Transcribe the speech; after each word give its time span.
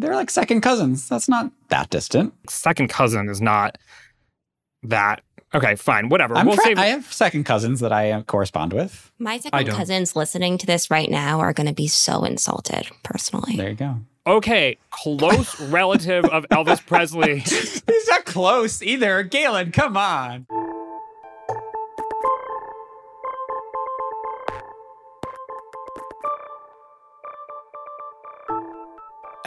They're 0.00 0.14
like 0.14 0.30
second 0.30 0.62
cousins. 0.62 1.08
That's 1.08 1.28
not 1.28 1.52
that 1.68 1.90
distant. 1.90 2.32
Second 2.48 2.88
cousin 2.88 3.28
is 3.28 3.40
not 3.40 3.76
that. 4.82 5.20
Okay, 5.52 5.74
fine, 5.74 6.08
whatever. 6.08 6.36
I'm 6.36 6.46
we'll 6.46 6.56
fri- 6.56 6.64
save. 6.66 6.78
I 6.78 6.86
have 6.86 7.12
second 7.12 7.44
cousins 7.44 7.80
that 7.80 7.92
I 7.92 8.12
uh, 8.12 8.22
correspond 8.22 8.72
with. 8.72 9.10
My 9.18 9.38
second 9.38 9.68
cousins 9.68 10.14
listening 10.14 10.58
to 10.58 10.66
this 10.66 10.90
right 10.90 11.10
now 11.10 11.40
are 11.40 11.52
going 11.52 11.66
to 11.66 11.74
be 11.74 11.88
so 11.88 12.24
insulted 12.24 12.88
personally. 13.02 13.56
There 13.56 13.70
you 13.70 13.74
go. 13.74 13.96
okay, 14.26 14.78
close 14.90 15.60
relative 15.70 16.24
of 16.24 16.46
Elvis 16.50 16.84
Presley. 16.86 17.40
He's 17.40 18.08
not 18.08 18.24
close 18.26 18.80
either. 18.82 19.22
Galen, 19.24 19.72
come 19.72 19.96
on. 19.96 20.46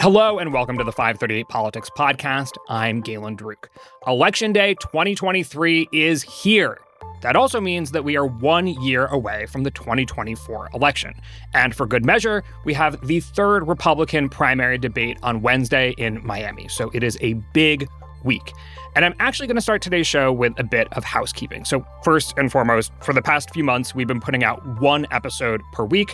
Hello 0.04 0.38
and 0.38 0.51
welcome 0.51 0.77
to 0.77 0.83
the 0.83 0.91
538 0.91 1.47
Politics 1.47 1.89
Podcast. 1.89 2.57
I'm 2.67 2.99
Galen 2.99 3.38
Druk. 3.38 3.70
Election 4.05 4.52
Day 4.52 4.73
2023 4.73 5.88
is 5.94 6.21
here. 6.23 6.77
That 7.21 7.38
also 7.38 7.61
means 7.61 7.91
that 7.91 8.03
we 8.03 8.17
are 8.17 8.25
one 8.25 8.67
year 8.67 9.05
away 9.05 9.45
from 9.45 9.63
the 9.63 9.71
2024 9.71 10.71
election. 10.73 11.13
And 11.53 11.73
for 11.73 11.85
good 11.85 12.03
measure, 12.05 12.44
we 12.66 12.73
have 12.73 13.08
the 13.08 13.21
third 13.21 13.66
Republican 13.66 14.27
primary 14.27 14.77
debate 14.77 15.20
on 15.23 15.41
Wednesday 15.41 15.91
in 15.91 16.20
Miami. 16.22 16.67
So 16.67 16.91
it 16.94 17.02
is 17.02 17.17
a 17.22 17.35
big 17.53 17.88
week. 18.25 18.52
And 18.97 19.05
I'm 19.05 19.16
actually 19.22 19.47
going 19.47 19.55
to 19.55 19.61
start 19.61 19.81
today's 19.81 20.05
show 20.05 20.33
with 20.33 20.52
a 20.59 20.66
bit 20.66 20.91
of 20.91 21.05
housekeeping. 21.05 21.63
So, 21.63 21.88
first 22.03 22.33
and 22.35 22.52
foremost, 22.52 22.91
for 22.99 23.13
the 23.13 23.22
past 23.22 23.52
few 23.52 23.63
months, 23.63 23.95
we've 23.95 24.05
been 24.05 24.20
putting 24.20 24.44
out 24.44 24.81
one 24.81 25.08
episode 25.11 25.61
per 25.72 25.85
week, 25.85 26.13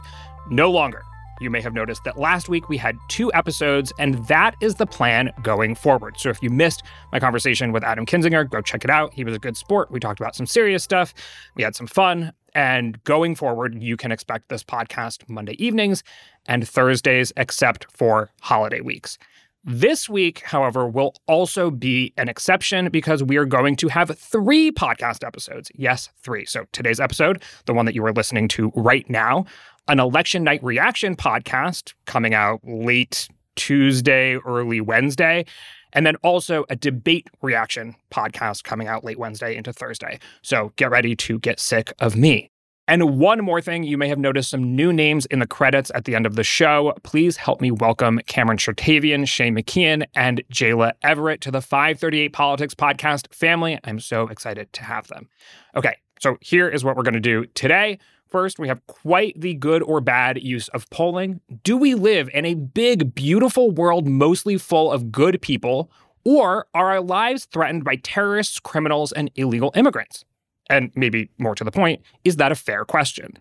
no 0.51 0.69
longer. 0.69 1.03
You 1.39 1.49
may 1.49 1.61
have 1.61 1.73
noticed 1.73 2.03
that 2.03 2.17
last 2.17 2.49
week 2.49 2.67
we 2.67 2.77
had 2.77 2.97
two 3.07 3.31
episodes, 3.33 3.93
and 3.97 4.15
that 4.27 4.55
is 4.61 4.75
the 4.75 4.85
plan 4.85 5.31
going 5.41 5.73
forward. 5.75 6.19
So 6.19 6.29
if 6.29 6.43
you 6.43 6.49
missed 6.49 6.83
my 7.11 7.19
conversation 7.19 7.71
with 7.71 7.83
Adam 7.83 8.05
Kinzinger, 8.05 8.49
go 8.49 8.61
check 8.61 8.83
it 8.83 8.89
out. 8.89 9.13
He 9.13 9.23
was 9.23 9.35
a 9.35 9.39
good 9.39 9.55
sport. 9.55 9.89
We 9.89 9.99
talked 9.99 10.19
about 10.19 10.35
some 10.35 10.45
serious 10.45 10.83
stuff, 10.83 11.13
we 11.55 11.63
had 11.63 11.75
some 11.75 11.87
fun. 11.87 12.33
And 12.55 13.01
going 13.03 13.35
forward, 13.35 13.81
you 13.81 13.95
can 13.95 14.11
expect 14.11 14.49
this 14.49 14.63
podcast 14.63 15.29
Monday 15.29 15.53
evenings 15.63 16.03
and 16.47 16.67
Thursdays, 16.67 17.31
except 17.37 17.85
for 17.95 18.31
holiday 18.41 18.81
weeks. 18.81 19.19
This 19.65 20.07
week, 20.07 20.41
however, 20.45 20.87
will 20.87 21.13
also 21.27 21.69
be 21.69 22.13
an 22.17 22.29
exception 22.29 22.89
because 22.89 23.21
we 23.21 23.37
are 23.37 23.45
going 23.45 23.75
to 23.77 23.89
have 23.89 24.17
three 24.17 24.71
podcast 24.71 25.25
episodes. 25.25 25.69
Yes, 25.75 26.09
three. 26.23 26.45
So 26.45 26.65
today's 26.71 26.99
episode, 26.99 27.43
the 27.65 27.73
one 27.73 27.85
that 27.85 27.93
you 27.93 28.03
are 28.05 28.13
listening 28.13 28.47
to 28.49 28.71
right 28.73 29.07
now, 29.09 29.45
an 29.89 29.99
election 29.99 30.43
night 30.43 30.63
reaction 30.63 31.15
podcast 31.15 31.95
coming 32.05 32.35
out 32.35 32.61
late 32.63 33.27
Tuesday, 33.55 34.37
early 34.45 34.79
Wednesday, 34.79 35.45
and 35.93 36.05
then 36.05 36.15
also 36.17 36.63
a 36.69 36.75
debate 36.75 37.27
reaction 37.41 37.95
podcast 38.11 38.63
coming 38.63 38.87
out 38.87 39.03
late 39.03 39.17
Wednesday 39.17 39.55
into 39.55 39.73
Thursday. 39.73 40.19
So 40.43 40.71
get 40.75 40.91
ready 40.91 41.15
to 41.15 41.39
get 41.39 41.59
sick 41.59 41.91
of 41.97 42.15
me. 42.15 42.51
And 42.87 43.17
one 43.19 43.43
more 43.43 43.61
thing, 43.61 43.83
you 43.83 43.97
may 43.97 44.07
have 44.07 44.19
noticed 44.19 44.51
some 44.51 44.75
new 44.75 44.93
names 44.93 45.25
in 45.27 45.39
the 45.39 45.47
credits 45.47 45.91
at 45.95 46.05
the 46.05 46.15
end 46.15 46.27
of 46.27 46.35
the 46.35 46.43
show. 46.43 46.93
Please 47.01 47.37
help 47.37 47.59
me 47.59 47.71
welcome 47.71 48.19
Cameron 48.27 48.59
Chertavian, 48.59 49.27
Shane 49.27 49.55
McKeon, 49.55 50.05
and 50.15 50.43
Jayla 50.53 50.93
Everett 51.01 51.41
to 51.41 51.51
the 51.51 51.61
538 51.61 52.31
Politics 52.33 52.75
Podcast 52.75 53.33
family. 53.33 53.79
I'm 53.83 53.99
so 53.99 54.27
excited 54.27 54.71
to 54.73 54.83
have 54.83 55.07
them. 55.07 55.29
Okay, 55.75 55.97
so 56.19 56.37
here 56.41 56.69
is 56.69 56.83
what 56.83 56.95
we're 56.95 57.03
going 57.03 57.13
to 57.15 57.19
do 57.19 57.45
today. 57.55 57.97
First, 58.29 58.59
we 58.59 58.67
have 58.67 58.85
quite 58.85 59.39
the 59.39 59.55
good 59.55 59.81
or 59.81 60.01
bad 60.01 60.41
use 60.41 60.67
of 60.69 60.89
polling. 60.91 61.41
Do 61.63 61.75
we 61.75 61.95
live 61.95 62.29
in 62.31 62.45
a 62.45 62.53
big, 62.53 63.15
beautiful 63.15 63.71
world 63.71 64.07
mostly 64.07 64.57
full 64.57 64.91
of 64.91 65.11
good 65.11 65.41
people, 65.41 65.89
or 66.23 66.67
are 66.75 66.91
our 66.91 67.01
lives 67.01 67.45
threatened 67.45 67.83
by 67.83 67.95
terrorists, 67.95 68.59
criminals, 68.59 69.11
and 69.11 69.31
illegal 69.35 69.71
immigrants? 69.75 70.25
And 70.69 70.91
maybe 70.95 71.31
more 71.39 71.55
to 71.55 71.63
the 71.63 71.71
point, 71.71 72.03
is 72.23 72.35
that 72.35 72.51
a 72.51 72.55
fair 72.55 72.85
question? 72.85 73.39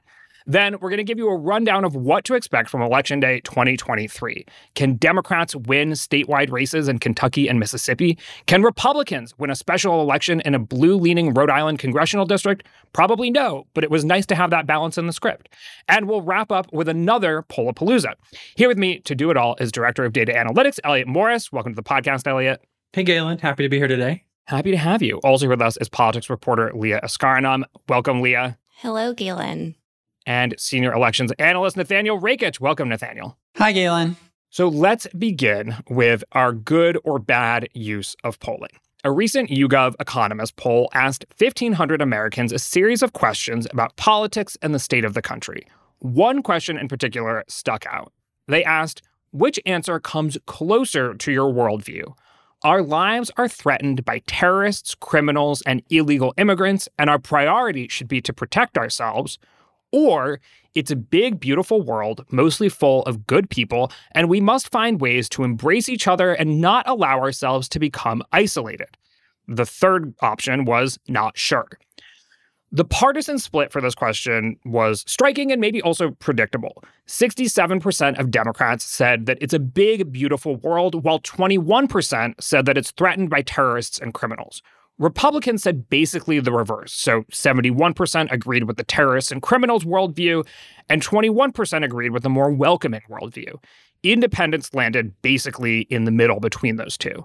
Then 0.50 0.76
we're 0.80 0.88
going 0.88 0.96
to 0.96 1.04
give 1.04 1.18
you 1.18 1.28
a 1.28 1.36
rundown 1.36 1.84
of 1.84 1.94
what 1.94 2.24
to 2.24 2.34
expect 2.34 2.70
from 2.70 2.80
Election 2.80 3.20
Day 3.20 3.40
2023. 3.40 4.46
Can 4.74 4.94
Democrats 4.94 5.54
win 5.54 5.90
statewide 5.90 6.50
races 6.50 6.88
in 6.88 6.98
Kentucky 6.98 7.48
and 7.48 7.60
Mississippi? 7.60 8.16
Can 8.46 8.62
Republicans 8.62 9.38
win 9.38 9.50
a 9.50 9.54
special 9.54 10.00
election 10.00 10.40
in 10.46 10.54
a 10.54 10.58
blue 10.58 10.96
leaning 10.96 11.34
Rhode 11.34 11.50
Island 11.50 11.80
congressional 11.80 12.24
district? 12.24 12.66
Probably 12.94 13.30
no, 13.30 13.66
but 13.74 13.84
it 13.84 13.90
was 13.90 14.06
nice 14.06 14.24
to 14.24 14.34
have 14.34 14.48
that 14.48 14.66
balance 14.66 14.96
in 14.96 15.06
the 15.06 15.12
script. 15.12 15.50
And 15.86 16.08
we'll 16.08 16.22
wrap 16.22 16.50
up 16.50 16.72
with 16.72 16.88
another 16.88 17.44
Polapalooza. 17.50 18.14
Here 18.56 18.68
with 18.68 18.78
me 18.78 19.00
to 19.00 19.14
do 19.14 19.30
it 19.30 19.36
all 19.36 19.54
is 19.60 19.70
Director 19.70 20.06
of 20.06 20.14
Data 20.14 20.32
Analytics, 20.32 20.80
Elliott 20.82 21.08
Morris. 21.08 21.52
Welcome 21.52 21.72
to 21.72 21.76
the 21.76 21.82
podcast, 21.82 22.26
Elliott. 22.26 22.62
Hey, 22.94 23.02
Galen. 23.02 23.36
Happy 23.40 23.64
to 23.64 23.68
be 23.68 23.76
here 23.76 23.86
today. 23.86 24.24
Happy 24.46 24.70
to 24.70 24.78
have 24.78 25.02
you. 25.02 25.18
Also 25.18 25.46
with 25.46 25.60
us 25.60 25.76
is 25.76 25.90
politics 25.90 26.30
reporter 26.30 26.72
Leah 26.74 27.02
Askarinam. 27.04 27.64
Welcome, 27.86 28.22
Leah. 28.22 28.56
Hello, 28.76 29.12
Galen. 29.12 29.74
And 30.28 30.54
senior 30.58 30.92
elections 30.92 31.32
analyst 31.38 31.78
Nathaniel 31.78 32.20
Rakich. 32.20 32.60
Welcome, 32.60 32.90
Nathaniel. 32.90 33.38
Hi, 33.56 33.72
Galen. 33.72 34.14
So 34.50 34.68
let's 34.68 35.06
begin 35.16 35.76
with 35.88 36.22
our 36.32 36.52
good 36.52 36.98
or 37.02 37.18
bad 37.18 37.66
use 37.72 38.14
of 38.24 38.38
polling. 38.38 38.72
A 39.04 39.10
recent 39.10 39.48
YouGov 39.48 39.94
Economist 39.98 40.56
poll 40.56 40.90
asked 40.92 41.24
1,500 41.38 42.02
Americans 42.02 42.52
a 42.52 42.58
series 42.58 43.02
of 43.02 43.14
questions 43.14 43.66
about 43.70 43.96
politics 43.96 44.58
and 44.60 44.74
the 44.74 44.78
state 44.78 45.06
of 45.06 45.14
the 45.14 45.22
country. 45.22 45.66
One 46.00 46.42
question 46.42 46.76
in 46.76 46.88
particular 46.88 47.42
stuck 47.48 47.86
out. 47.86 48.12
They 48.48 48.62
asked, 48.64 49.00
which 49.30 49.58
answer 49.64 49.98
comes 49.98 50.36
closer 50.44 51.14
to 51.14 51.32
your 51.32 51.50
worldview? 51.50 52.12
Our 52.62 52.82
lives 52.82 53.30
are 53.38 53.48
threatened 53.48 54.04
by 54.04 54.18
terrorists, 54.26 54.94
criminals, 54.94 55.62
and 55.62 55.82
illegal 55.88 56.34
immigrants, 56.36 56.86
and 56.98 57.08
our 57.08 57.18
priority 57.18 57.88
should 57.88 58.08
be 58.08 58.20
to 58.20 58.34
protect 58.34 58.76
ourselves. 58.76 59.38
Or 59.92 60.40
it's 60.74 60.90
a 60.90 60.96
big, 60.96 61.40
beautiful 61.40 61.82
world, 61.82 62.24
mostly 62.30 62.68
full 62.68 63.02
of 63.04 63.26
good 63.26 63.50
people, 63.50 63.90
and 64.12 64.28
we 64.28 64.40
must 64.40 64.70
find 64.70 65.00
ways 65.00 65.28
to 65.30 65.44
embrace 65.44 65.88
each 65.88 66.06
other 66.06 66.32
and 66.32 66.60
not 66.60 66.88
allow 66.88 67.18
ourselves 67.18 67.68
to 67.70 67.78
become 67.78 68.22
isolated. 68.32 68.96
The 69.46 69.66
third 69.66 70.14
option 70.20 70.66
was 70.66 70.98
not 71.08 71.38
sure. 71.38 71.68
The 72.70 72.84
partisan 72.84 73.38
split 73.38 73.72
for 73.72 73.80
this 73.80 73.94
question 73.94 74.58
was 74.66 75.02
striking 75.06 75.50
and 75.50 75.60
maybe 75.60 75.80
also 75.80 76.10
predictable. 76.10 76.84
67% 77.06 78.20
of 78.20 78.30
Democrats 78.30 78.84
said 78.84 79.24
that 79.24 79.38
it's 79.40 79.54
a 79.54 79.58
big, 79.58 80.12
beautiful 80.12 80.56
world, 80.56 81.02
while 81.02 81.18
21% 81.20 82.34
said 82.40 82.66
that 82.66 82.76
it's 82.76 82.90
threatened 82.90 83.30
by 83.30 83.40
terrorists 83.40 83.98
and 83.98 84.12
criminals. 84.12 84.62
Republicans 84.98 85.62
said 85.62 85.88
basically 85.88 86.40
the 86.40 86.52
reverse. 86.52 86.92
So 86.92 87.22
71% 87.30 88.32
agreed 88.32 88.64
with 88.64 88.76
the 88.76 88.84
terrorists 88.84 89.30
and 89.30 89.40
criminals 89.40 89.84
worldview, 89.84 90.46
and 90.88 91.02
21% 91.02 91.84
agreed 91.84 92.10
with 92.10 92.22
the 92.22 92.28
more 92.28 92.50
welcoming 92.50 93.02
worldview. 93.08 93.54
Independents 94.02 94.74
landed 94.74 95.12
basically 95.22 95.82
in 95.82 96.04
the 96.04 96.10
middle 96.10 96.40
between 96.40 96.76
those 96.76 96.96
two. 96.96 97.24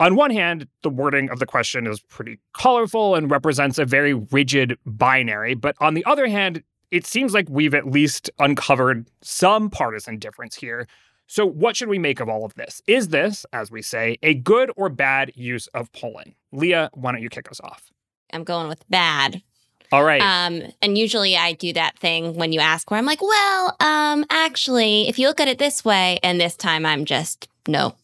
On 0.00 0.14
one 0.14 0.30
hand, 0.30 0.68
the 0.82 0.90
wording 0.90 1.28
of 1.30 1.40
the 1.40 1.46
question 1.46 1.86
is 1.86 2.00
pretty 2.00 2.38
colorful 2.52 3.16
and 3.16 3.30
represents 3.30 3.78
a 3.78 3.84
very 3.84 4.14
rigid 4.14 4.78
binary, 4.86 5.54
but 5.54 5.74
on 5.80 5.94
the 5.94 6.04
other 6.04 6.28
hand, 6.28 6.62
it 6.90 7.04
seems 7.04 7.34
like 7.34 7.46
we've 7.48 7.74
at 7.74 7.86
least 7.86 8.30
uncovered 8.38 9.08
some 9.22 9.68
partisan 9.70 10.18
difference 10.18 10.54
here. 10.54 10.86
So, 11.26 11.44
what 11.44 11.76
should 11.76 11.88
we 11.88 11.98
make 11.98 12.20
of 12.20 12.28
all 12.28 12.44
of 12.44 12.54
this? 12.54 12.80
Is 12.86 13.08
this, 13.08 13.44
as 13.52 13.70
we 13.70 13.82
say, 13.82 14.18
a 14.22 14.34
good 14.34 14.70
or 14.76 14.88
bad 14.88 15.32
use 15.34 15.66
of 15.68 15.92
polling? 15.92 16.34
Leah, 16.52 16.90
why 16.94 17.12
don't 17.12 17.22
you 17.22 17.28
kick 17.28 17.50
us 17.50 17.60
off? 17.62 17.90
I'm 18.32 18.44
going 18.44 18.68
with 18.68 18.88
bad. 18.88 19.42
All 19.90 20.04
right. 20.04 20.20
Um, 20.20 20.62
and 20.82 20.98
usually 20.98 21.36
I 21.36 21.52
do 21.54 21.72
that 21.72 21.98
thing 21.98 22.34
when 22.34 22.52
you 22.52 22.60
ask 22.60 22.90
where 22.90 22.98
I'm 22.98 23.06
like, 23.06 23.22
well, 23.22 23.76
um, 23.80 24.24
actually, 24.30 25.08
if 25.08 25.18
you 25.18 25.28
look 25.28 25.40
at 25.40 25.48
it 25.48 25.58
this 25.58 25.84
way, 25.84 26.18
and 26.22 26.40
this 26.40 26.56
time 26.56 26.84
I'm 26.84 27.04
just 27.04 27.48
no, 27.66 27.94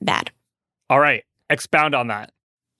bad. 0.00 0.30
all 0.88 1.00
right. 1.00 1.24
Expound 1.50 1.94
on 1.94 2.06
that. 2.08 2.32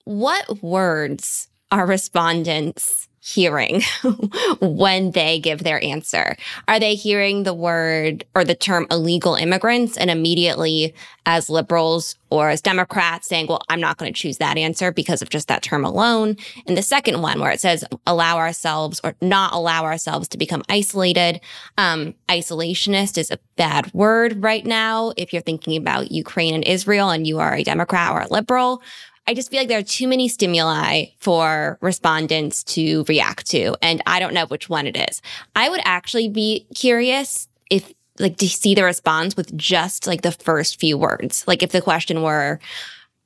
What 0.05 0.63
words 0.63 1.47
are 1.71 1.85
respondents 1.85 3.07
hearing 3.23 3.81
when 4.59 5.11
they 5.11 5.39
give 5.39 5.63
their 5.63 5.81
answer? 5.81 6.35
Are 6.67 6.79
they 6.79 6.93
hearing 6.93 7.43
the 7.43 7.53
word 7.53 8.25
or 8.35 8.43
the 8.43 8.53
term 8.53 8.85
illegal 8.91 9.35
immigrants 9.35 9.95
and 9.97 10.09
immediately, 10.09 10.93
as 11.25 11.49
liberals 11.49 12.17
or 12.29 12.49
as 12.49 12.61
Democrats, 12.61 13.29
saying, 13.29 13.47
well, 13.47 13.61
I'm 13.69 13.79
not 13.79 13.97
going 13.97 14.11
to 14.11 14.19
choose 14.19 14.39
that 14.39 14.57
answer 14.57 14.91
because 14.91 15.21
of 15.21 15.29
just 15.29 15.47
that 15.47 15.63
term 15.63 15.85
alone? 15.85 16.35
And 16.67 16.77
the 16.77 16.81
second 16.81 17.21
one, 17.21 17.39
where 17.39 17.51
it 17.51 17.61
says 17.61 17.85
allow 18.05 18.37
ourselves 18.37 18.99
or 19.05 19.15
not 19.21 19.53
allow 19.53 19.85
ourselves 19.85 20.27
to 20.29 20.37
become 20.37 20.63
isolated. 20.67 21.39
Um, 21.77 22.15
isolationist 22.27 23.17
is 23.17 23.31
a 23.31 23.39
bad 23.55 23.93
word 23.93 24.43
right 24.43 24.65
now. 24.65 25.13
If 25.15 25.31
you're 25.31 25.41
thinking 25.41 25.77
about 25.77 26.11
Ukraine 26.11 26.55
and 26.55 26.65
Israel 26.65 27.09
and 27.09 27.25
you 27.25 27.39
are 27.39 27.53
a 27.53 27.63
Democrat 27.63 28.11
or 28.11 28.21
a 28.21 28.27
liberal, 28.27 28.81
I 29.25 29.33
just 29.33 29.49
feel 29.49 29.59
like 29.61 29.69
there 29.69 29.79
are 29.79 29.83
too 29.83 30.07
many 30.07 30.27
stimuli 30.27 31.05
for 31.17 31.77
respondents 31.81 32.63
to 32.65 33.05
react 33.07 33.47
to, 33.51 33.75
and 33.81 34.01
I 34.05 34.19
don't 34.19 34.33
know 34.33 34.45
which 34.47 34.67
one 34.67 34.85
it 34.85 34.97
is. 35.09 35.21
I 35.55 35.69
would 35.69 35.81
actually 35.85 36.27
be 36.29 36.67
curious 36.75 37.47
if 37.69 37.93
like 38.19 38.37
to 38.37 38.49
see 38.49 38.75
the 38.75 38.83
response 38.83 39.35
with 39.37 39.55
just 39.57 40.07
like 40.07 40.21
the 40.21 40.31
first 40.33 40.79
few 40.79 40.97
words. 40.97 41.43
Like 41.47 41.63
if 41.63 41.71
the 41.71 41.81
question 41.81 42.21
were, 42.21 42.59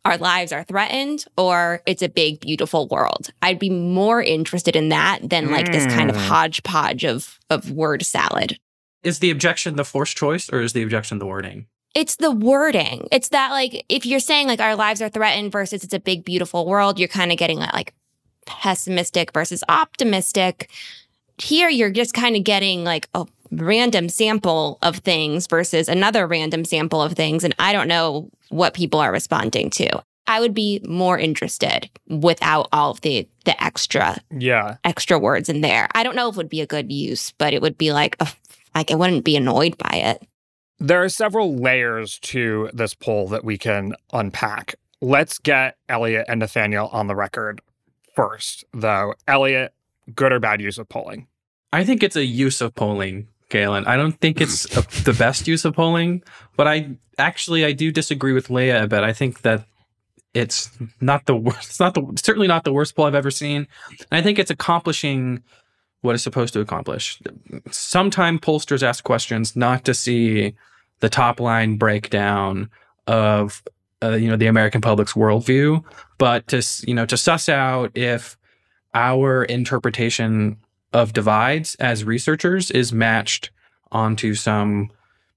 our 0.05 0.17
lives 0.17 0.53
are 0.53 0.63
threatened 0.63 1.25
or 1.37 1.81
it's 1.85 2.01
a 2.01 2.07
big, 2.07 2.39
beautiful 2.39 2.87
world. 2.87 3.29
I'd 3.41 3.59
be 3.59 3.69
more 3.69 4.21
interested 4.21 4.75
in 4.77 4.87
that 4.89 5.19
than 5.23 5.51
like 5.51 5.71
this 5.71 5.85
kind 5.87 6.09
of 6.09 6.15
Mm. 6.15 6.27
hodgepodge 6.27 7.03
of, 7.03 7.37
of 7.49 7.71
word 7.71 8.05
salad. 8.05 8.57
Is 9.03 9.19
the 9.19 9.31
objection 9.31 9.75
the 9.75 9.83
forced 9.83 10.15
choice 10.15 10.49
or 10.49 10.61
is 10.61 10.71
the 10.71 10.83
objection 10.83 11.19
the 11.19 11.25
wording? 11.25 11.65
It's 11.97 12.17
the 12.17 12.29
wording. 12.29 13.07
It's 13.11 13.29
that 13.29 13.49
like 13.49 13.83
if 13.89 14.05
you're 14.05 14.19
saying 14.19 14.45
like 14.45 14.61
our 14.61 14.75
lives 14.75 15.01
are 15.01 15.09
threatened 15.09 15.51
versus 15.51 15.83
it's 15.83 15.95
a 15.95 15.99
big, 15.99 16.23
beautiful 16.23 16.67
world, 16.67 16.99
you're 16.99 17.07
kind 17.07 17.31
of 17.31 17.39
getting 17.39 17.57
that 17.61 17.73
like 17.73 17.95
pessimistic 18.45 19.33
versus 19.33 19.63
optimistic. 19.67 20.69
Here, 21.39 21.69
you're 21.69 21.89
just 21.89 22.13
kind 22.13 22.35
of 22.35 22.43
getting 22.43 22.83
like 22.83 23.09
a 23.15 23.25
random 23.49 24.09
sample 24.09 24.77
of 24.83 24.97
things 24.97 25.47
versus 25.47 25.89
another 25.89 26.27
random 26.27 26.65
sample 26.65 27.01
of 27.01 27.13
things. 27.13 27.43
And 27.43 27.55
I 27.57 27.73
don't 27.73 27.87
know 27.87 28.29
what 28.49 28.75
people 28.75 28.99
are 28.99 29.11
responding 29.11 29.71
to. 29.71 29.89
I 30.27 30.39
would 30.39 30.53
be 30.53 30.79
more 30.87 31.17
interested 31.17 31.89
without 32.09 32.67
all 32.71 32.91
of 32.91 33.01
the 33.01 33.27
the 33.45 33.63
extra 33.63 34.17
Yeah. 34.29 34.75
extra 34.83 35.17
words 35.17 35.49
in 35.49 35.61
there. 35.61 35.87
I 35.95 36.03
don't 36.03 36.15
know 36.15 36.29
if 36.29 36.35
it 36.35 36.37
would 36.37 36.49
be 36.49 36.61
a 36.61 36.67
good 36.67 36.91
use, 36.91 37.31
but 37.39 37.55
it 37.55 37.61
would 37.63 37.75
be 37.75 37.91
like 37.91 38.17
a, 38.19 38.27
like 38.75 38.91
I 38.91 38.95
wouldn't 38.95 39.25
be 39.25 39.35
annoyed 39.35 39.79
by 39.79 39.95
it. 39.97 40.21
There 40.79 41.03
are 41.03 41.09
several 41.09 41.55
layers 41.55 42.19
to 42.19 42.69
this 42.73 42.93
poll 42.93 43.27
that 43.29 43.43
we 43.43 43.57
can 43.57 43.93
unpack. 44.13 44.75
Let's 45.01 45.39
get 45.39 45.77
Elliott 45.89 46.25
and 46.27 46.39
Nathaniel 46.39 46.87
on 46.91 47.07
the 47.07 47.15
record 47.15 47.61
first, 48.15 48.63
though. 48.73 49.13
Elliott, 49.27 49.73
good 50.13 50.31
or 50.31 50.39
bad 50.39 50.61
use 50.61 50.77
of 50.77 50.89
polling? 50.89 51.27
I 51.73 51.83
think 51.83 52.03
it's 52.03 52.15
a 52.15 52.25
use 52.25 52.61
of 52.61 52.75
polling, 52.75 53.27
Galen. 53.49 53.85
I 53.85 53.97
don't 53.97 54.19
think 54.19 54.39
it's 54.39 54.65
a, 54.77 54.81
the 55.03 55.15
best 55.17 55.47
use 55.47 55.65
of 55.65 55.75
polling, 55.75 56.23
but 56.55 56.67
I 56.67 56.97
actually 57.17 57.65
I 57.65 57.71
do 57.71 57.91
disagree 57.91 58.33
with 58.33 58.49
Leah 58.49 58.83
a 58.83 58.87
bit. 58.87 59.03
I 59.03 59.13
think 59.13 59.41
that 59.41 59.65
it's 60.33 60.69
not 61.01 61.25
the 61.25 61.35
worst. 61.35 61.57
It's 61.69 61.79
not 61.79 61.93
the 61.93 62.19
certainly 62.23 62.47
not 62.47 62.63
the 62.63 62.73
worst 62.73 62.95
poll 62.95 63.05
I've 63.05 63.15
ever 63.15 63.31
seen. 63.31 63.67
And 64.11 64.19
I 64.19 64.21
think 64.21 64.39
it's 64.39 64.51
accomplishing 64.51 65.43
what 66.01 66.15
it's 66.15 66.23
supposed 66.23 66.53
to 66.53 66.59
accomplish. 66.59 67.19
Sometimes 67.71 68.39
pollsters 68.41 68.83
ask 68.83 69.03
questions 69.03 69.55
not 69.55 69.83
to 69.85 69.93
see 69.93 70.53
the 70.99 71.09
top 71.09 71.39
line 71.39 71.77
breakdown 71.77 72.69
of 73.07 73.63
uh, 74.03 74.11
you 74.11 74.29
know 74.29 74.37
the 74.37 74.47
American 74.47 74.81
public's 74.81 75.13
worldview, 75.13 75.83
but 76.17 76.47
to 76.47 76.61
you 76.87 76.93
know 76.93 77.05
to 77.05 77.17
suss 77.17 77.49
out 77.49 77.91
if 77.95 78.37
our 78.93 79.43
interpretation 79.43 80.57
of 80.93 81.13
divides 81.13 81.75
as 81.75 82.03
researchers 82.03 82.71
is 82.71 82.93
matched 82.93 83.51
onto 83.91 84.33
some 84.33 84.89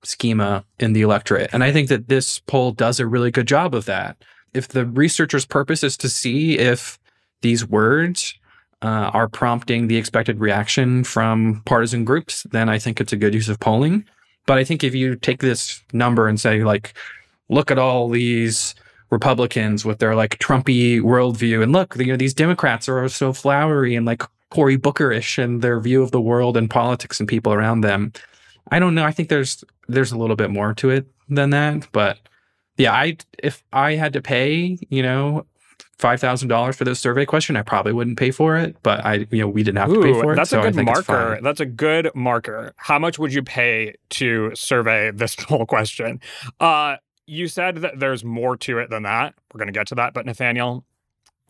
schema 0.02 0.64
in 0.78 0.92
the 0.92 1.02
electorate. 1.02 1.50
And 1.52 1.62
I 1.62 1.72
think 1.72 1.88
that 1.88 2.08
this 2.08 2.38
poll 2.38 2.72
does 2.72 3.00
a 3.00 3.06
really 3.06 3.30
good 3.30 3.46
job 3.46 3.74
of 3.74 3.84
that. 3.84 4.16
If 4.54 4.68
the 4.68 4.86
researcher's 4.86 5.46
purpose 5.46 5.84
is 5.84 5.96
to 5.98 6.08
see 6.08 6.58
if 6.58 6.98
these 7.42 7.66
words 7.66 8.34
uh, 8.82 9.10
are 9.12 9.28
prompting 9.28 9.88
the 9.88 9.96
expected 9.96 10.40
reaction 10.40 11.04
from 11.04 11.62
partisan 11.66 12.04
groups, 12.04 12.44
then 12.50 12.68
I 12.68 12.78
think 12.78 13.00
it's 13.00 13.12
a 13.12 13.16
good 13.16 13.34
use 13.34 13.48
of 13.48 13.60
polling. 13.60 14.04
But 14.46 14.58
I 14.58 14.64
think 14.64 14.82
if 14.82 14.94
you 14.94 15.16
take 15.16 15.40
this 15.40 15.82
number 15.92 16.26
and 16.26 16.40
say, 16.40 16.64
like, 16.64 16.94
look 17.48 17.70
at 17.70 17.78
all 17.78 18.08
these 18.08 18.74
Republicans 19.10 19.84
with 19.84 19.98
their 19.98 20.14
like 20.14 20.38
Trumpy 20.38 21.00
worldview, 21.00 21.62
and 21.62 21.72
look, 21.72 21.96
you 21.96 22.06
know, 22.06 22.16
these 22.16 22.34
Democrats 22.34 22.88
are 22.88 23.08
so 23.08 23.32
flowery 23.32 23.94
and 23.94 24.06
like 24.06 24.22
Cory 24.50 24.78
Bookerish 24.78 25.38
in 25.38 25.60
their 25.60 25.78
view 25.80 26.02
of 26.02 26.10
the 26.10 26.20
world 26.20 26.56
and 26.56 26.70
politics 26.70 27.20
and 27.20 27.28
people 27.28 27.52
around 27.52 27.82
them. 27.82 28.12
I 28.70 28.78
don't 28.78 28.94
know. 28.94 29.04
I 29.04 29.12
think 29.12 29.28
there's 29.28 29.64
there's 29.88 30.12
a 30.12 30.18
little 30.18 30.36
bit 30.36 30.50
more 30.50 30.74
to 30.74 30.90
it 30.90 31.06
than 31.28 31.50
that, 31.50 31.88
but 31.92 32.18
yeah, 32.76 32.92
I 32.92 33.16
if 33.42 33.62
I 33.72 33.94
had 33.94 34.12
to 34.14 34.22
pay, 34.22 34.78
you 34.88 35.02
know, 35.02 35.44
five 36.00 36.20
thousand 36.20 36.48
dollars 36.48 36.76
for 36.76 36.84
this 36.84 36.98
survey 36.98 37.24
question, 37.24 37.56
I 37.56 37.62
probably 37.62 37.92
wouldn't 37.92 38.18
pay 38.18 38.30
for 38.30 38.56
it. 38.56 38.76
But 38.82 39.04
I, 39.04 39.26
you 39.30 39.40
know, 39.40 39.48
we 39.48 39.62
didn't 39.62 39.78
have 39.78 39.92
to 39.92 40.00
pay 40.00 40.12
for 40.12 40.32
it. 40.32 40.36
that's 40.36 40.50
so 40.50 40.60
a 40.60 40.70
good 40.70 40.84
marker. 40.84 41.38
That's 41.42 41.60
a 41.60 41.66
good 41.66 42.10
marker. 42.14 42.72
How 42.76 42.98
much 42.98 43.18
would 43.18 43.32
you 43.32 43.42
pay 43.42 43.94
to 44.10 44.50
survey 44.54 45.10
this 45.10 45.34
whole 45.48 45.66
question? 45.66 46.20
Uh, 46.58 46.96
you 47.26 47.46
said 47.46 47.76
that 47.76 48.00
there's 48.00 48.24
more 48.24 48.56
to 48.56 48.78
it 48.78 48.90
than 48.90 49.04
that. 49.04 49.34
We're 49.52 49.58
going 49.58 49.68
to 49.68 49.78
get 49.78 49.86
to 49.88 49.94
that. 49.96 50.14
But 50.14 50.26
Nathaniel, 50.26 50.84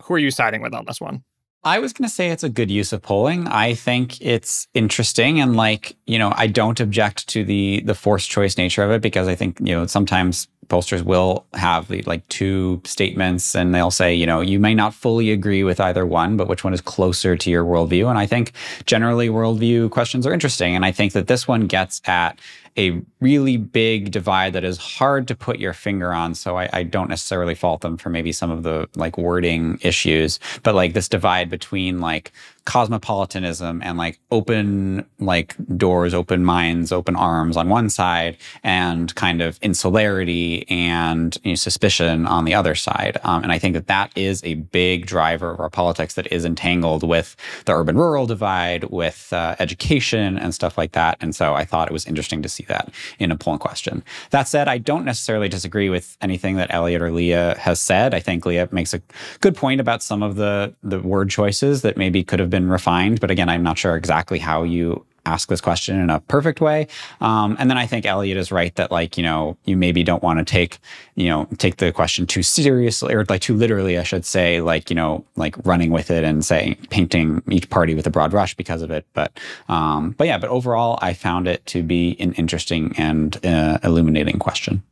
who 0.03 0.15
are 0.15 0.19
you 0.19 0.31
siding 0.31 0.61
with 0.61 0.75
on 0.75 0.85
this 0.87 1.01
one? 1.01 1.25
I 1.63 1.79
was 1.79 1.93
going 1.93 2.09
to 2.09 2.15
say 2.15 2.31
it's 2.31 2.43
a 2.43 2.49
good 2.49 2.71
use 2.71 2.93
of 2.93 3.03
polling. 3.03 3.47
I 3.47 3.75
think 3.75 4.21
it's 4.23 4.67
interesting 4.73 5.41
and 5.41 5.57
like, 5.57 5.95
you 6.07 6.19
know, 6.19 6.33
I 6.35 6.47
don't 6.47 6.81
object 6.81 7.29
to 7.29 7.45
the 7.45 7.83
the 7.85 7.95
forced 7.95 8.31
choice 8.31 8.57
nature 8.57 8.83
of 8.83 8.91
it 8.91 9.03
because 9.03 9.29
I 9.29 9.35
think, 9.35 9.59
you 9.61 9.75
know, 9.75 9.87
sometimes 9.87 10.49
pollsters 10.69 11.03
will 11.03 11.45
have 11.53 11.91
like 12.07 12.27
two 12.29 12.81
statements 12.85 13.55
and 13.55 13.75
they'll 13.75 13.91
say, 13.91 14.15
you 14.15 14.25
know, 14.25 14.41
you 14.41 14.59
may 14.59 14.75
not 14.75 14.95
fully 14.95 15.33
agree 15.33 15.65
with 15.65 15.81
either 15.81 16.07
one, 16.07 16.37
but 16.37 16.49
which 16.49 16.65
one 16.65 16.73
is 16.73 16.81
closer 16.81 17.37
to 17.37 17.51
your 17.51 17.65
worldview? 17.65 18.09
And 18.09 18.19
I 18.19 18.25
think 18.25 18.53
generally 18.87 19.29
worldview 19.29 19.91
questions 19.91 20.27
are 20.27 20.33
interesting. 20.33 20.75
And 20.75 20.85
I 20.85 20.93
think 20.93 21.13
that 21.13 21.27
this 21.27 21.47
one 21.47 21.67
gets 21.67 22.01
at 22.07 22.39
a 22.79 23.03
really 23.21 23.57
big 23.57 24.11
divide 24.11 24.53
that 24.53 24.65
is 24.65 24.79
hard 24.79 25.29
to 25.29 25.35
put 25.35 25.59
your 25.59 25.73
finger 25.73 26.13
on. 26.13 26.35
So 26.35 26.57
I, 26.59 26.69
I 26.73 26.83
don't 26.83 27.09
necessarily 27.09 27.55
fault 27.55 27.81
them 27.81 27.97
for 27.97 28.11
maybe 28.11 28.33
some 28.33 28.51
of 28.51 28.63
the 28.63 28.89
like 28.97 29.19
wording 29.19 29.79
issues, 29.83 30.39
but 30.63 30.75
like 30.75 30.93
this 30.93 31.09
divide 31.09 31.51
between 31.51 32.01
like 32.01 32.33
cosmopolitanism 32.65 33.83
and 33.83 33.99
like 33.99 34.19
open 34.31 35.05
like 35.19 35.55
doors, 35.77 36.15
open 36.15 36.45
minds, 36.45 36.93
open 36.93 37.17
arms 37.17 37.57
on 37.57 37.69
one 37.69 37.91
side, 37.91 38.37
and 38.63 39.15
kind 39.15 39.43
of 39.43 39.59
insularity 39.63 40.69
and 40.69 41.39
you 41.43 41.53
know, 41.53 41.55
suspicion 41.57 42.27
on 42.27 42.45
the 42.45 42.55
other 42.55 42.75
side. 42.75 43.19
Um, 43.25 43.43
and 43.43 43.53
I 43.53 43.59
think 43.59 43.75
that 43.75 43.87
that 43.89 44.13
is 44.17 44.43
a 44.45 44.55
big 44.55 45.07
driver 45.07 45.51
of 45.51 45.61
our 45.61 45.71
politics 45.71 46.15
that 46.15 46.31
is 46.33 46.45
entangled 46.45 47.03
with 47.03 47.37
the 47.65 47.73
urban-rural 47.73 48.27
divide, 48.27 48.85
with 48.85 49.33
uh, 49.33 49.57
education 49.59 50.39
and 50.39 50.55
stuff 50.55 50.77
like 50.77 50.93
that. 50.93 51.17
And 51.21 51.35
so 51.35 51.55
I 51.55 51.65
thought 51.65 51.89
it 51.89 51.93
was 51.93 52.07
interesting 52.07 52.43
to 52.43 52.49
see 52.49 52.65
that 52.65 52.93
in 53.19 53.31
a 53.31 53.37
polling 53.37 53.59
question. 53.59 54.03
That 54.31 54.49
said, 54.49 54.69
I 54.69 54.79
don't 54.79 55.05
necessarily 55.05 55.49
disagree 55.49 55.89
with 55.89 56.17
anything 56.21 56.57
that 56.57 56.73
Elliott 56.73 57.03
or 57.03 57.11
Leah 57.11 57.57
has 57.59 57.81
said. 57.81 58.15
I 58.15 58.21
think 58.21 58.45
Leah 58.47 58.69
makes 58.71 58.95
a 58.95 59.01
good 59.41 59.57
point 59.57 59.81
about 59.81 60.03
some 60.03 60.23
of 60.23 60.37
the 60.37 60.75
the 60.83 61.01
word 61.01 61.31
choices 61.31 61.83
that 61.83 61.97
maybe 61.97 62.23
could 62.23 62.39
have 62.39 62.50
been 62.51 62.69
refined. 62.69 63.21
But 63.21 63.31
again, 63.31 63.49
I'm 63.49 63.63
not 63.63 63.79
sure 63.79 63.97
exactly 63.97 64.39
how 64.39 64.63
you 64.63 65.07
ask 65.27 65.49
this 65.49 65.61
question 65.61 65.99
in 65.99 66.11
a 66.11 66.21
perfect 66.21 66.61
way. 66.61 66.87
Um, 67.21 67.57
and 67.59 67.71
then 67.71 67.77
I 67.79 67.87
think 67.87 68.07
Elliott 68.07 68.37
is 68.37 68.51
right 68.51 68.75
that 68.77 68.91
like, 68.91 69.17
you 69.17 69.23
know, 69.23 69.57
you 69.65 69.77
maybe 69.77 70.03
don't 70.03 70.23
want 70.23 70.39
to 70.39 70.45
take, 70.45 70.79
you 71.15 71.29
know, 71.29 71.47
take 71.59 71.77
the 71.77 71.93
question 71.93 72.27
too 72.27 72.43
seriously 72.43 73.15
or 73.15 73.25
like 73.29 73.43
too 73.43 73.55
literally, 73.55 73.99
I 73.99 74.03
should 74.03 74.25
say, 74.25 74.61
like, 74.61 74.91
you 74.91 74.97
know, 74.97 75.25
like 75.37 75.55
running 75.65 75.91
with 75.91 76.11
it 76.11 76.25
and 76.25 76.45
say 76.45 76.77
painting 76.91 77.43
each 77.51 77.69
party 77.71 77.95
with 77.95 78.07
a 78.07 78.11
broad 78.11 78.31
brush 78.31 78.55
because 78.55 78.83
of 78.83 78.91
it. 78.91 79.07
But, 79.13 79.39
um, 79.69 80.13
but 80.13 80.27
yeah, 80.27 80.39
but 80.39 80.51
overall, 80.51 80.99
I 81.03 81.13
found 81.13 81.47
it 81.47 81.65
to 81.67 81.83
be 81.83 82.17
an 82.19 82.33
interesting 82.35 82.95
and 82.97 83.45
uh, 83.45 83.79
illuminating 83.85 84.39
question. 84.39 84.83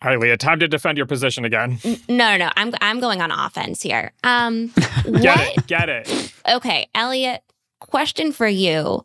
All 0.00 0.10
right, 0.10 0.18
Leah, 0.20 0.36
time 0.36 0.60
to 0.60 0.68
defend 0.68 0.96
your 0.96 1.06
position 1.06 1.44
again. 1.44 1.78
No, 2.08 2.30
no, 2.30 2.36
no. 2.36 2.50
I'm 2.56 2.72
I'm 2.80 3.00
going 3.00 3.20
on 3.20 3.30
offense 3.30 3.82
here. 3.82 4.12
Um, 4.22 4.68
Get 4.76 5.04
what? 5.04 5.58
it. 5.58 5.66
Get 5.66 5.88
it. 5.88 6.32
Okay, 6.48 6.88
Elliott. 6.94 7.42
Question 7.80 8.32
for 8.32 8.46
you: 8.46 9.04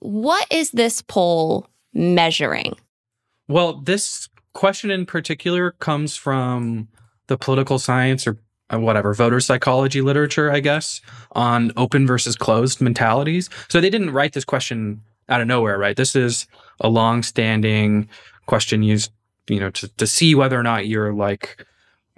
What 0.00 0.46
is 0.52 0.70
this 0.70 1.02
poll 1.02 1.68
measuring? 1.92 2.74
Well, 3.48 3.74
this 3.74 4.28
question 4.54 4.90
in 4.90 5.06
particular 5.06 5.72
comes 5.72 6.16
from 6.16 6.88
the 7.26 7.36
political 7.36 7.78
science 7.78 8.26
or 8.26 8.38
uh, 8.72 8.78
whatever 8.78 9.14
voter 9.14 9.40
psychology 9.40 10.00
literature, 10.00 10.50
I 10.50 10.60
guess, 10.60 11.00
on 11.32 11.72
open 11.76 12.06
versus 12.06 12.36
closed 12.36 12.80
mentalities. 12.80 13.50
So 13.68 13.80
they 13.80 13.90
didn't 13.90 14.10
write 14.10 14.32
this 14.32 14.44
question 14.44 15.02
out 15.28 15.40
of 15.40 15.46
nowhere, 15.46 15.78
right? 15.78 15.96
This 15.96 16.14
is 16.16 16.46
a 16.80 16.88
long-standing 16.88 18.08
question 18.46 18.82
used, 18.82 19.10
you 19.48 19.60
know, 19.60 19.70
to, 19.70 19.88
to 19.96 20.06
see 20.06 20.34
whether 20.34 20.58
or 20.58 20.62
not 20.62 20.86
your 20.86 21.12
like 21.12 21.64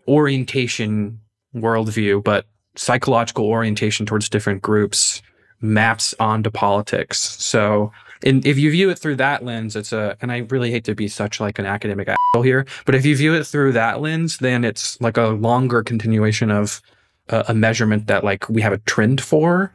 orientation 0.09 1.21
worldview, 1.55 2.23
but 2.23 2.47
psychological 2.77 3.47
orientation 3.47 4.05
towards 4.07 4.29
different 4.29 4.63
groups 4.63 5.23
maps 5.61 6.15
onto 6.21 6.51
politics. 6.51 7.19
So 7.19 7.91
and 8.25 8.47
if 8.47 8.59
you 8.59 8.71
view 8.71 8.91
it 8.91 8.99
through 8.99 9.17
that 9.17 9.45
lens, 9.45 9.77
it's 9.77 9.93
a, 9.93 10.17
and 10.21 10.33
I 10.33 10.39
really 10.49 10.71
hate 10.71 10.85
to 10.85 10.95
be 10.95 11.09
such 11.09 11.41
like 11.41 11.59
an 11.59 11.67
academic 11.67 12.09
asshole 12.09 12.43
here, 12.43 12.67
but 12.87 12.95
if 12.95 13.05
you 13.05 13.15
view 13.17 13.35
it 13.35 13.45
through 13.45 13.73
that 13.73 14.01
lens, 14.01 14.39
then 14.39 14.65
it's 14.65 15.01
like 15.01 15.19
a 15.19 15.29
longer 15.29 15.83
continuation 15.83 16.51
of 16.51 16.81
a, 17.29 17.45
a 17.49 17.55
measurement 17.55 18.07
that 18.07 18.25
like 18.25 18.49
we 18.49 18.63
have 18.63 18.73
a 18.73 18.79
trend 18.79 19.21
for. 19.21 19.73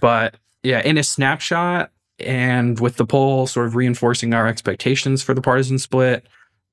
But 0.00 0.34
yeah, 0.64 0.80
in 0.80 0.98
a 0.98 1.04
snapshot 1.04 1.90
and 2.18 2.80
with 2.80 2.96
the 2.96 3.06
poll 3.06 3.46
sort 3.46 3.66
of 3.66 3.76
reinforcing 3.76 4.34
our 4.34 4.46
expectations 4.46 5.22
for 5.22 5.32
the 5.32 5.42
partisan 5.42 5.78
split, 5.78 6.26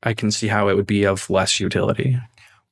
I 0.03 0.13
can 0.13 0.31
see 0.31 0.47
how 0.47 0.67
it 0.67 0.75
would 0.75 0.87
be 0.87 1.05
of 1.05 1.29
less 1.29 1.59
utility. 1.59 2.17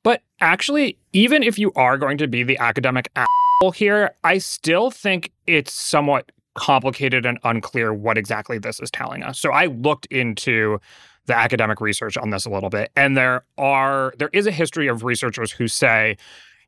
But 0.02 0.22
actually, 0.40 0.98
even 1.12 1.42
if 1.42 1.58
you 1.58 1.72
are 1.76 1.98
going 1.98 2.18
to 2.18 2.26
be 2.26 2.42
the 2.42 2.58
academic 2.58 3.10
asshole 3.14 3.72
here, 3.72 4.14
I 4.24 4.38
still 4.38 4.90
think 4.90 5.32
it's 5.46 5.72
somewhat 5.72 6.32
complicated 6.54 7.26
and 7.26 7.38
unclear 7.44 7.92
what 7.92 8.18
exactly 8.18 8.58
this 8.58 8.80
is 8.80 8.90
telling 8.90 9.22
us. 9.22 9.38
So 9.38 9.50
I 9.50 9.66
looked 9.66 10.06
into 10.06 10.80
the 11.26 11.36
academic 11.36 11.80
research 11.80 12.16
on 12.16 12.30
this 12.30 12.44
a 12.44 12.50
little 12.50 12.70
bit, 12.70 12.90
and 12.96 13.16
there 13.16 13.44
are 13.58 14.12
there 14.18 14.30
is 14.32 14.46
a 14.46 14.50
history 14.50 14.88
of 14.88 15.04
researchers 15.04 15.52
who 15.52 15.68
say, 15.68 16.16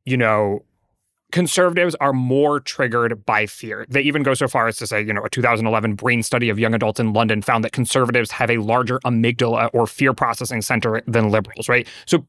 you 0.04 0.16
know, 0.16 0.64
conservatives 1.32 1.94
are 1.96 2.12
more 2.12 2.60
triggered 2.60 3.24
by 3.26 3.46
fear. 3.46 3.84
They 3.88 4.02
even 4.02 4.22
go 4.22 4.34
so 4.34 4.46
far 4.46 4.68
as 4.68 4.76
to 4.76 4.86
say, 4.86 5.02
you 5.02 5.12
know, 5.12 5.24
a 5.24 5.30
2011 5.30 5.94
brain 5.94 6.22
study 6.22 6.48
of 6.48 6.58
young 6.58 6.74
adults 6.74 7.00
in 7.00 7.12
London 7.12 7.42
found 7.42 7.64
that 7.64 7.72
conservatives 7.72 8.30
have 8.30 8.50
a 8.50 8.58
larger 8.58 9.00
amygdala 9.00 9.70
or 9.72 9.86
fear 9.86 10.12
processing 10.12 10.62
center 10.62 11.02
than 11.06 11.30
liberals, 11.30 11.68
right? 11.68 11.88
So 12.06 12.26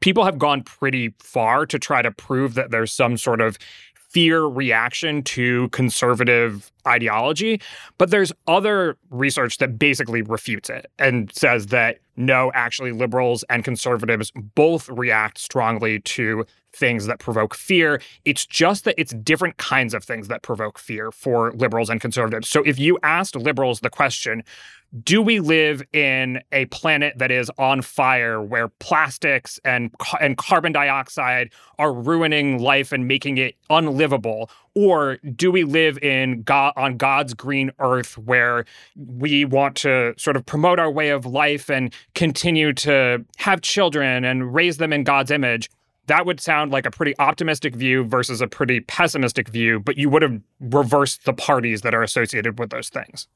people 0.00 0.24
have 0.24 0.38
gone 0.38 0.62
pretty 0.62 1.14
far 1.20 1.66
to 1.66 1.78
try 1.78 2.02
to 2.02 2.10
prove 2.10 2.54
that 2.54 2.70
there's 2.70 2.92
some 2.92 3.16
sort 3.16 3.40
of 3.40 3.58
fear 3.94 4.44
reaction 4.44 5.22
to 5.22 5.68
conservative 5.70 6.72
ideology. 6.86 7.60
But 7.98 8.10
there's 8.10 8.32
other 8.46 8.96
research 9.10 9.58
that 9.58 9.78
basically 9.78 10.22
refutes 10.22 10.70
it 10.70 10.90
and 10.98 11.32
says 11.32 11.66
that 11.66 11.98
no, 12.16 12.50
actually, 12.54 12.92
liberals 12.92 13.44
and 13.50 13.62
conservatives 13.62 14.32
both 14.54 14.88
react 14.88 15.38
strongly 15.38 16.00
to 16.00 16.46
things 16.72 17.06
that 17.06 17.18
provoke 17.18 17.54
fear. 17.54 18.00
It's 18.24 18.46
just 18.46 18.84
that 18.84 18.94
it's 18.98 19.12
different 19.12 19.58
kinds 19.58 19.92
of 19.92 20.02
things 20.02 20.28
that 20.28 20.42
provoke 20.42 20.78
fear 20.78 21.10
for 21.10 21.52
liberals 21.52 21.90
and 21.90 22.00
conservatives. 22.00 22.48
So 22.48 22.62
if 22.62 22.78
you 22.78 22.98
asked 23.02 23.36
liberals 23.36 23.80
the 23.80 23.90
question, 23.90 24.44
do 25.02 25.20
we 25.20 25.40
live 25.40 25.82
in 25.92 26.40
a 26.52 26.66
planet 26.66 27.18
that 27.18 27.30
is 27.30 27.50
on 27.58 27.82
fire 27.82 28.40
where 28.40 28.68
plastics 28.68 29.58
and 29.64 29.90
and 30.20 30.36
carbon 30.38 30.72
dioxide 30.72 31.50
are 31.78 31.92
ruining 31.92 32.60
life 32.60 32.92
and 32.92 33.06
making 33.06 33.36
it 33.36 33.56
unlivable 33.68 34.48
or 34.76 35.16
do 35.34 35.50
we 35.50 35.64
live 35.64 35.98
in 35.98 36.42
God 36.42 36.72
on 36.76 36.96
God's 36.96 37.34
green 37.34 37.72
earth 37.80 38.16
where 38.18 38.64
we 38.94 39.44
want 39.44 39.74
to 39.78 40.14
sort 40.16 40.36
of 40.36 40.46
promote 40.46 40.78
our 40.78 40.90
way 40.90 41.08
of 41.08 41.26
life 41.26 41.68
and 41.68 41.92
continue 42.14 42.72
to 42.74 43.24
have 43.38 43.62
children 43.62 44.24
and 44.24 44.54
raise 44.54 44.76
them 44.76 44.92
in 44.92 45.02
God's 45.02 45.32
image 45.32 45.68
that 46.06 46.24
would 46.24 46.40
sound 46.40 46.70
like 46.70 46.86
a 46.86 46.90
pretty 46.90 47.14
optimistic 47.18 47.74
view 47.74 48.04
versus 48.04 48.40
a 48.40 48.46
pretty 48.46 48.80
pessimistic 48.80 49.48
view, 49.48 49.80
but 49.80 49.96
you 49.96 50.08
would 50.08 50.22
have 50.22 50.40
reversed 50.60 51.24
the 51.24 51.32
parties 51.32 51.82
that 51.82 51.94
are 51.94 52.02
associated 52.02 52.58
with 52.58 52.70
those 52.70 52.88
things. 52.88 53.26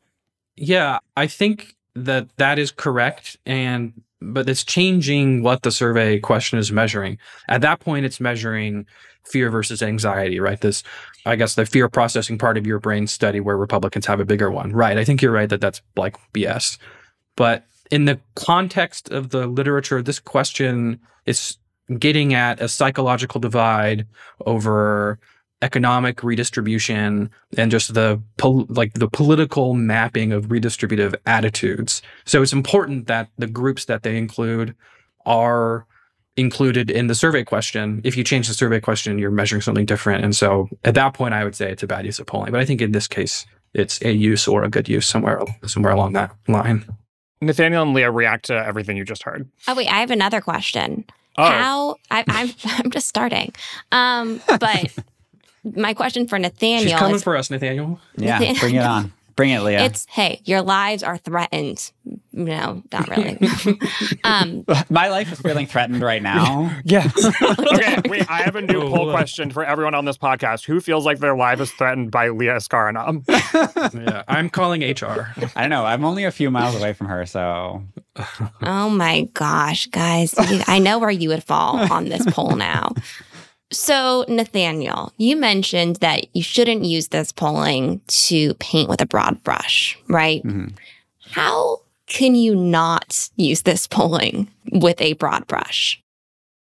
Yeah, 0.56 0.98
I 1.16 1.26
think 1.26 1.76
that 1.94 2.28
that 2.36 2.58
is 2.58 2.70
correct 2.70 3.36
and 3.44 4.02
but 4.20 4.48
it's 4.48 4.64
changing 4.64 5.42
what 5.42 5.62
the 5.62 5.70
survey 5.70 6.18
question 6.18 6.58
is 6.58 6.70
measuring. 6.72 7.18
At 7.48 7.60
that 7.62 7.80
point 7.80 8.04
it's 8.06 8.20
measuring 8.20 8.86
fear 9.24 9.50
versus 9.50 9.82
anxiety, 9.82 10.40
right? 10.40 10.60
This 10.60 10.82
I 11.26 11.36
guess 11.36 11.54
the 11.54 11.66
fear 11.66 11.88
processing 11.88 12.38
part 12.38 12.56
of 12.56 12.66
your 12.66 12.78
brain 12.78 13.06
study 13.06 13.40
where 13.40 13.56
Republicans 13.56 14.06
have 14.06 14.20
a 14.20 14.24
bigger 14.24 14.50
one. 14.50 14.72
Right. 14.72 14.98
I 14.98 15.04
think 15.04 15.22
you're 15.22 15.32
right 15.32 15.48
that 15.48 15.60
that's 15.60 15.82
like 15.96 16.16
BS. 16.32 16.78
But 17.36 17.64
in 17.90 18.04
the 18.04 18.20
context 18.34 19.10
of 19.10 19.30
the 19.30 19.46
literature, 19.46 20.02
this 20.02 20.18
question 20.18 21.00
is 21.26 21.56
getting 21.98 22.34
at 22.34 22.60
a 22.60 22.68
psychological 22.68 23.40
divide 23.40 24.06
over 24.46 25.18
economic 25.62 26.22
redistribution 26.22 27.30
and 27.56 27.70
just 27.70 27.94
the 27.94 28.20
pol- 28.38 28.66
like 28.68 28.94
the 28.94 29.08
political 29.08 29.74
mapping 29.74 30.32
of 30.32 30.46
redistributive 30.46 31.14
attitudes. 31.26 32.02
So 32.24 32.42
it's 32.42 32.52
important 32.52 33.06
that 33.08 33.28
the 33.36 33.46
groups 33.46 33.84
that 33.84 34.02
they 34.02 34.16
include 34.16 34.74
are 35.26 35.86
included 36.36 36.90
in 36.90 37.08
the 37.08 37.14
survey 37.14 37.44
question. 37.44 38.00
If 38.04 38.16
you 38.16 38.24
change 38.24 38.48
the 38.48 38.54
survey 38.54 38.80
question, 38.80 39.18
you're 39.18 39.30
measuring 39.30 39.62
something 39.62 39.84
different. 39.84 40.24
And 40.24 40.34
so 40.34 40.68
at 40.84 40.94
that 40.94 41.12
point, 41.12 41.34
I 41.34 41.44
would 41.44 41.54
say 41.54 41.70
it's 41.70 41.82
a 41.82 41.86
bad 41.86 42.06
use 42.06 42.18
of 42.18 42.26
polling. 42.26 42.52
But 42.52 42.60
I 42.60 42.64
think 42.64 42.80
in 42.80 42.92
this 42.92 43.06
case, 43.06 43.44
it's 43.74 44.02
a 44.02 44.12
use 44.12 44.48
or 44.48 44.64
a 44.64 44.70
good 44.70 44.88
use 44.88 45.06
somewhere 45.06 45.42
somewhere 45.66 45.92
along 45.92 46.14
that 46.14 46.34
line. 46.48 46.84
Nathaniel 47.40 47.82
and 47.82 47.94
Leah 47.94 48.10
react 48.10 48.46
to 48.46 48.54
everything 48.54 48.96
you 48.96 49.04
just 49.04 49.22
heard. 49.22 49.48
Oh 49.68 49.74
wait, 49.74 49.88
I 49.88 50.00
have 50.00 50.10
another 50.10 50.40
question. 50.40 51.04
Oh. 51.36 51.44
How 51.44 51.96
I, 52.10 52.24
I'm 52.26 52.50
I'm 52.64 52.90
just 52.90 53.08
starting, 53.08 53.52
um, 53.92 54.40
but 54.58 54.92
my 55.64 55.94
question 55.94 56.26
for 56.26 56.38
Nathaniel. 56.38 56.90
She's 56.90 56.98
coming 56.98 57.16
is, 57.16 57.22
for 57.22 57.36
us, 57.36 57.50
Nathaniel. 57.50 58.00
Yeah, 58.16 58.38
Nathaniel, 58.38 58.60
bring 58.60 58.74
it 58.76 58.84
on. 58.84 59.12
Bring 59.40 59.50
it, 59.52 59.60
Leah. 59.60 59.84
It's 59.84 60.06
hey, 60.10 60.42
your 60.44 60.60
lives 60.60 61.02
are 61.02 61.16
threatened. 61.16 61.92
No, 62.30 62.82
not 62.92 63.08
really. 63.08 63.38
um, 64.24 64.66
My 64.90 65.08
life 65.08 65.32
is 65.32 65.40
feeling 65.40 65.66
threatened 65.66 66.02
right 66.02 66.22
now. 66.22 66.76
yeah. 66.84 67.08
okay, 67.42 68.02
wait. 68.06 68.30
I 68.30 68.42
have 68.42 68.56
a 68.56 68.60
new 68.60 68.80
poll 68.90 69.10
question 69.10 69.50
for 69.50 69.64
everyone 69.64 69.94
on 69.94 70.04
this 70.04 70.18
podcast. 70.18 70.66
Who 70.66 70.78
feels 70.80 71.06
like 71.06 71.20
their 71.20 71.34
life 71.34 71.58
is 71.58 71.70
threatened 71.72 72.10
by 72.10 72.28
Leah 72.28 72.56
Askarinam? 72.56 73.24
yeah, 73.94 74.24
I'm 74.28 74.50
calling 74.50 74.82
HR. 74.82 75.32
I 75.56 75.62
don't 75.62 75.70
know. 75.70 75.86
I'm 75.86 76.04
only 76.04 76.24
a 76.24 76.30
few 76.30 76.50
miles 76.50 76.76
away 76.76 76.92
from 76.92 77.06
her, 77.06 77.24
so. 77.24 77.82
oh 78.62 78.90
my 78.90 79.22
gosh, 79.32 79.86
guys! 79.86 80.34
I 80.36 80.78
know 80.78 80.98
where 80.98 81.10
you 81.10 81.30
would 81.30 81.44
fall 81.44 81.90
on 81.90 82.10
this 82.10 82.26
poll 82.34 82.56
now. 82.56 82.92
So, 83.72 84.24
Nathaniel, 84.28 85.12
you 85.16 85.36
mentioned 85.36 85.96
that 85.96 86.34
you 86.34 86.42
shouldn't 86.42 86.84
use 86.84 87.08
this 87.08 87.30
polling 87.30 88.00
to 88.08 88.54
paint 88.54 88.88
with 88.88 89.00
a 89.00 89.06
broad 89.06 89.42
brush, 89.44 89.96
right? 90.08 90.42
Mm-hmm. 90.42 90.74
How 91.30 91.80
can 92.06 92.34
you 92.34 92.56
not 92.56 93.30
use 93.36 93.62
this 93.62 93.86
polling 93.86 94.48
with 94.72 95.00
a 95.00 95.12
broad 95.14 95.46
brush? 95.46 96.02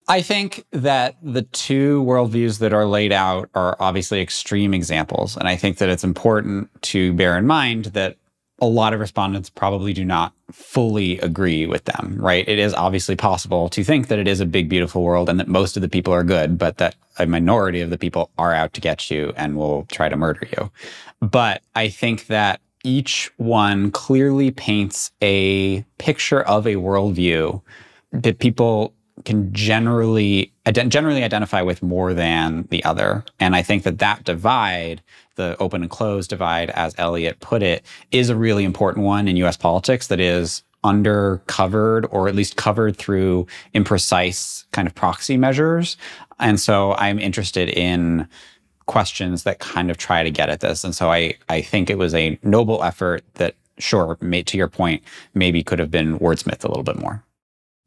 I 0.08 0.22
think 0.22 0.64
that 0.72 1.16
the 1.22 1.42
two 1.42 2.02
worldviews 2.02 2.58
that 2.58 2.72
are 2.72 2.84
laid 2.84 3.12
out 3.12 3.48
are 3.54 3.76
obviously 3.78 4.20
extreme 4.20 4.74
examples. 4.74 5.36
And 5.36 5.48
I 5.48 5.56
think 5.56 5.78
that 5.78 5.88
it's 5.88 6.04
important 6.04 6.68
to 6.82 7.14
bear 7.14 7.38
in 7.38 7.46
mind 7.46 7.86
that 7.86 8.16
a 8.60 8.66
lot 8.66 8.92
of 8.92 9.00
respondents 9.00 9.48
probably 9.48 9.92
do 9.92 10.04
not 10.04 10.32
fully 10.52 11.18
agree 11.20 11.66
with 11.66 11.84
them, 11.84 12.16
right? 12.18 12.46
It 12.48 12.58
is 12.58 12.74
obviously 12.74 13.16
possible 13.16 13.68
to 13.70 13.82
think 13.82 14.08
that 14.08 14.18
it 14.18 14.28
is 14.28 14.40
a 14.40 14.46
big, 14.46 14.68
beautiful 14.68 15.02
world 15.02 15.28
and 15.28 15.40
that 15.40 15.48
most 15.48 15.76
of 15.76 15.82
the 15.82 15.88
people 15.88 16.12
are 16.12 16.24
good, 16.24 16.58
but 16.58 16.76
that 16.76 16.94
a 17.18 17.26
minority 17.26 17.80
of 17.80 17.90
the 17.90 17.98
people 17.98 18.30
are 18.38 18.52
out 18.52 18.72
to 18.74 18.80
get 18.80 19.10
you 19.10 19.32
and 19.36 19.56
will 19.56 19.86
try 19.86 20.08
to 20.08 20.16
murder 20.16 20.46
you. 20.56 20.70
But 21.20 21.62
I 21.74 21.88
think 21.88 22.26
that 22.26 22.60
each 22.84 23.30
one 23.36 23.90
clearly 23.90 24.50
paints 24.50 25.12
a 25.22 25.82
picture 25.98 26.42
of 26.42 26.66
a 26.66 26.76
worldview 26.76 27.60
that 28.12 28.38
people 28.38 28.94
can 29.24 29.52
generally 29.52 30.52
generally 30.70 31.22
identify 31.24 31.62
with 31.62 31.82
more 31.82 32.14
than 32.14 32.66
the 32.70 32.84
other. 32.84 33.24
And 33.38 33.54
I 33.56 33.62
think 33.62 33.82
that 33.84 33.98
that 33.98 34.24
divide, 34.24 35.02
the 35.36 35.56
open 35.58 35.82
and 35.82 35.90
closed 35.90 36.30
divide, 36.30 36.70
as 36.70 36.94
Elliott 36.98 37.40
put 37.40 37.62
it, 37.62 37.84
is 38.10 38.28
a 38.28 38.36
really 38.36 38.64
important 38.64 39.04
one 39.04 39.28
in 39.28 39.36
U.S. 39.36 39.56
politics 39.56 40.08
that 40.08 40.20
is 40.20 40.62
undercovered 40.84 42.06
or 42.10 42.28
at 42.28 42.34
least 42.34 42.56
covered 42.56 42.96
through 42.96 43.46
imprecise 43.74 44.64
kind 44.72 44.88
of 44.88 44.94
proxy 44.94 45.36
measures. 45.36 45.96
And 46.38 46.58
so 46.58 46.94
I'm 46.94 47.18
interested 47.18 47.68
in 47.68 48.26
questions 48.86 49.44
that 49.44 49.58
kind 49.58 49.90
of 49.90 49.98
try 49.98 50.22
to 50.22 50.30
get 50.30 50.48
at 50.48 50.60
this. 50.60 50.82
And 50.84 50.94
so 50.94 51.10
I, 51.12 51.34
I 51.48 51.60
think 51.60 51.90
it 51.90 51.98
was 51.98 52.14
a 52.14 52.38
noble 52.42 52.82
effort 52.82 53.22
that, 53.34 53.54
sure, 53.78 54.16
made, 54.20 54.46
to 54.48 54.56
your 54.56 54.68
point, 54.68 55.02
maybe 55.34 55.62
could 55.62 55.78
have 55.78 55.90
been 55.90 56.18
wordsmithed 56.18 56.64
a 56.64 56.68
little 56.68 56.82
bit 56.82 56.98
more. 56.98 57.22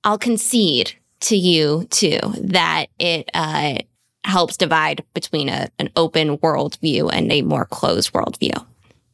I'll 0.04 0.18
concede 0.18 0.94
to 1.24 1.36
you 1.36 1.86
too 1.90 2.20
that 2.42 2.88
it 3.00 3.30
uh, 3.34 3.76
helps 4.24 4.58
divide 4.58 5.04
between 5.14 5.50
a, 5.50 5.70
an 5.80 5.90
open 5.96 6.38
worldview 6.38 7.12
and 7.12 7.32
a 7.32 7.42
more 7.42 7.66
closed 7.66 8.14
worldview. 8.14 8.66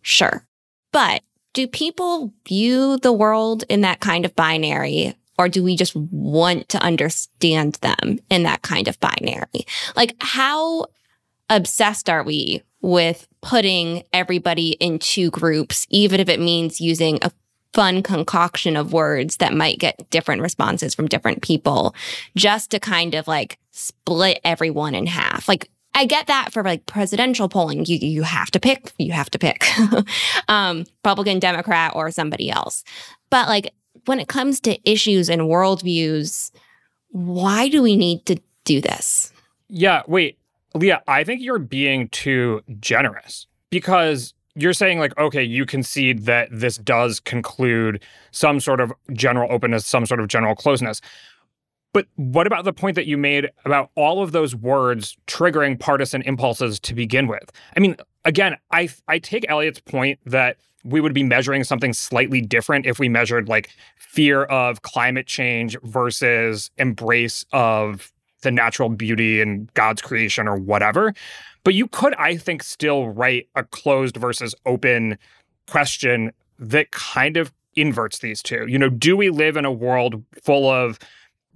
Sure. 0.01 0.45
But 0.91 1.23
do 1.53 1.67
people 1.67 2.33
view 2.47 2.97
the 2.97 3.13
world 3.13 3.63
in 3.69 3.81
that 3.81 3.99
kind 3.99 4.25
of 4.25 4.35
binary? 4.35 5.15
Or 5.37 5.47
do 5.47 5.63
we 5.63 5.75
just 5.75 5.95
want 5.95 6.67
to 6.69 6.83
understand 6.83 7.75
them 7.75 8.19
in 8.29 8.43
that 8.43 8.61
kind 8.61 8.87
of 8.87 8.99
binary? 8.99 9.65
Like, 9.95 10.15
how 10.19 10.87
obsessed 11.49 12.09
are 12.09 12.23
we 12.23 12.61
with 12.81 13.27
putting 13.41 14.03
everybody 14.13 14.71
in 14.71 14.99
two 14.99 15.29
groups, 15.31 15.85
even 15.89 16.19
if 16.19 16.29
it 16.29 16.39
means 16.39 16.81
using 16.81 17.19
a 17.21 17.31
fun 17.73 18.01
concoction 18.01 18.75
of 18.75 18.93
words 18.93 19.37
that 19.37 19.53
might 19.53 19.79
get 19.79 20.09
different 20.09 20.41
responses 20.41 20.95
from 20.95 21.07
different 21.07 21.41
people 21.41 21.93
just 22.35 22.71
to 22.71 22.79
kind 22.79 23.13
of 23.13 23.27
like 23.27 23.59
split 23.71 24.39
everyone 24.43 24.95
in 24.95 25.05
half. 25.05 25.47
Like 25.47 25.69
I 25.93 26.05
get 26.05 26.27
that 26.27 26.51
for 26.51 26.63
like 26.63 26.85
presidential 26.85 27.49
polling, 27.49 27.85
you 27.85 27.97
you 27.97 28.23
have 28.23 28.51
to 28.51 28.59
pick, 28.59 28.91
you 28.97 29.11
have 29.11 29.29
to 29.31 29.39
pick 29.39 29.65
um, 30.47 30.85
Republican, 31.03 31.39
Democrat, 31.39 31.93
or 31.95 32.11
somebody 32.11 32.49
else. 32.49 32.83
But 33.29 33.47
like 33.47 33.73
when 34.05 34.19
it 34.19 34.27
comes 34.27 34.59
to 34.61 34.79
issues 34.89 35.29
and 35.29 35.41
worldviews, 35.43 36.51
why 37.09 37.69
do 37.69 37.81
we 37.81 37.95
need 37.95 38.25
to 38.27 38.39
do 38.63 38.81
this? 38.81 39.33
Yeah, 39.67 40.03
wait, 40.07 40.37
Leah, 40.73 41.03
I 41.07 41.23
think 41.23 41.41
you're 41.41 41.59
being 41.59 42.07
too 42.09 42.61
generous 42.79 43.47
because 43.69 44.33
you're 44.61 44.73
saying 44.73 44.99
like 44.99 45.17
okay 45.17 45.43
you 45.43 45.65
concede 45.65 46.25
that 46.25 46.49
this 46.51 46.77
does 46.77 47.19
conclude 47.19 48.03
some 48.31 48.59
sort 48.59 48.79
of 48.79 48.91
general 49.13 49.51
openness 49.51 49.85
some 49.85 50.05
sort 50.05 50.19
of 50.19 50.27
general 50.27 50.55
closeness. 50.55 51.01
But 51.91 52.05
what 52.17 52.45
about 52.45 52.65
the 52.65 52.73
point 52.73 52.93
that 52.95 53.07
you 53.07 53.17
made 53.17 53.49
about 53.65 53.89
all 53.95 54.21
of 54.21 54.31
those 54.31 54.55
words 54.55 55.17
triggering 55.25 55.79
partisan 55.79 56.21
impulses 56.21 56.79
to 56.81 56.93
begin 56.93 57.27
with? 57.27 57.51
I 57.75 57.79
mean 57.79 57.95
again, 58.25 58.55
I 58.71 58.89
I 59.07 59.19
take 59.19 59.45
Elliott's 59.49 59.79
point 59.79 60.19
that 60.25 60.57
we 60.83 61.01
would 61.01 61.13
be 61.13 61.23
measuring 61.23 61.63
something 61.63 61.93
slightly 61.93 62.41
different 62.41 62.85
if 62.85 62.99
we 62.99 63.09
measured 63.09 63.49
like 63.49 63.69
fear 63.97 64.43
of 64.43 64.81
climate 64.81 65.27
change 65.27 65.77
versus 65.83 66.71
embrace 66.77 67.45
of 67.51 68.11
the 68.41 68.51
natural 68.51 68.89
beauty 68.89 69.41
and 69.41 69.73
God's 69.73 70.01
creation 70.01 70.47
or 70.47 70.57
whatever. 70.57 71.13
But 71.63 71.73
you 71.73 71.87
could, 71.87 72.15
I 72.15 72.37
think, 72.37 72.63
still 72.63 73.09
write 73.09 73.47
a 73.55 73.63
closed 73.63 74.17
versus 74.17 74.55
open 74.65 75.17
question 75.67 76.31
that 76.57 76.91
kind 76.91 77.37
of 77.37 77.51
inverts 77.75 78.19
these 78.19 78.41
two. 78.41 78.65
You 78.67 78.79
know, 78.79 78.89
do 78.89 79.15
we 79.15 79.29
live 79.29 79.57
in 79.57 79.65
a 79.65 79.71
world 79.71 80.23
full 80.41 80.69
of 80.69 80.99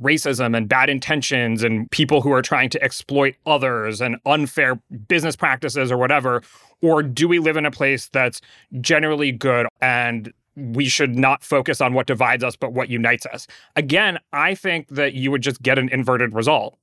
racism 0.01 0.55
and 0.55 0.67
bad 0.67 0.89
intentions 0.89 1.63
and 1.63 1.89
people 1.91 2.21
who 2.21 2.31
are 2.31 2.41
trying 2.41 2.69
to 2.69 2.83
exploit 2.83 3.35
others 3.45 4.01
and 4.01 4.17
unfair 4.25 4.75
business 5.07 5.35
practices 5.35 5.91
or 5.91 5.97
whatever? 5.97 6.41
Or 6.81 7.03
do 7.03 7.27
we 7.27 7.39
live 7.39 7.57
in 7.57 7.65
a 7.65 7.71
place 7.71 8.09
that's 8.09 8.41
generally 8.81 9.31
good 9.31 9.67
and 9.81 10.33
we 10.55 10.85
should 10.85 11.15
not 11.15 11.43
focus 11.43 11.81
on 11.81 11.93
what 11.93 12.07
divides 12.07 12.43
us, 12.43 12.55
but 12.55 12.73
what 12.73 12.89
unites 12.89 13.25
us? 13.25 13.47
Again, 13.75 14.19
I 14.31 14.55
think 14.55 14.87
that 14.89 15.13
you 15.13 15.31
would 15.31 15.41
just 15.41 15.61
get 15.61 15.77
an 15.77 15.89
inverted 15.89 16.33
result. 16.33 16.77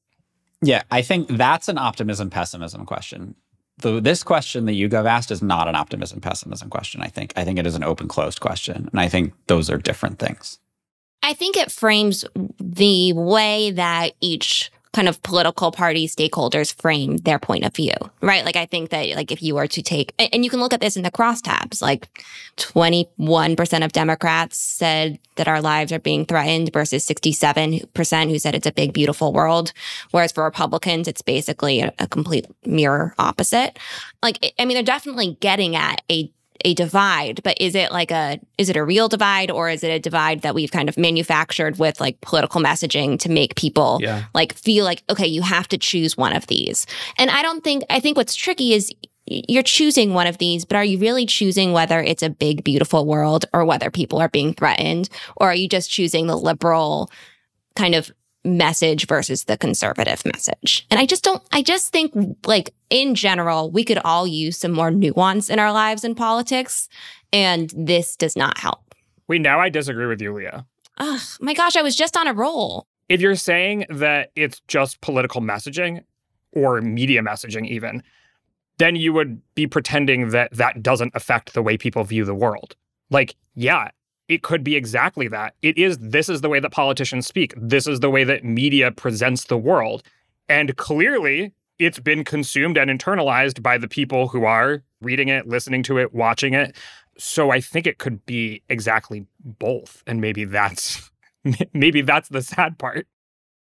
Yeah, 0.63 0.83
I 0.91 1.03
think 1.03 1.29
that's 1.29 1.69
an 1.69 1.79
optimism 1.79 2.31
pessimism 2.31 2.85
question. 2.85 3.35
The, 3.79 4.01
this 4.01 4.23
question 4.23 4.67
that 4.67 4.73
YouGov 4.73 5.07
asked 5.07 5.31
is 5.31 5.43
not 5.43 5.69
an 5.69 5.75
optimism 5.75 6.21
pessimism 6.21 6.69
question. 6.69 7.01
I 7.01 7.09
think 7.09 7.33
I 7.37 7.45
think 7.45 7.59
it 7.59 7.67
is 7.67 7.75
an 7.75 7.85
open 7.85 8.09
closed 8.09 8.41
question, 8.41 8.89
and 8.91 9.01
I 9.01 9.09
think 9.09 9.33
those 9.47 9.71
are 9.71 9.79
different 9.79 10.19
things. 10.19 10.59
I 11.23 11.33
think 11.33 11.57
it 11.57 11.71
frames 11.71 12.25
the 12.59 13.13
way 13.15 13.71
that 13.71 14.13
each 14.21 14.71
kind 14.93 15.09
of 15.09 15.23
political 15.23 15.71
party 15.71 16.09
stakeholders 16.09 16.75
frame 16.75 17.17
their 17.19 17.39
point 17.39 17.65
of 17.65 17.75
view, 17.75 17.95
right? 18.21 18.45
Like, 18.45 18.57
I 18.57 18.67
think 18.67 18.91
that, 18.91 19.09
like, 19.11 19.31
if 19.31 19.43
you 19.43 19.55
were 19.55 19.69
to 19.69 19.83
take, 19.83 20.13
and 20.19 20.45
you 20.45 20.51
can 20.51 20.59
look 20.59 20.73
at 20.73 20.81
this 20.81 20.97
in 20.97 21.05
the 21.05 21.13
crosstabs, 21.13 21.81
like 21.81 22.09
21% 22.57 23.85
of 23.85 23.93
Democrats 23.93 24.59
said 24.59 25.19
that 25.37 25.47
our 25.47 25.61
lives 25.61 25.93
are 25.93 26.01
being 26.01 26.27
threatened 26.27 26.73
versus 26.73 27.07
67% 27.07 28.31
who 28.31 28.39
said 28.39 28.55
it's 28.55 28.67
a 28.67 28.73
big, 28.73 28.93
beautiful 28.93 29.33
world. 29.33 29.73
Whereas 30.11 30.33
for 30.33 30.45
Republicans, 30.45 31.07
it's 31.07 31.23
basically 31.23 31.81
a, 31.81 31.93
a 32.01 32.09
complete 32.09 32.47
mirror 32.67 33.15
opposite. 33.19 33.79
Like, 34.23 34.55
I 34.59 34.65
mean, 34.65 34.75
they're 34.75 34.83
definitely 34.83 35.37
getting 35.41 35.77
at 35.77 36.03
a 36.11 36.33
a 36.65 36.75
divide, 36.75 37.43
but 37.43 37.57
is 37.61 37.75
it 37.75 37.93
like 37.93 38.11
a 38.11 38.39
is 38.59 38.69
it 38.69 38.77
a 38.77 38.85
real 38.85 39.09
divide 39.09 39.51
or 39.51 39.69
is 39.71 39.83
it 39.85 39.89
a 39.91 39.99
divide 39.99 40.43
that 40.43 40.55
we've 40.55 40.71
kind 40.71 40.89
of 40.89 40.97
manufactured 40.99 41.79
with 41.79 42.01
like 42.01 42.21
political 42.21 42.61
messaging 42.61 43.19
to 43.21 43.29
make 43.31 43.55
people 43.55 43.99
Yeah. 44.03 44.25
like 44.35 44.53
feel 44.55 44.85
like 44.85 45.03
okay, 45.09 45.27
you 45.27 45.43
have 45.43 45.69
to 45.69 45.79
choose 45.79 46.17
one 46.17 46.35
of 46.35 46.47
these. 46.47 46.87
And 47.19 47.31
I 47.31 47.43
don't 47.43 47.63
think 47.65 47.85
I 47.91 48.01
think 48.01 48.17
what's 48.17 48.35
tricky 48.35 48.75
is 48.75 48.91
you're 49.27 49.63
choosing 49.63 50.13
one 50.13 50.27
of 50.27 50.39
these, 50.39 50.65
but 50.65 50.77
are 50.77 50.85
you 50.85 50.99
really 50.99 51.25
choosing 51.25 51.73
whether 51.73 52.01
it's 52.03 52.23
a 52.23 52.31
big 52.31 52.65
beautiful 52.65 53.07
world 53.07 53.45
or 53.53 53.65
whether 53.65 53.89
people 53.91 54.19
are 54.19 54.29
being 54.29 54.53
threatened 54.55 55.09
or 55.37 55.51
are 55.51 55.55
you 55.55 55.69
just 55.69 55.91
choosing 55.91 56.27
the 56.27 56.37
liberal 56.37 57.11
kind 57.77 57.95
of 57.95 58.11
message 58.45 59.07
versus 59.07 59.45
the 59.45 59.57
conservative 59.57 60.25
message. 60.25 60.87
And 60.91 60.99
I 60.99 61.07
just 61.07 61.23
don't, 61.23 61.43
I 61.53 61.63
just 61.63 61.93
think 61.93 62.13
like 62.47 62.75
in 62.89 63.15
general, 63.15 63.71
we 63.71 63.85
could 63.85 63.99
all 64.05 64.27
use 64.27 64.57
some 64.57 64.73
more 64.73 64.91
nuance 64.91 65.51
in 65.51 65.59
our 65.59 65.73
lives 65.73 66.05
in 66.05 66.15
politics. 66.15 66.89
And 67.33 67.73
this 67.77 68.17
does 68.17 68.37
not 68.37 68.59
help. 68.59 68.95
Wait, 69.29 69.41
now 69.41 69.61
I 69.61 69.69
disagree 69.69 70.07
with 70.07 70.21
you, 70.21 70.33
Leah. 70.33 70.67
Oh 70.99 71.23
my 71.41 71.55
gosh, 71.55 71.77
I 71.77 71.83
was 71.83 71.97
just 71.97 72.17
on 72.17 72.27
a 72.27 72.33
roll. 72.33 72.87
If 73.09 73.21
you're 73.21 73.37
saying 73.37 73.87
that 73.91 74.31
it's 74.37 74.61
just 74.69 75.01
political 75.01 75.41
messaging 75.41 76.03
or 76.53 76.81
media 76.81 77.23
messaging, 77.23 77.67
even, 77.69 78.03
then 78.79 78.97
you 78.97 79.13
would 79.13 79.41
be 79.55 79.67
pretending 79.67 80.31
that 80.31 80.53
that 80.53 80.83
doesn't 80.83 81.13
affect 81.15 81.55
the 81.55 81.63
way 81.63 81.77
people 81.77 82.03
view 82.05 82.25
the 82.25 82.35
world. 82.35 82.77
Like, 83.11 83.37
yeah, 83.55 83.91
it 84.31 84.43
could 84.43 84.63
be 84.63 84.77
exactly 84.77 85.27
that. 85.27 85.57
It 85.61 85.77
is, 85.77 85.99
this 85.99 86.29
is 86.29 86.41
the 86.41 86.49
way 86.49 86.61
that 86.61 86.71
politicians 86.71 87.27
speak. 87.27 87.53
This 87.57 87.89
is 87.89 87.99
the 87.99 88.09
way 88.09 88.23
that 88.23 88.45
media 88.45 88.93
presents 88.93 89.45
the 89.45 89.59
world. 89.59 90.05
And 90.49 90.77
clearly, 90.77 91.53
it's 91.81 91.99
been 91.99 92.23
consumed 92.23 92.79
and 92.79 92.89
internalized 92.89 93.61
by 93.61 93.77
the 93.77 93.89
people 93.89 94.29
who 94.29 94.45
are 94.45 94.85
reading 95.01 95.29
it, 95.29 95.49
listening 95.49 95.83
to 95.83 95.99
it, 95.99 96.15
watching 96.15 96.55
it. 96.55 96.77
So 97.19 97.51
I 97.51 97.61
think 97.61 97.89
it 97.89 97.99
could 97.99 98.25
be 98.25 98.63
exactly 98.69 99.27
both. 99.41 100.05
And 100.07 100.21
maybe 100.21 100.45
that's 100.45 101.11
maybe 101.73 102.01
that's 102.01 102.29
the 102.29 102.41
sad 102.41 102.79
part. 102.79 103.09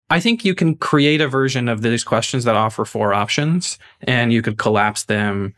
I 0.08 0.18
think 0.18 0.46
you 0.46 0.54
can 0.54 0.76
create 0.76 1.20
a 1.20 1.28
version 1.28 1.68
of 1.68 1.82
these 1.82 2.04
questions 2.04 2.44
that 2.44 2.56
offer 2.56 2.86
four 2.86 3.12
options 3.12 3.78
and 4.00 4.32
you 4.32 4.40
could 4.40 4.56
collapse 4.56 5.04
them 5.04 5.54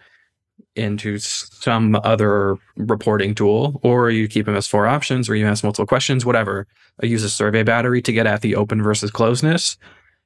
into 0.76 1.18
some 1.18 1.98
other 2.04 2.56
reporting 2.76 3.34
tool, 3.34 3.80
or 3.82 4.10
you 4.10 4.28
keep 4.28 4.46
them 4.46 4.56
as 4.56 4.66
four 4.66 4.86
options, 4.86 5.28
or 5.28 5.34
you 5.34 5.46
ask 5.46 5.64
multiple 5.64 5.86
questions, 5.86 6.24
whatever. 6.24 6.66
I 7.02 7.06
use 7.06 7.22
a 7.22 7.30
survey 7.30 7.62
battery 7.62 8.02
to 8.02 8.12
get 8.12 8.26
at 8.26 8.42
the 8.42 8.56
open 8.56 8.82
versus 8.82 9.10
closeness. 9.10 9.76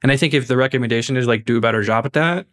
And 0.03 0.11
I 0.11 0.17
think 0.17 0.35
if 0.35 0.49
the 0.49 0.57
recommendation 0.57 1.17
is 1.17 1.27
like 1.27 1.45
do 1.45 1.59
a 1.59 1.61
better 1.61 1.83
job 1.83 2.07
at 2.07 2.15
that, 2.15 2.47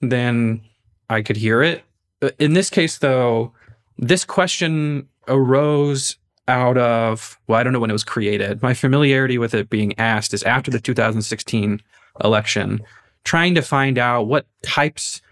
then 0.00 0.62
I 1.10 1.22
could 1.22 1.36
hear 1.36 1.62
it. 1.62 1.84
Uh, 2.22 2.30
in 2.38 2.54
this 2.54 2.70
case, 2.70 2.98
though, 2.98 3.52
this 3.98 4.24
question 4.24 5.08
arose 5.28 6.16
out 6.48 6.76
of, 6.76 7.38
well, 7.46 7.58
I 7.58 7.62
don't 7.62 7.72
know 7.72 7.80
when 7.80 7.90
it 7.90 7.94
was 7.94 8.04
created. 8.04 8.62
My 8.62 8.74
familiarity 8.74 9.38
with 9.38 9.54
it 9.54 9.70
being 9.70 9.98
asked 9.98 10.34
is 10.34 10.42
after 10.42 10.70
the 10.70 10.80
2016 10.80 11.80
election, 12.22 12.82
trying 13.24 13.54
to 13.54 13.62
find 13.62 13.98
out 13.98 14.24
what 14.24 14.46
types 14.62 15.22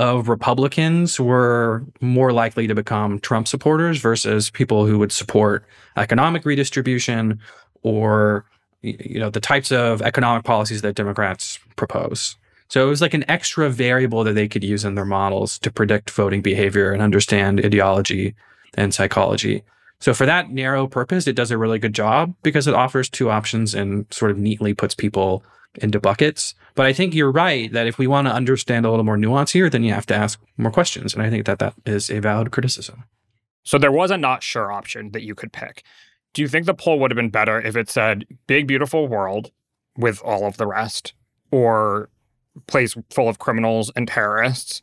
of 0.00 0.30
Republicans 0.30 1.20
were 1.20 1.84
more 2.00 2.32
likely 2.32 2.66
to 2.66 2.74
become 2.74 3.20
Trump 3.20 3.46
supporters 3.46 4.00
versus 4.00 4.48
people 4.48 4.86
who 4.86 4.98
would 4.98 5.12
support 5.12 5.66
economic 5.98 6.46
redistribution 6.46 7.38
or 7.82 8.46
you 8.80 9.20
know 9.20 9.28
the 9.28 9.40
types 9.40 9.70
of 9.70 10.00
economic 10.00 10.42
policies 10.42 10.80
that 10.80 10.94
Democrats 10.94 11.58
propose. 11.76 12.36
So 12.68 12.86
it 12.86 12.88
was 12.88 13.02
like 13.02 13.12
an 13.12 13.28
extra 13.28 13.68
variable 13.68 14.24
that 14.24 14.32
they 14.32 14.48
could 14.48 14.64
use 14.64 14.86
in 14.86 14.94
their 14.94 15.04
models 15.04 15.58
to 15.58 15.70
predict 15.70 16.08
voting 16.08 16.40
behavior 16.40 16.92
and 16.92 17.02
understand 17.02 17.60
ideology 17.62 18.34
and 18.78 18.94
psychology. 18.94 19.62
So 19.98 20.14
for 20.14 20.24
that 20.24 20.50
narrow 20.50 20.86
purpose, 20.86 21.26
it 21.26 21.36
does 21.36 21.50
a 21.50 21.58
really 21.58 21.78
good 21.78 21.94
job 21.94 22.34
because 22.42 22.66
it 22.66 22.74
offers 22.74 23.10
two 23.10 23.28
options 23.28 23.74
and 23.74 24.06
sort 24.10 24.30
of 24.30 24.38
neatly 24.38 24.72
puts 24.72 24.94
people 24.94 25.44
into 25.76 26.00
buckets. 26.00 26.54
But 26.74 26.86
I 26.86 26.92
think 26.92 27.14
you're 27.14 27.30
right 27.30 27.72
that 27.72 27.86
if 27.86 27.98
we 27.98 28.06
want 28.06 28.26
to 28.26 28.32
understand 28.34 28.86
a 28.86 28.90
little 28.90 29.04
more 29.04 29.16
nuance 29.16 29.52
here, 29.52 29.70
then 29.70 29.84
you 29.84 29.92
have 29.92 30.06
to 30.06 30.14
ask 30.14 30.40
more 30.56 30.70
questions. 30.72 31.14
And 31.14 31.22
I 31.22 31.30
think 31.30 31.46
that 31.46 31.58
that 31.58 31.74
is 31.86 32.10
a 32.10 32.20
valid 32.20 32.50
criticism. 32.50 33.04
So 33.62 33.78
there 33.78 33.92
was 33.92 34.10
a 34.10 34.16
not 34.16 34.42
sure 34.42 34.72
option 34.72 35.12
that 35.12 35.22
you 35.22 35.34
could 35.34 35.52
pick. 35.52 35.82
Do 36.32 36.42
you 36.42 36.48
think 36.48 36.66
the 36.66 36.74
poll 36.74 36.98
would 37.00 37.10
have 37.10 37.16
been 37.16 37.30
better 37.30 37.60
if 37.60 37.76
it 37.76 37.90
said 37.90 38.24
big, 38.46 38.66
beautiful 38.66 39.06
world 39.08 39.50
with 39.96 40.22
all 40.22 40.46
of 40.46 40.56
the 40.56 40.66
rest, 40.66 41.12
or 41.50 42.08
place 42.66 42.96
full 43.10 43.28
of 43.28 43.38
criminals 43.38 43.90
and 43.96 44.06
terrorists, 44.08 44.80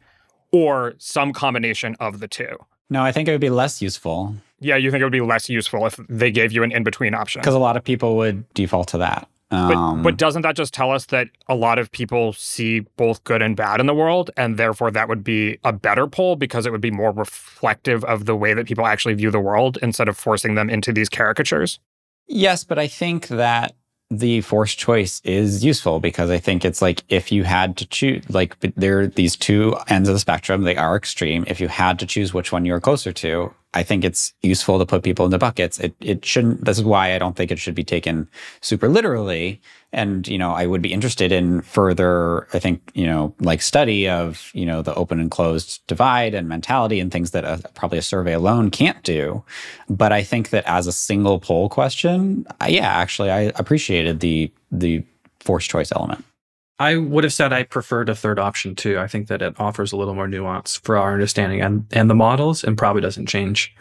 or 0.52 0.94
some 0.98 1.34
combination 1.34 1.96
of 2.00 2.20
the 2.20 2.28
two? 2.28 2.58
No, 2.90 3.02
I 3.04 3.12
think 3.12 3.28
it 3.28 3.32
would 3.32 3.42
be 3.42 3.50
less 3.50 3.82
useful 3.82 4.36
Yeah, 4.60 4.76
you 4.78 4.92
think 4.92 5.02
it 5.02 5.06
would 5.06 5.12
be 5.12 5.22
less 5.22 5.50
useful 5.50 5.86
if 5.86 6.00
they 6.10 6.32
gave 6.32 6.52
you 6.52 6.64
an 6.64 6.72
in 6.72 6.84
between 6.84 7.14
option? 7.14 7.42
because 7.42 7.56
a 7.56 7.60
lot 7.60 7.76
of 7.78 7.84
people 7.84 8.16
would 8.18 8.48
default 8.54 8.90
to 8.90 8.98
that. 9.00 9.28
But, 9.50 9.76
Um, 9.76 10.04
but 10.04 10.18
doesn't 10.18 10.42
that 10.42 10.58
just 10.58 10.74
tell 10.74 10.92
us 10.92 11.06
that 11.06 11.30
a 11.48 11.56
lot 11.56 11.80
of 11.80 11.90
people 11.92 12.34
see 12.34 12.82
both 12.82 13.24
good 13.24 13.42
and 13.42 13.56
bad 13.56 13.80
in 13.80 13.86
the 13.86 13.94
world, 13.94 14.30
and 14.36 14.58
therefore 14.58 14.92
that 14.92 15.08
would 15.08 15.24
be 15.24 15.58
a 15.64 15.72
better 15.72 16.06
poll 16.06 16.36
because 16.36 16.66
it 16.66 16.72
would 16.72 16.82
be 16.82 16.92
more 16.92 17.12
reflective 17.12 18.04
of 18.04 18.26
the 18.26 18.36
way 18.36 18.54
that 18.54 18.68
people 18.68 18.86
actually 18.86 19.14
view 19.14 19.32
the 19.32 19.40
world 19.40 19.78
instead 19.82 20.10
of 20.10 20.18
forcing 20.18 20.56
them 20.56 20.70
into 20.70 20.92
these 20.92 21.08
caricatures? 21.08 21.80
Yes, 22.28 22.66
but 22.66 22.78
I 22.78 22.88
think 22.88 23.28
that 23.30 23.74
the 24.10 24.42
forced 24.42 24.80
choice 24.80 25.22
is 25.26 25.66
useful 25.66 26.00
because 26.00 26.30
I 26.30 26.38
think 26.38 26.64
it's 26.64 26.82
like 26.82 27.04
if 27.10 27.32
you 27.32 27.44
had 27.44 27.76
to 27.78 27.86
choose, 27.86 28.24
like 28.30 28.58
there 28.60 29.02
are 29.02 29.08
these 29.08 29.36
two 29.36 29.76
ends 29.88 30.08
of 30.08 30.16
the 30.16 30.20
spectrum, 30.20 30.64
they 30.64 30.78
are 30.78 30.96
extreme. 30.96 31.44
If 31.48 31.60
you 31.60 31.68
had 31.68 32.00
to 32.00 32.06
choose 32.06 32.34
which 32.34 32.52
one 32.52 32.64
you're 32.64 32.80
closer 32.80 33.12
to, 33.12 33.54
I 33.74 33.84
think 33.84 34.06
it's 34.06 34.34
useful 34.42 34.80
to 34.80 34.86
put 34.86 35.04
people 35.04 35.26
into 35.26 35.38
buckets. 35.38 35.80
It 35.80 35.94
it 36.00 36.24
shouldn't. 36.24 36.64
This 36.64 36.78
is 36.78 36.86
why 36.86 37.14
I 37.14 37.20
don't 37.20 37.36
think 37.36 37.52
it 37.52 37.60
should 37.60 37.76
be 37.76 37.84
taken 37.84 38.30
super 38.62 38.88
literally. 38.88 39.62
And 39.98 40.28
you 40.28 40.38
know, 40.38 40.52
I 40.52 40.68
would 40.68 40.82
be 40.82 40.94
interested 40.94 41.32
in 41.32 41.62
further. 41.62 42.48
I 42.54 42.60
think 42.60 42.92
you 42.94 43.06
know, 43.06 43.34
like 43.40 43.62
study 43.62 44.08
of 44.08 44.52
you 44.54 44.66
know 44.66 44.82
the 44.82 44.94
open 44.96 45.20
and 45.20 45.32
closed 45.32 45.82
divide 45.88 46.34
and 46.34 46.48
mentality 46.48 47.00
and 47.00 47.12
things 47.12 47.32
that 47.32 47.44
a, 47.44 47.68
probably 47.74 47.98
a 47.98 48.04
survey 48.04 48.34
alone 48.34 48.70
can't 48.70 49.02
do. 49.04 49.44
But 49.90 50.12
I 50.12 50.24
think 50.24 50.52
that 50.52 50.64
as 50.68 50.86
a 50.86 50.92
single 50.92 51.40
poll 51.40 51.68
question, 51.68 52.46
I, 52.62 52.70
yeah, 52.70 52.88
actually, 52.88 53.32
I 53.32 53.52
appreciated 53.56 54.20
the 54.20 54.52
the 54.72 55.04
forced 55.40 55.70
choice 55.70 55.92
element. 55.92 56.24
I 56.80 56.98
would 56.98 57.24
have 57.24 57.34
said 57.34 57.54
I 57.54 57.64
preferred 57.64 58.10
a 58.10 58.16
third 58.16 58.38
option 58.38 58.76
too. 58.76 59.00
I 59.00 59.08
think 59.08 59.28
that 59.28 59.42
it 59.42 59.60
offers 59.60 59.92
a 59.92 59.98
little 59.98 60.14
more 60.14 60.28
nuance 60.28 60.78
for 60.78 60.96
our 60.96 61.14
understanding 61.14 61.62
and, 61.62 61.86
and 61.92 62.08
the 62.08 62.16
models 62.16 62.64
and 62.64 62.78
probably 62.78 63.02
doesn't 63.02 63.26
change 63.26 63.76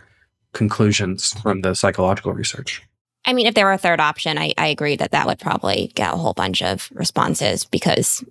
conclusions 0.54 1.34
from 1.42 1.60
the 1.60 1.74
psychological 1.74 2.32
research. 2.32 2.82
I 3.26 3.32
mean, 3.32 3.46
if 3.46 3.54
there 3.54 3.66
were 3.66 3.72
a 3.72 3.78
third 3.78 4.00
option, 4.00 4.38
I, 4.38 4.54
I 4.56 4.68
agree 4.68 4.96
that 4.96 5.10
that 5.10 5.26
would 5.26 5.40
probably 5.40 5.90
get 5.94 6.14
a 6.14 6.16
whole 6.16 6.32
bunch 6.32 6.62
of 6.62 6.88
responses 6.94 7.64
because 7.64 8.24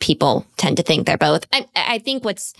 people 0.00 0.46
tend 0.56 0.78
to 0.78 0.82
think 0.82 1.06
they're 1.06 1.18
both. 1.18 1.46
I, 1.52 1.66
I 1.76 1.98
think 1.98 2.24
what's 2.24 2.54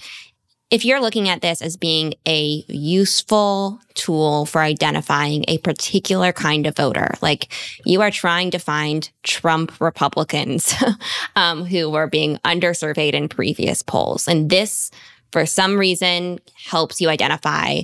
if 0.71 0.85
you're 0.85 1.01
looking 1.01 1.29
at 1.29 1.41
this 1.41 1.63
as 1.63 1.77
being 1.77 2.15
a 2.27 2.63
useful 2.69 3.81
tool 3.95 4.45
for 4.45 4.61
identifying 4.61 5.45
a 5.49 5.59
particular 5.59 6.31
kind 6.31 6.67
of 6.67 6.77
voter, 6.77 7.15
like 7.23 7.51
you 7.87 8.03
are 8.03 8.11
trying 8.11 8.51
to 8.51 8.59
find 8.59 9.11
Trump 9.23 9.81
Republicans 9.81 10.75
um, 11.37 11.65
who 11.65 11.89
were 11.89 12.07
being 12.07 12.37
undersurveyed 12.39 13.15
in 13.15 13.29
previous 13.29 13.83
polls, 13.83 14.29
and 14.29 14.51
this, 14.51 14.91
for 15.33 15.47
some 15.47 15.79
reason, 15.79 16.39
helps 16.55 17.01
you 17.01 17.09
identify 17.09 17.81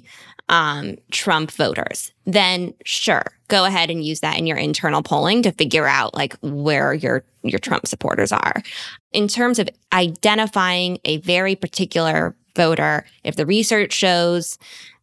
um, 0.50 0.96
Trump 1.10 1.50
voters, 1.52 2.12
then 2.24 2.74
sure, 2.84 3.24
go 3.48 3.64
ahead 3.64 3.90
and 3.90 4.04
use 4.04 4.20
that 4.20 4.38
in 4.38 4.46
your 4.46 4.56
internal 4.56 5.02
polling 5.02 5.42
to 5.42 5.52
figure 5.52 5.87
out 5.87 6.14
like 6.14 6.37
where 6.40 6.94
your 6.94 7.24
your 7.42 7.58
Trump 7.58 7.87
supporters 7.87 8.32
are. 8.32 8.62
In 9.12 9.28
terms 9.28 9.58
of 9.58 9.68
identifying 9.92 10.98
a 11.04 11.18
very 11.18 11.54
particular 11.54 12.34
voter, 12.56 13.04
if 13.24 13.37
the 13.37 13.46
research 13.46 13.92
shows, 13.92 14.58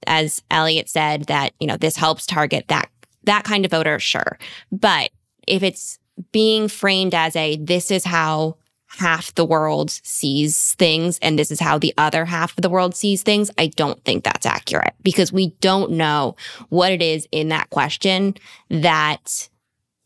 as 0.08 0.42
Elliott 0.50 0.90
said, 0.90 1.26
that 1.26 1.54
you 1.60 1.68
know 1.68 1.78
this 1.78 1.96
helps 1.96 2.26
target 2.26 2.66
that 2.70 2.90
that 3.24 3.44
kind 3.44 3.66
of 3.66 3.72
voter, 3.72 4.00
sure. 4.00 4.38
But 4.72 5.12
if 5.48 5.64
it's 5.64 6.00
being 6.32 6.68
framed 6.68 7.14
as 7.14 7.36
a 7.36 7.58
this 7.58 7.92
is 7.92 8.04
how 8.04 8.58
half 8.98 9.34
the 9.36 9.46
world 9.46 9.90
sees 9.90 10.74
things 10.76 11.18
and 11.22 11.38
this 11.38 11.52
is 11.52 11.60
how 11.60 11.78
the 11.78 11.94
other 11.98 12.26
half 12.26 12.58
of 12.58 12.62
the 12.62 12.70
world 12.70 12.96
sees 12.96 13.24
things, 13.24 13.50
I 13.58 13.68
don't 13.68 14.04
think 14.04 14.24
that's 14.24 14.46
accurate 14.46 14.94
because 15.02 15.32
we 15.32 15.50
don't 15.62 15.92
know 15.92 16.36
what 16.70 16.92
it 16.92 17.02
is 17.02 17.28
in 17.32 17.50
that 17.50 17.70
question 17.70 18.36
that 18.70 19.50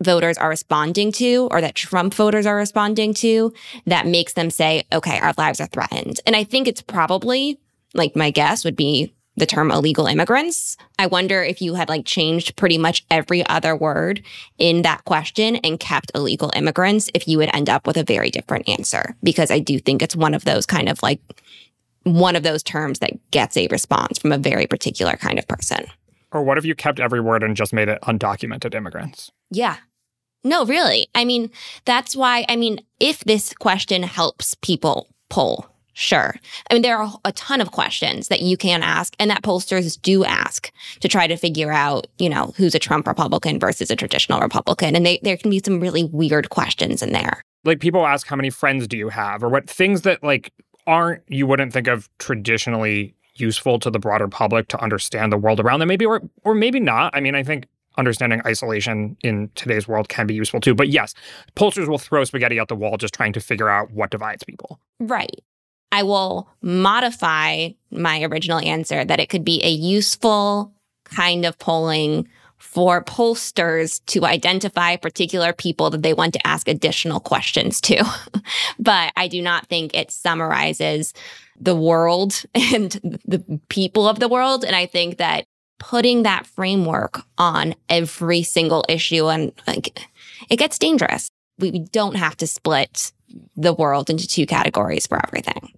voters 0.03 0.37
are 0.37 0.49
responding 0.49 1.11
to 1.13 1.47
or 1.51 1.61
that 1.61 1.75
Trump 1.75 2.13
voters 2.13 2.45
are 2.45 2.55
responding 2.55 3.13
to 3.15 3.53
that 3.85 4.05
makes 4.05 4.33
them 4.33 4.49
say, 4.49 4.83
okay, 4.93 5.19
our 5.19 5.33
lives 5.37 5.59
are 5.61 5.67
threatened. 5.67 6.19
And 6.25 6.35
I 6.35 6.43
think 6.43 6.67
it's 6.67 6.81
probably 6.81 7.59
like 7.93 8.15
my 8.15 8.29
guess 8.29 8.65
would 8.65 8.75
be 8.75 9.13
the 9.37 9.45
term 9.45 9.71
illegal 9.71 10.07
immigrants. 10.07 10.77
I 10.97 11.07
wonder 11.07 11.43
if 11.43 11.61
you 11.61 11.73
had 11.75 11.89
like 11.89 12.05
changed 12.05 12.55
pretty 12.55 12.77
much 12.77 13.05
every 13.11 13.45
other 13.47 13.75
word 13.75 14.23
in 14.57 14.81
that 14.83 15.05
question 15.05 15.57
and 15.57 15.79
kept 15.79 16.11
illegal 16.15 16.51
immigrants, 16.55 17.09
if 17.13 17.27
you 17.27 17.37
would 17.37 17.53
end 17.53 17.69
up 17.69 17.85
with 17.85 17.97
a 17.97 18.03
very 18.03 18.29
different 18.29 18.69
answer. 18.69 19.15
Because 19.23 19.51
I 19.51 19.59
do 19.59 19.79
think 19.79 20.01
it's 20.01 20.15
one 20.15 20.33
of 20.33 20.45
those 20.45 20.65
kind 20.65 20.89
of 20.89 21.01
like 21.03 21.19
one 22.03 22.35
of 22.35 22.43
those 22.43 22.63
terms 22.63 22.99
that 22.99 23.11
gets 23.31 23.57
a 23.57 23.67
response 23.67 24.19
from 24.19 24.31
a 24.31 24.37
very 24.37 24.67
particular 24.67 25.15
kind 25.15 25.39
of 25.39 25.47
person. 25.47 25.85
Or 26.31 26.43
what 26.43 26.57
if 26.57 26.65
you 26.65 26.75
kept 26.75 26.99
every 26.99 27.19
word 27.21 27.43
and 27.43 27.55
just 27.55 27.73
made 27.73 27.89
it 27.89 28.01
undocumented 28.03 28.75
immigrants? 28.75 29.31
Yeah. 29.49 29.77
No, 30.43 30.65
really. 30.65 31.07
I 31.15 31.25
mean, 31.25 31.49
that's 31.85 32.15
why, 32.15 32.45
I 32.47 32.55
mean, 32.55 32.79
if 32.99 33.23
this 33.23 33.53
question 33.53 34.03
helps 34.03 34.53
people 34.55 35.07
poll, 35.29 35.67
Sure. 35.97 36.35
I 36.69 36.73
mean, 36.73 36.81
there 36.81 36.97
are 36.97 37.17
a 37.23 37.31
ton 37.31 37.61
of 37.61 37.71
questions 37.71 38.27
that 38.27 38.41
you 38.41 38.57
can 38.57 38.83
ask 38.83 39.15
and 39.17 39.31
that 39.31 39.43
pollsters 39.43 39.99
do 40.01 40.25
ask 40.25 40.69
to 40.99 41.07
try 41.07 41.25
to 41.25 41.37
figure 41.37 41.71
out, 41.71 42.07
you 42.19 42.29
know, 42.29 42.53
who's 42.57 42.75
a 42.75 42.79
Trump 42.79 43.07
Republican 43.07 43.61
versus 43.61 43.89
a 43.89 43.95
traditional 43.95 44.41
Republican. 44.41 44.93
And 44.93 45.05
they, 45.05 45.19
there 45.23 45.37
can 45.37 45.49
be 45.49 45.61
some 45.63 45.79
really 45.79 46.03
weird 46.03 46.49
questions 46.49 47.01
in 47.01 47.13
there. 47.13 47.41
Like 47.63 47.79
people 47.79 48.05
ask, 48.05 48.27
how 48.27 48.35
many 48.35 48.49
friends 48.49 48.89
do 48.89 48.97
you 48.97 49.07
have? 49.07 49.41
Or 49.41 49.47
what 49.47 49.69
things 49.69 50.01
that 50.01 50.21
like 50.21 50.51
aren't, 50.85 51.23
you 51.29 51.47
wouldn't 51.47 51.71
think 51.71 51.87
of 51.87 52.09
traditionally 52.19 53.15
useful 53.35 53.79
to 53.79 53.89
the 53.89 53.97
broader 53.97 54.27
public 54.27 54.67
to 54.67 54.83
understand 54.83 55.31
the 55.31 55.37
world 55.37 55.61
around 55.61 55.79
them, 55.79 55.87
maybe, 55.87 56.05
or, 56.05 56.21
or 56.43 56.53
maybe 56.53 56.81
not. 56.81 57.15
I 57.15 57.21
mean, 57.21 57.35
I 57.35 57.43
think 57.43 57.67
understanding 57.97 58.41
isolation 58.45 59.15
in 59.21 59.49
today's 59.55 59.87
world 59.87 60.09
can 60.09 60.27
be 60.27 60.33
useful 60.33 60.59
too. 60.59 60.75
But 60.75 60.89
yes, 60.89 61.13
pollsters 61.55 61.87
will 61.87 61.97
throw 61.97 62.25
spaghetti 62.25 62.59
out 62.59 62.67
the 62.67 62.75
wall 62.75 62.97
just 62.97 63.13
trying 63.13 63.31
to 63.31 63.39
figure 63.39 63.69
out 63.69 63.91
what 63.91 64.11
divides 64.11 64.43
people. 64.43 64.81
Right. 64.99 65.41
I 65.95 66.03
will 66.03 66.49
modify 66.61 67.69
my 67.89 68.23
original 68.23 68.59
answer 68.59 69.05
that 69.05 69.21
it 69.21 69.29
could 69.29 69.45
be 69.45 69.63
a 69.63 69.69
useful 69.69 70.73
kind 71.05 71.45
of 71.45 71.57
polling 71.57 72.27
for 72.57 73.01
pollsters 73.01 74.05
to 74.07 74.25
identify 74.25 74.97
particular 74.97 75.53
people 75.53 75.89
that 75.91 76.03
they 76.03 76.13
want 76.13 76.33
to 76.33 76.45
ask 76.45 76.67
additional 76.67 77.21
questions 77.21 77.79
to. 77.79 78.03
but 78.79 79.13
I 79.15 79.29
do 79.29 79.41
not 79.41 79.67
think 79.67 79.95
it 79.95 80.11
summarizes 80.11 81.13
the 81.57 81.77
world 81.77 82.43
and 82.53 82.91
the 83.23 83.61
people 83.69 84.05
of 84.05 84.19
the 84.19 84.27
world. 84.27 84.65
And 84.65 84.75
I 84.75 84.87
think 84.87 85.15
that 85.15 85.45
putting 85.79 86.23
that 86.23 86.45
framework 86.45 87.21
on 87.37 87.73
every 87.87 88.43
single 88.43 88.83
issue 88.89 89.29
and 89.29 89.53
like 89.65 89.97
it 90.49 90.57
gets 90.57 90.77
dangerous. 90.77 91.29
We 91.57 91.79
don't 91.79 92.17
have 92.17 92.35
to 92.37 92.47
split 92.47 93.13
the 93.55 93.73
world 93.73 94.09
into 94.09 94.27
two 94.27 94.45
categories 94.45 95.07
for 95.07 95.25
everything. 95.25 95.71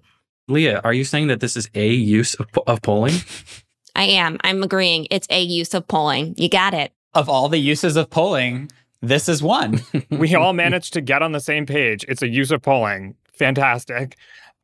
Leah, 0.48 0.82
are 0.84 0.94
you 0.94 1.04
saying 1.04 1.28
that 1.28 1.40
this 1.40 1.58
is 1.58 1.70
a 1.76 1.90
use 1.90 2.34
of, 2.36 2.48
of 2.68 2.82
polling? 2.82 3.16
I 3.96 4.04
am. 4.04 4.38
I'm 4.44 4.64
agreeing. 4.64 5.08
It's 5.12 5.28
a 5.30 5.42
use 5.42 5.74
of 5.74 5.88
polling. 5.88 6.36
You 6.38 6.50
got 6.50 6.74
it. 6.74 6.94
Of 7.14 7.28
all 7.28 7.50
the 7.50 7.58
uses 7.58 7.96
of 7.96 8.10
polling, 8.10 8.72
this 9.02 9.28
is 9.28 9.42
one. 9.44 9.82
we 10.12 10.36
all 10.36 10.54
managed 10.54 10.94
to 10.94 11.02
get 11.02 11.22
on 11.22 11.32
the 11.32 11.40
same 11.40 11.66
page. 11.66 12.06
It's 12.08 12.22
a 12.22 12.28
use 12.28 12.52
of 12.52 12.62
polling. 12.62 13.16
Fantastic. 13.34 14.16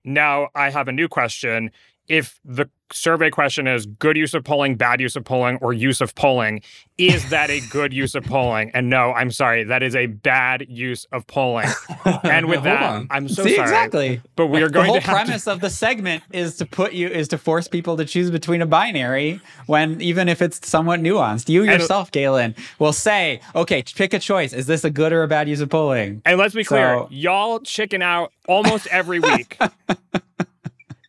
Now 0.05 0.49
I 0.55 0.69
have 0.69 0.87
a 0.87 0.91
new 0.91 1.07
question. 1.07 1.71
If 2.07 2.39
the 2.45 2.69
survey 2.93 3.29
question 3.29 3.67
is 3.67 3.85
good 3.85 4.17
use 4.17 4.33
of 4.33 4.43
polling, 4.43 4.75
bad 4.75 5.01
use 5.01 5.15
of 5.15 5.23
polling, 5.23 5.57
or 5.61 5.73
use 5.73 6.01
of 6.01 6.15
polling. 6.15 6.61
Is 6.97 7.29
that 7.29 7.49
a 7.49 7.59
good 7.71 7.93
use 8.03 8.15
of 8.15 8.23
polling? 8.23 8.71
And 8.73 8.89
no, 8.89 9.13
I'm 9.13 9.31
sorry, 9.31 9.63
that 9.63 9.81
is 9.83 9.95
a 9.95 10.07
bad 10.07 10.65
use 10.69 11.05
of 11.11 11.27
polling. 11.27 11.69
And 12.23 12.47
with 12.47 12.63
that, 12.63 13.05
I'm 13.09 13.27
so 13.27 13.43
See, 13.43 13.55
sorry. 13.55 13.67
Exactly. 13.67 14.21
But 14.35 14.47
we 14.47 14.61
are 14.61 14.69
going 14.69 14.87
the 14.87 14.91
whole 14.93 15.01
to 15.01 15.07
have 15.07 15.25
premise 15.25 15.43
to... 15.45 15.51
of 15.51 15.61
the 15.61 15.69
segment 15.69 16.23
is 16.31 16.55
to 16.57 16.65
put 16.65 16.93
you 16.93 17.07
is 17.07 17.27
to 17.29 17.37
force 17.37 17.67
people 17.67 17.97
to 17.97 18.05
choose 18.05 18.31
between 18.31 18.61
a 18.61 18.65
binary 18.65 19.39
when 19.65 20.01
even 20.01 20.29
if 20.29 20.41
it's 20.41 20.67
somewhat 20.67 20.99
nuanced. 21.01 21.49
You 21.49 21.63
yourself, 21.63 22.11
Galen, 22.11 22.55
will 22.79 22.93
say, 22.93 23.41
okay, 23.55 23.83
pick 23.95 24.13
a 24.13 24.19
choice. 24.19 24.53
Is 24.53 24.67
this 24.67 24.83
a 24.83 24.89
good 24.89 25.13
or 25.13 25.23
a 25.23 25.27
bad 25.27 25.47
use 25.49 25.61
of 25.61 25.69
polling? 25.69 26.21
And 26.25 26.37
let's 26.37 26.55
be 26.55 26.63
clear, 26.63 27.05
y'all 27.09 27.59
chicken 27.59 28.01
out 28.01 28.31
almost 28.47 28.87
every 28.87 29.19
week. 29.19 29.57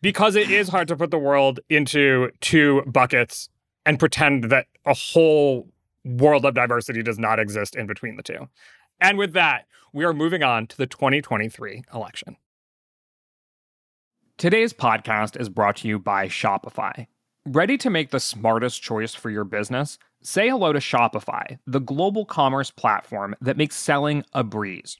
because 0.05 0.35
it 0.35 0.51
is 0.51 0.69
hard 0.69 0.87
to 0.87 0.95
put 0.95 1.09
the 1.09 1.17
world 1.17 1.59
into 1.67 2.29
two 2.39 2.83
buckets 2.85 3.49
and 3.87 3.97
pretend 3.97 4.51
that 4.51 4.67
a 4.85 4.93
whole 4.93 5.67
world 6.03 6.45
of 6.45 6.53
diversity 6.53 7.01
does 7.01 7.17
not 7.17 7.39
exist 7.39 7.75
in 7.75 7.87
between 7.87 8.15
the 8.15 8.21
two. 8.21 8.47
And 9.01 9.17
with 9.17 9.33
that, 9.33 9.65
we 9.93 10.05
are 10.05 10.13
moving 10.13 10.43
on 10.43 10.67
to 10.67 10.77
the 10.77 10.85
2023 10.85 11.85
election. 11.91 12.37
Today's 14.37 14.73
podcast 14.73 15.41
is 15.41 15.49
brought 15.49 15.77
to 15.77 15.87
you 15.87 15.97
by 15.97 16.27
Shopify. 16.27 17.07
Ready 17.43 17.75
to 17.79 17.89
make 17.89 18.11
the 18.11 18.19
smartest 18.19 18.83
choice 18.83 19.15
for 19.15 19.31
your 19.31 19.43
business? 19.43 19.97
Say 20.21 20.49
hello 20.49 20.71
to 20.71 20.77
Shopify, 20.77 21.57
the 21.65 21.81
global 21.81 22.25
commerce 22.25 22.69
platform 22.69 23.35
that 23.41 23.57
makes 23.57 23.75
selling 23.75 24.23
a 24.33 24.43
breeze. 24.43 24.99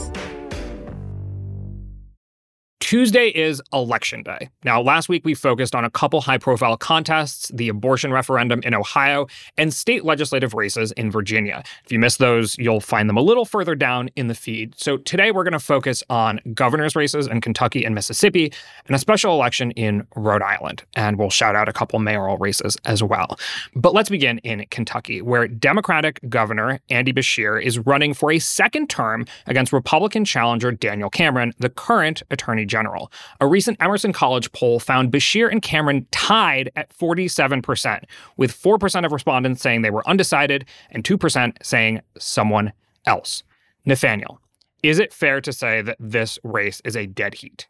Tuesday 2.91 3.29
is 3.29 3.61
election 3.71 4.21
day. 4.21 4.49
Now, 4.65 4.81
last 4.81 5.07
week 5.07 5.23
we 5.23 5.33
focused 5.33 5.75
on 5.75 5.85
a 5.85 5.89
couple 5.89 6.19
high 6.19 6.37
profile 6.37 6.75
contests 6.75 7.49
the 7.53 7.69
abortion 7.69 8.11
referendum 8.11 8.59
in 8.63 8.73
Ohio 8.73 9.27
and 9.57 9.73
state 9.73 10.03
legislative 10.03 10.53
races 10.53 10.91
in 10.91 11.09
Virginia. 11.09 11.63
If 11.85 11.93
you 11.93 11.99
missed 11.99 12.19
those, 12.19 12.57
you'll 12.57 12.81
find 12.81 13.07
them 13.07 13.15
a 13.15 13.21
little 13.21 13.45
further 13.45 13.75
down 13.75 14.09
in 14.17 14.27
the 14.27 14.35
feed. 14.35 14.77
So 14.77 14.97
today 14.97 15.31
we're 15.31 15.45
going 15.45 15.53
to 15.53 15.59
focus 15.59 16.03
on 16.09 16.41
governor's 16.53 16.93
races 16.93 17.27
in 17.27 17.39
Kentucky 17.39 17.85
and 17.85 17.95
Mississippi 17.95 18.51
and 18.87 18.93
a 18.93 18.99
special 18.99 19.31
election 19.35 19.71
in 19.71 20.05
Rhode 20.17 20.41
Island. 20.41 20.83
And 20.93 21.17
we'll 21.17 21.29
shout 21.29 21.55
out 21.55 21.69
a 21.69 21.73
couple 21.73 21.97
mayoral 21.99 22.37
races 22.39 22.75
as 22.83 23.01
well. 23.01 23.39
But 23.73 23.93
let's 23.93 24.09
begin 24.09 24.39
in 24.39 24.65
Kentucky, 24.69 25.21
where 25.21 25.47
Democratic 25.47 26.19
Governor 26.27 26.81
Andy 26.89 27.13
Beshear 27.13 27.63
is 27.63 27.79
running 27.79 28.13
for 28.13 28.33
a 28.33 28.39
second 28.39 28.89
term 28.89 29.27
against 29.47 29.71
Republican 29.71 30.25
challenger 30.25 30.73
Daniel 30.73 31.09
Cameron, 31.09 31.53
the 31.57 31.69
current 31.69 32.21
Attorney 32.29 32.65
General 32.65 32.80
general. 32.81 33.11
A 33.39 33.47
recent 33.47 33.77
Emerson 33.79 34.11
College 34.11 34.51
poll 34.53 34.79
found 34.79 35.11
Beshear 35.11 35.51
and 35.51 35.61
Cameron 35.61 36.07
tied 36.11 36.71
at 36.75 36.95
47%, 36.97 38.03
with 38.37 38.59
4% 38.59 39.05
of 39.05 39.11
respondents 39.11 39.61
saying 39.61 39.81
they 39.81 39.91
were 39.91 40.07
undecided 40.07 40.65
and 40.89 41.03
2% 41.03 41.53
saying 41.61 42.01
someone 42.17 42.73
else. 43.05 43.43
Nathaniel, 43.85 44.39
is 44.83 44.99
it 44.99 45.13
fair 45.13 45.41
to 45.41 45.53
say 45.53 45.81
that 45.81 45.97
this 45.99 46.39
race 46.43 46.81
is 46.83 46.95
a 46.95 47.05
dead 47.05 47.35
heat? 47.35 47.67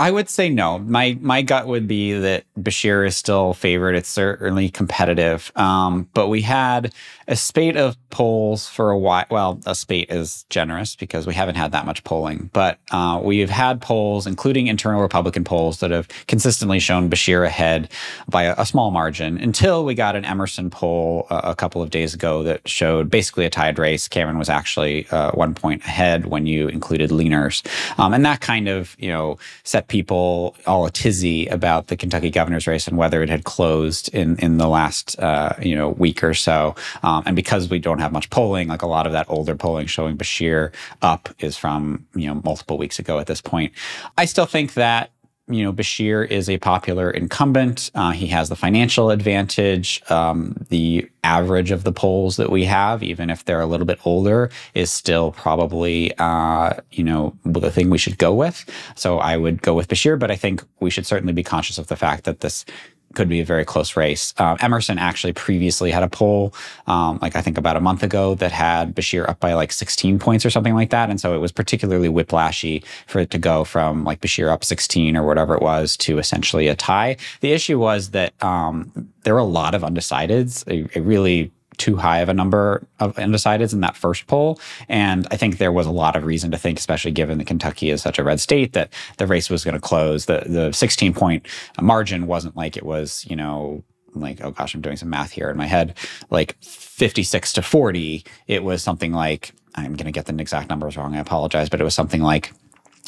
I 0.00 0.10
would 0.10 0.30
say 0.30 0.48
no. 0.48 0.78
My 0.78 1.18
my 1.20 1.42
gut 1.42 1.66
would 1.66 1.86
be 1.86 2.14
that 2.14 2.44
Beshear 2.58 3.06
is 3.06 3.18
still 3.18 3.52
favored. 3.52 3.94
It's 3.94 4.08
certainly 4.08 4.70
competitive, 4.70 5.52
um, 5.56 6.08
but 6.14 6.28
we 6.28 6.40
had 6.40 6.94
a 7.28 7.36
spate 7.36 7.76
of 7.76 7.96
polls 8.08 8.66
for 8.66 8.90
a 8.90 8.98
while. 8.98 9.26
Well, 9.30 9.60
a 9.66 9.74
spate 9.74 10.10
is 10.10 10.46
generous 10.48 10.96
because 10.96 11.26
we 11.26 11.34
haven't 11.34 11.56
had 11.56 11.72
that 11.72 11.84
much 11.84 12.02
polling, 12.02 12.48
but 12.54 12.78
uh, 12.90 13.20
we've 13.22 13.50
had 13.50 13.82
polls, 13.82 14.26
including 14.26 14.68
internal 14.68 15.02
Republican 15.02 15.44
polls, 15.44 15.80
that 15.80 15.90
have 15.90 16.08
consistently 16.26 16.80
shown 16.80 17.10
Beshear 17.10 17.46
ahead 17.46 17.90
by 18.26 18.44
a, 18.44 18.54
a 18.56 18.64
small 18.64 18.90
margin 18.90 19.36
until 19.36 19.84
we 19.84 19.94
got 19.94 20.16
an 20.16 20.24
Emerson 20.24 20.70
poll 20.70 21.26
a, 21.28 21.50
a, 21.50 21.54
couple 21.54 21.82
of 21.82 21.90
days 21.90 22.14
ago 22.14 22.42
that 22.42 22.66
showed 22.66 23.10
basically 23.10 23.44
a 23.44 23.50
tied 23.50 23.78
race. 23.78 24.08
Cameron 24.08 24.38
was 24.38 24.48
actually 24.48 25.06
uh, 25.10 25.30
one 25.32 25.54
point 25.54 25.84
ahead 25.84 26.26
when 26.26 26.46
you 26.46 26.68
included 26.68 27.10
leaners, 27.10 27.62
um, 27.98 28.14
and 28.14 28.24
that 28.24 28.40
kind 28.40 28.66
of 28.66 28.96
you 28.98 29.10
know 29.10 29.38
set 29.62 29.88
people 29.90 30.56
all 30.66 30.86
a 30.86 30.90
tizzy 30.90 31.46
about 31.48 31.88
the 31.88 31.96
Kentucky 31.96 32.30
governor's 32.30 32.66
race 32.66 32.88
and 32.88 32.96
whether 32.96 33.22
it 33.22 33.28
had 33.28 33.44
closed 33.44 34.08
in 34.14 34.38
in 34.38 34.56
the 34.56 34.68
last 34.68 35.18
uh, 35.18 35.54
you 35.60 35.74
know 35.74 35.90
week 35.90 36.24
or 36.24 36.32
so. 36.32 36.74
Um, 37.02 37.22
and 37.26 37.36
because 37.36 37.68
we 37.68 37.78
don't 37.78 37.98
have 37.98 38.12
much 38.12 38.30
polling, 38.30 38.68
like 38.68 38.82
a 38.82 38.86
lot 38.86 39.06
of 39.06 39.12
that 39.12 39.26
older 39.28 39.54
polling 39.54 39.86
showing 39.86 40.16
Beshear 40.16 40.72
up 41.02 41.28
is 41.40 41.58
from 41.58 42.06
you 42.14 42.26
know 42.26 42.40
multiple 42.44 42.78
weeks 42.78 42.98
ago 42.98 43.18
at 43.18 43.26
this 43.26 43.42
point. 43.42 43.72
I 44.16 44.24
still 44.24 44.46
think 44.46 44.74
that 44.74 45.10
you 45.50 45.64
know, 45.64 45.72
Beshear 45.72 46.26
is 46.26 46.48
a 46.48 46.58
popular 46.58 47.10
incumbent. 47.10 47.90
Uh, 47.94 48.12
he 48.12 48.26
has 48.28 48.48
the 48.48 48.56
financial 48.56 49.10
advantage. 49.10 50.02
Um, 50.10 50.56
the 50.68 51.08
average 51.24 51.70
of 51.70 51.84
the 51.84 51.92
polls 51.92 52.36
that 52.36 52.50
we 52.50 52.64
have, 52.64 53.02
even 53.02 53.30
if 53.30 53.44
they're 53.44 53.60
a 53.60 53.66
little 53.66 53.86
bit 53.86 53.98
older, 54.04 54.50
is 54.74 54.90
still 54.90 55.32
probably, 55.32 56.12
uh, 56.18 56.74
you 56.92 57.04
know, 57.04 57.36
the 57.44 57.70
thing 57.70 57.90
we 57.90 57.98
should 57.98 58.18
go 58.18 58.34
with. 58.34 58.64
So 58.94 59.18
I 59.18 59.36
would 59.36 59.62
go 59.62 59.74
with 59.74 59.88
Beshear, 59.88 60.18
but 60.18 60.30
I 60.30 60.36
think 60.36 60.64
we 60.80 60.90
should 60.90 61.06
certainly 61.06 61.32
be 61.32 61.42
conscious 61.42 61.78
of 61.78 61.88
the 61.88 61.96
fact 61.96 62.24
that 62.24 62.40
this 62.40 62.64
could 63.14 63.28
be 63.28 63.40
a 63.40 63.44
very 63.44 63.64
close 63.64 63.96
race. 63.96 64.32
Um, 64.38 64.56
Emerson 64.60 64.98
actually 64.98 65.32
previously 65.32 65.90
had 65.90 66.02
a 66.02 66.08
poll, 66.08 66.54
um, 66.86 67.18
like 67.20 67.36
I 67.36 67.42
think 67.42 67.58
about 67.58 67.76
a 67.76 67.80
month 67.80 68.02
ago, 68.02 68.34
that 68.36 68.52
had 68.52 68.94
Beshear 68.94 69.28
up 69.28 69.40
by 69.40 69.54
like 69.54 69.72
16 69.72 70.18
points 70.18 70.46
or 70.46 70.50
something 70.50 70.74
like 70.74 70.90
that. 70.90 71.10
And 71.10 71.20
so 71.20 71.34
it 71.34 71.38
was 71.38 71.52
particularly 71.52 72.08
whiplashy 72.08 72.84
for 73.06 73.20
it 73.20 73.30
to 73.30 73.38
go 73.38 73.64
from 73.64 74.04
like 74.04 74.20
Beshear 74.20 74.52
up 74.52 74.64
16 74.64 75.16
or 75.16 75.24
whatever 75.24 75.54
it 75.54 75.62
was 75.62 75.96
to 75.98 76.18
essentially 76.18 76.68
a 76.68 76.76
tie. 76.76 77.16
The 77.40 77.52
issue 77.52 77.78
was 77.78 78.10
that 78.10 78.32
um, 78.42 79.10
there 79.24 79.34
were 79.34 79.40
a 79.40 79.44
lot 79.44 79.74
of 79.74 79.82
undecideds, 79.82 80.64
a 80.96 81.00
really 81.00 81.50
too 81.80 81.96
high 81.96 82.18
of 82.20 82.28
a 82.28 82.34
number 82.34 82.86
of 83.00 83.16
undecideds 83.16 83.72
in 83.72 83.80
that 83.80 83.96
first 83.96 84.26
poll. 84.26 84.60
And 84.88 85.26
I 85.30 85.36
think 85.36 85.58
there 85.58 85.72
was 85.72 85.86
a 85.86 85.90
lot 85.90 86.14
of 86.14 86.24
reason 86.24 86.50
to 86.50 86.58
think, 86.58 86.78
especially 86.78 87.10
given 87.10 87.38
that 87.38 87.46
Kentucky 87.46 87.90
is 87.90 88.02
such 88.02 88.18
a 88.18 88.24
red 88.24 88.38
state, 88.38 88.74
that 88.74 88.92
the 89.16 89.26
race 89.26 89.50
was 89.50 89.64
going 89.64 89.74
to 89.74 89.80
close. 89.80 90.26
The 90.26 90.44
the 90.46 90.72
16 90.72 91.14
point 91.14 91.46
margin 91.80 92.26
wasn't 92.26 92.56
like 92.56 92.76
it 92.76 92.84
was, 92.84 93.26
you 93.28 93.34
know, 93.34 93.82
like 94.14 94.40
oh 94.42 94.50
gosh, 94.50 94.74
I'm 94.74 94.82
doing 94.82 94.96
some 94.96 95.10
math 95.10 95.32
here 95.32 95.50
in 95.50 95.56
my 95.56 95.66
head, 95.66 95.96
like 96.30 96.56
56 96.62 97.54
to 97.54 97.62
40. 97.62 98.24
It 98.46 98.62
was 98.62 98.82
something 98.82 99.12
like 99.12 99.52
I'm 99.74 99.94
going 99.94 100.06
to 100.06 100.12
get 100.12 100.26
the 100.26 100.36
exact 100.36 100.68
numbers 100.68 100.96
wrong. 100.96 101.14
I 101.14 101.20
apologize, 101.20 101.68
but 101.68 101.80
it 101.80 101.84
was 101.84 101.94
something 101.94 102.22
like 102.22 102.52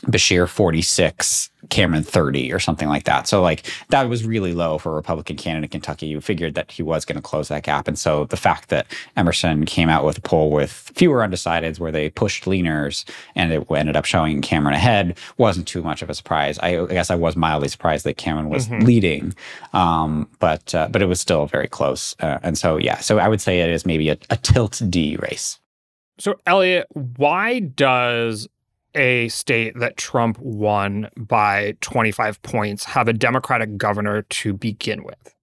Beshear 0.07 0.49
46, 0.49 1.51
Cameron 1.71 2.03
30 2.03 2.53
or 2.53 2.59
something 2.59 2.89
like 2.89 3.05
that. 3.05 3.29
So 3.29 3.41
like 3.41 3.65
that 3.91 4.09
was 4.09 4.25
really 4.25 4.53
low 4.53 4.79
for 4.79 4.93
a 4.93 4.95
Republican 4.95 5.37
candidate 5.37 5.69
in 5.69 5.71
Kentucky. 5.71 6.07
You 6.07 6.21
figured 6.21 6.55
that 6.55 6.73
he 6.73 6.83
was 6.83 7.05
going 7.05 7.17
to 7.17 7.23
close 7.23 7.49
that 7.49 7.63
gap. 7.63 7.87
And 7.87 7.97
so 7.97 8.25
the 8.25 8.37
fact 8.37 8.69
that 8.71 8.87
Emerson 9.17 9.65
came 9.65 9.89
out 9.89 10.05
with 10.05 10.19
a 10.19 10.21
poll 10.21 10.51
with 10.51 10.91
fewer 10.97 11.19
undecideds 11.19 11.79
where 11.79 11.93
they 11.93 12.11
pushed 12.11 12.45
leaners 12.45 13.09
and 13.37 13.53
it 13.53 13.65
ended 13.71 13.97
up 13.97 14.05
showing 14.05 14.43
Cameron 14.43 14.75
ahead 14.75 15.19
wasn't 15.39 15.69
too 15.69 15.83
much 15.83 16.03
of 16.03 16.11
a 16.11 16.15
surprise. 16.15 16.59
I, 16.59 16.81
I 16.81 16.87
guess 16.87 17.11
I 17.11 17.15
was 17.15 17.37
mildly 17.37 17.69
surprised 17.69 18.05
that 18.05 18.17
Cameron 18.17 18.49
was 18.49 18.67
mm-hmm. 18.67 18.85
leading, 18.85 19.35
um, 19.73 20.29
but 20.41 20.75
uh, 20.75 20.89
but 20.91 21.01
it 21.01 21.07
was 21.07 21.21
still 21.21 21.47
very 21.47 21.69
close. 21.69 22.17
Uh, 22.19 22.39
and 22.43 22.59
so 22.59 22.77
yeah, 22.77 22.99
so 22.99 23.19
I 23.19 23.29
would 23.29 23.41
say 23.41 23.61
it 23.61 23.71
is 23.71 23.87
maybe 23.87 24.09
a, 24.09 24.19
a 24.31 24.37
tilt 24.37 24.83
D 24.91 25.17
race. 25.17 25.61
So 26.19 26.35
Elliott, 26.47 26.87
why 27.17 27.61
does 27.61 28.49
a 28.95 29.29
state 29.29 29.79
that 29.79 29.97
Trump 29.97 30.39
won 30.39 31.09
by 31.17 31.77
25 31.81 32.43
points 32.43 32.85
have 32.85 33.09
a 33.09 33.13
Democratic 33.13 33.77
governor 33.77 34.23
to 34.23 34.53
begin 34.53 35.05
with? 35.05 35.35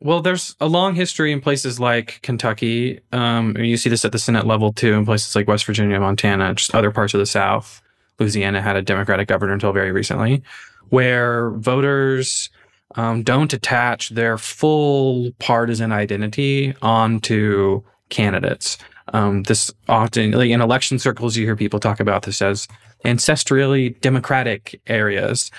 Well, 0.00 0.20
there's 0.20 0.54
a 0.60 0.66
long 0.66 0.94
history 0.94 1.32
in 1.32 1.40
places 1.40 1.80
like 1.80 2.20
Kentucky. 2.22 3.00
Um, 3.12 3.56
you 3.56 3.76
see 3.76 3.88
this 3.88 4.04
at 4.04 4.12
the 4.12 4.18
Senate 4.18 4.46
level 4.46 4.72
too, 4.72 4.92
in 4.92 5.06
places 5.06 5.34
like 5.34 5.48
West 5.48 5.64
Virginia, 5.64 5.98
Montana, 5.98 6.54
just 6.54 6.74
other 6.74 6.90
parts 6.90 7.14
of 7.14 7.20
the 7.20 7.26
South. 7.26 7.80
Louisiana 8.18 8.60
had 8.60 8.76
a 8.76 8.82
Democratic 8.82 9.28
governor 9.28 9.54
until 9.54 9.72
very 9.72 9.92
recently, 9.92 10.42
where 10.90 11.50
voters 11.52 12.50
um, 12.96 13.22
don't 13.22 13.52
attach 13.52 14.10
their 14.10 14.38
full 14.38 15.30
partisan 15.38 15.90
identity 15.90 16.74
onto 16.82 17.82
candidates. 18.08 18.78
Um, 19.12 19.42
this 19.42 19.72
often, 19.88 20.32
like 20.32 20.50
in 20.50 20.60
election 20.60 20.98
circles, 20.98 21.36
you 21.36 21.44
hear 21.44 21.56
people 21.56 21.78
talk 21.78 22.00
about 22.00 22.22
this 22.22 22.40
as 22.40 22.66
ancestrally 23.04 24.00
democratic 24.00 24.80
areas. 24.86 25.50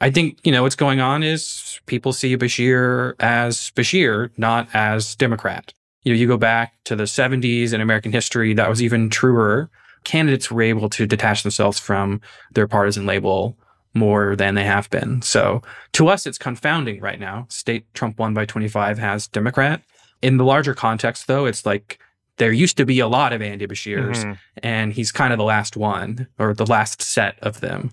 I 0.00 0.10
think, 0.10 0.38
you 0.44 0.52
know, 0.52 0.62
what's 0.62 0.76
going 0.76 1.00
on 1.00 1.22
is 1.22 1.80
people 1.86 2.12
see 2.12 2.36
Beshear 2.36 3.14
as 3.20 3.70
Beshear, 3.76 4.30
not 4.36 4.68
as 4.74 5.14
Democrat. 5.16 5.72
You 6.02 6.12
know, 6.12 6.18
you 6.18 6.26
go 6.26 6.36
back 6.36 6.74
to 6.84 6.96
the 6.96 7.04
70s 7.04 7.72
in 7.72 7.80
American 7.80 8.12
history, 8.12 8.54
that 8.54 8.68
was 8.68 8.82
even 8.82 9.10
truer. 9.10 9.70
Candidates 10.04 10.50
were 10.50 10.62
able 10.62 10.88
to 10.90 11.06
detach 11.06 11.42
themselves 11.42 11.78
from 11.78 12.20
their 12.52 12.66
partisan 12.66 13.06
label 13.06 13.56
more 13.94 14.34
than 14.34 14.54
they 14.54 14.64
have 14.64 14.90
been. 14.90 15.22
So 15.22 15.62
to 15.92 16.08
us, 16.08 16.26
it's 16.26 16.38
confounding 16.38 17.00
right 17.00 17.20
now. 17.20 17.46
State 17.48 17.92
Trump 17.94 18.18
won 18.18 18.34
by 18.34 18.44
25 18.44 18.98
has 18.98 19.28
Democrat. 19.28 19.82
In 20.22 20.36
the 20.36 20.44
larger 20.44 20.74
context, 20.74 21.26
though, 21.26 21.44
it's 21.46 21.66
like 21.66 21.98
there 22.38 22.52
used 22.52 22.76
to 22.78 22.86
be 22.86 22.98
a 23.00 23.08
lot 23.08 23.32
of 23.32 23.42
Andy 23.42 23.66
Beshears, 23.66 24.24
mm-hmm. 24.24 24.32
and 24.62 24.92
he's 24.92 25.12
kind 25.12 25.32
of 25.32 25.38
the 25.38 25.44
last 25.44 25.76
one 25.76 26.26
or 26.38 26.54
the 26.54 26.66
last 26.66 27.02
set 27.02 27.38
of 27.40 27.60
them. 27.60 27.92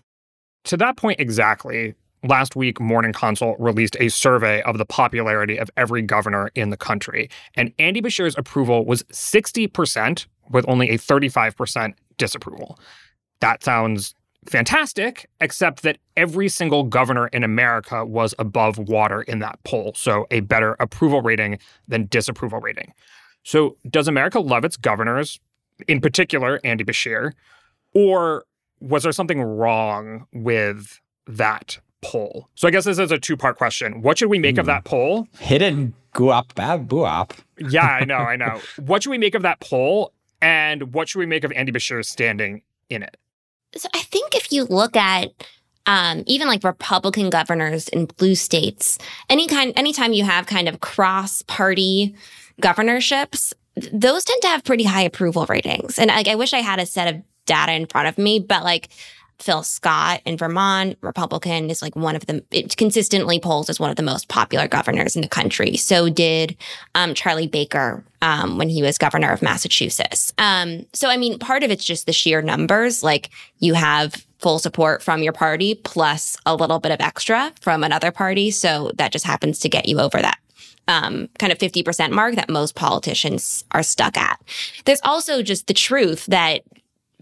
To 0.66 0.78
that 0.78 0.98
point 0.98 1.20
exactly, 1.20 1.96
last 2.24 2.56
week 2.56 2.80
Morning 2.80 3.14
Consult 3.14 3.60
released 3.60 3.96
a 4.00 4.10
survey 4.10 4.62
of 4.64 4.78
the 4.78 4.86
popularity 4.86 5.58
of 5.58 5.70
every 5.78 6.02
governor 6.02 6.52
in 6.56 6.70
the 6.70 6.78
country, 6.78 7.30
and 7.56 7.74
Andy 7.80 8.02
Beshear's 8.02 8.36
approval 8.38 8.86
was 8.86 9.04
60% 9.04 10.26
with 10.50 10.66
only 10.68 10.90
a 10.90 10.98
35% 10.98 11.94
disapproval. 12.18 12.80
That 13.42 13.64
sounds 13.64 14.16
fantastic, 14.48 15.30
except 15.40 15.84
that 15.84 15.98
every 16.18 16.50
single 16.50 16.84
governor 16.84 17.28
in 17.28 17.44
America 17.44 18.06
was 18.06 18.34
above 18.40 18.78
water 18.78 19.22
in 19.24 19.40
that 19.40 19.60
poll, 19.64 19.94
so 19.96 20.28
a 20.32 20.40
better 20.42 20.76
approval 20.80 21.22
rating 21.22 21.60
than 21.88 22.06
disapproval 22.08 22.60
rating. 22.60 22.94
So, 23.50 23.78
does 23.90 24.08
America 24.08 24.40
love 24.40 24.64
its 24.64 24.78
governors, 24.78 25.40
in 25.88 26.02
particular 26.02 26.60
Andy 26.64 26.84
Beshear, 26.84 27.34
or 27.94 28.46
was 28.80 29.02
there 29.04 29.12
something 29.12 29.42
wrong 29.42 30.28
with 30.34 31.00
that 31.26 31.80
poll. 32.02 32.48
So 32.56 32.68
I 32.68 32.72
guess 32.72 32.86
this 32.86 32.98
is 32.98 33.12
a 33.12 33.18
two 33.20 33.36
part 33.36 33.58
question. 33.58 34.02
What 34.02 34.18
should 34.18 34.30
we 34.30 34.40
make 34.40 34.58
of 34.58 34.66
Hmm. 34.66 34.70
that 34.72 34.84
poll? 34.86 35.28
Hidden 35.40 35.94
guap 36.16 36.56
bab 36.56 36.88
buap. 36.88 37.32
Yeah, 37.58 37.86
I 37.86 38.06
know, 38.06 38.16
I 38.18 38.36
know. 38.44 38.62
What 38.78 39.04
should 39.04 39.10
we 39.10 39.18
make 39.18 39.36
of 39.36 39.42
that 39.42 39.60
poll? 39.60 40.14
And 40.42 40.94
what 40.94 41.10
should 41.10 41.20
we 41.20 41.26
make 41.26 41.44
of 41.44 41.52
Andy 41.52 41.72
Beshear's 41.72 42.08
standing 42.08 42.62
in 42.90 43.04
it? 43.04 43.18
So 43.76 43.90
I 43.94 44.00
think 44.04 44.34
if 44.36 44.52
you 44.52 44.64
look 44.64 44.96
at 44.96 45.30
um, 45.86 46.24
even 46.26 46.48
like 46.48 46.64
Republican 46.64 47.30
governors 47.30 47.88
in 47.90 48.06
blue 48.06 48.36
states, 48.36 48.98
any 49.30 49.48
kind, 49.48 49.74
anytime 49.76 50.14
you 50.14 50.24
have 50.24 50.46
kind 50.46 50.70
of 50.70 50.80
cross-party 50.82 52.16
governorships, 52.60 53.54
those 53.94 54.24
tend 54.24 54.42
to 54.42 54.48
have 54.50 54.64
pretty 54.64 54.84
high 54.84 55.04
approval 55.04 55.46
ratings. 55.48 55.98
And 55.98 56.10
like, 56.10 56.28
I 56.28 56.36
wish 56.36 56.54
I 56.54 56.60
had 56.60 56.80
a 56.80 56.86
set 56.86 57.14
of 57.14 57.22
data 57.46 57.74
in 57.74 57.88
front 57.88 58.08
of 58.08 58.18
me, 58.18 58.40
but 58.40 58.64
like 58.64 58.90
Phil 59.40 59.64
Scott 59.64 60.22
in 60.26 60.38
Vermont, 60.38 60.98
Republican, 61.02 61.70
is 61.70 61.82
like 61.82 61.96
one 61.96 62.16
of 62.16 62.26
the 62.26 62.44
it 62.52 62.76
consistently 62.76 63.40
polls 63.40 63.70
as 63.70 63.80
one 63.80 63.90
of 63.90 63.96
the 63.96 64.04
most 64.04 64.28
popular 64.28 64.68
governors 64.68 65.16
in 65.16 65.22
the 65.22 65.30
country. 65.30 65.78
So 65.78 66.10
did 66.10 66.58
um, 66.94 67.14
Charlie 67.14 67.48
Baker 67.48 68.04
um, 68.22 68.58
when 68.58 68.70
he 68.70 68.82
was 68.82 68.98
governor 68.98 69.32
of 69.32 69.42
Massachusetts. 69.42 70.34
Um, 70.38 70.86
so 70.94 71.10
I 71.10 71.18
mean, 71.18 71.40
part 71.40 71.64
of 71.64 71.72
it's 71.72 71.86
just 71.86 72.06
the 72.06 72.14
sheer 72.14 72.42
numbers. 72.42 73.02
Like 73.02 73.30
you 73.60 73.74
have 73.76 74.26
full 74.40 74.60
support 74.60 75.02
from 75.02 75.24
your 75.24 75.34
party 75.34 75.76
plus 75.76 76.38
a 76.46 76.56
little 76.56 76.80
bit 76.80 76.92
of 76.92 77.00
extra 77.00 77.52
from 77.62 77.84
another 77.84 78.12
party. 78.12 78.52
So 78.52 78.92
that 78.96 79.12
just 79.12 79.26
happens 79.26 79.60
to 79.60 79.70
get 79.70 79.88
you 79.88 80.00
over 80.00 80.22
that 80.22 80.40
um, 80.90 81.30
kind 81.38 81.54
of 81.54 81.60
50% 81.60 82.12
mark 82.12 82.36
that 82.36 82.50
most 82.50 82.76
politicians 82.76 83.64
are 83.72 83.84
stuck 83.84 84.18
at. 84.18 84.42
There's 84.86 85.02
also 85.04 85.42
just 85.44 85.68
the 85.68 85.74
truth 85.74 86.26
that 86.26 86.64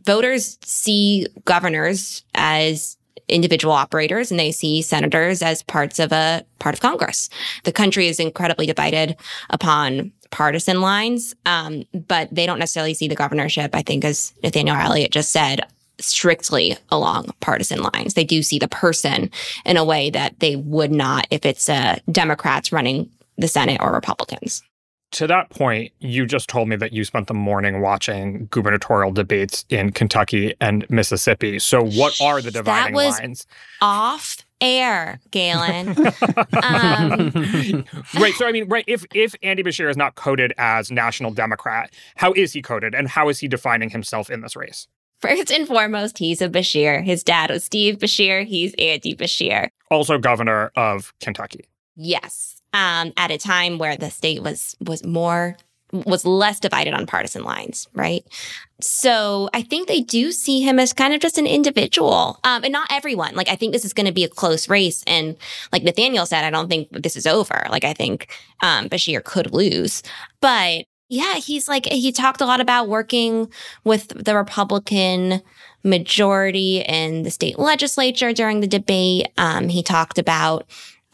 voters 0.06 0.58
see 0.64 1.28
governors 1.44 2.24
as 2.34 2.98
individual 3.28 3.74
operators 3.74 4.32
and 4.32 4.40
they 4.40 4.54
see 4.54 4.82
senators 4.82 5.42
as 5.42 5.62
parts 5.64 6.00
of 6.00 6.14
a 6.14 6.46
part 6.60 6.74
of 6.74 6.80
Congress. 6.80 7.30
The 7.66 7.74
country 7.74 8.08
is 8.08 8.22
incredibly 8.22 8.66
divided 8.66 9.18
upon 9.50 10.14
partisan 10.32 10.80
lines, 10.80 11.36
um, 11.46 11.84
but 12.08 12.34
they 12.34 12.46
don't 12.46 12.60
necessarily 12.60 12.94
see 12.94 13.10
the 13.10 13.16
governorship, 13.16 13.76
I 13.76 13.82
think, 13.82 14.06
as 14.06 14.34
Nathaniel 14.44 14.78
Elliott 14.78 15.12
just 15.12 15.32
said, 15.32 15.62
strictly 16.00 16.78
along 16.90 17.32
partisan 17.42 17.82
lines. 17.82 18.14
They 18.14 18.24
do 18.24 18.44
see 18.44 18.60
the 18.60 18.68
person 18.70 19.30
in 19.66 19.76
a 19.76 19.84
way 19.84 20.10
that 20.12 20.40
they 20.40 20.56
would 20.56 20.92
not 20.92 21.28
if 21.32 21.46
it's 21.46 21.68
uh, 21.68 22.00
Democrats 22.10 22.72
running 22.72 23.10
the 23.38 23.48
Senate 23.48 23.80
or 23.82 23.92
Republicans. 23.94 24.64
To 25.12 25.28
that 25.28 25.50
point, 25.50 25.94
you 26.00 26.26
just 26.26 26.50
told 26.50 26.68
me 26.68 26.76
that 26.76 26.92
you 26.92 27.06
spent 27.06 27.28
the 27.28 27.34
morning 27.34 27.80
watching 27.82 28.48
gubernatorial 28.52 29.14
debates 29.14 29.64
in 29.70 29.92
Kentucky 29.94 30.54
and 30.60 30.86
Mississippi. 30.90 31.60
So, 31.60 31.82
what 31.86 32.20
are 32.20 32.42
the 32.42 32.52
That 32.52 32.60
dividing 32.66 32.94
was- 32.96 33.18
lines? 33.18 33.48
Off 33.82 34.46
air, 34.60 35.22
Galen. 35.32 35.90
um, 36.62 37.86
right. 38.20 38.34
So, 38.36 38.48
I 38.48 38.52
mean, 38.52 38.68
right. 38.68 38.84
If 38.88 39.06
if 39.14 39.34
Andy 39.44 39.64
Beshear 39.64 39.90
is 39.90 39.96
not 39.98 40.16
coded 40.16 40.54
as 40.58 40.92
national 40.92 41.32
Democrat, 41.32 41.94
how 42.18 42.34
is 42.34 42.52
he 42.54 42.62
coded, 42.62 42.94
and 42.94 43.08
how 43.08 43.30
is 43.30 43.40
he 43.40 43.48
defining 43.48 43.90
himself 43.90 44.30
in 44.30 44.42
this 44.42 44.56
race? 44.58 44.88
First 45.22 45.52
and 45.52 45.66
foremost, 45.68 46.18
he's 46.18 46.42
a 46.42 46.50
Beshear. 46.50 47.04
His 47.04 47.24
dad 47.24 47.50
was 47.50 47.64
Steve 47.64 47.98
Beshear. 47.98 48.46
He's 48.46 48.76
Andy 48.78 49.16
Beshear. 49.16 49.70
Also, 49.90 50.18
governor 50.18 50.72
of 50.76 51.14
Kentucky. 51.22 51.66
Yes. 51.96 52.57
Um, 52.74 53.14
at 53.18 53.32
a 53.32 53.38
time 53.38 53.78
where 53.78 53.96
the 53.96 54.12
state 54.12 54.44
was 54.44 54.76
was 54.80 55.04
more 55.06 55.58
was 55.92 56.26
less 56.26 56.60
divided 56.60 56.94
on 56.94 57.06
partisan 57.06 57.44
lines, 57.44 57.88
right? 57.94 58.24
So 58.82 59.50
I 59.54 59.62
think 59.62 59.88
they 59.88 60.02
do 60.02 60.32
see 60.32 60.62
him 60.62 60.80
as 60.80 60.94
kind 60.94 61.14
of 61.14 61.22
just 61.22 61.38
an 61.38 61.48
individual, 61.48 62.40
um, 62.44 62.64
and 62.64 62.74
not 62.74 62.92
everyone. 62.92 63.36
Like 63.36 63.50
I 63.50 63.56
think 63.56 63.74
this 63.74 63.86
is 63.86 63.94
going 63.94 64.06
to 64.06 64.12
be 64.12 64.24
a 64.24 64.30
close 64.30 64.70
race, 64.70 65.04
and 65.08 65.38
like 65.72 65.84
Nathaniel 65.84 66.26
said, 66.26 66.44
I 66.44 66.50
don't 66.50 66.68
think 66.68 66.90
this 66.92 67.16
is 67.16 67.26
over. 67.26 67.66
Like 67.70 67.84
I 67.84 67.94
think 67.94 68.30
um, 68.62 68.90
Beshear 68.90 69.24
could 69.24 69.54
lose, 69.54 70.04
but 70.42 70.86
yeah, 71.10 71.36
he's 71.36 71.68
like 71.68 71.86
he 71.86 72.12
talked 72.12 72.42
a 72.42 72.46
lot 72.46 72.60
about 72.60 72.90
working 72.90 73.50
with 73.84 74.10
the 74.10 74.36
Republican 74.36 75.42
majority 75.84 76.82
in 76.82 77.24
the 77.24 77.32
state 77.32 77.58
legislature 77.58 78.34
during 78.34 78.60
the 78.60 78.68
debate. 78.68 79.30
Um, 79.38 79.70
he 79.70 79.82
talked 79.82 80.20
about 80.20 80.68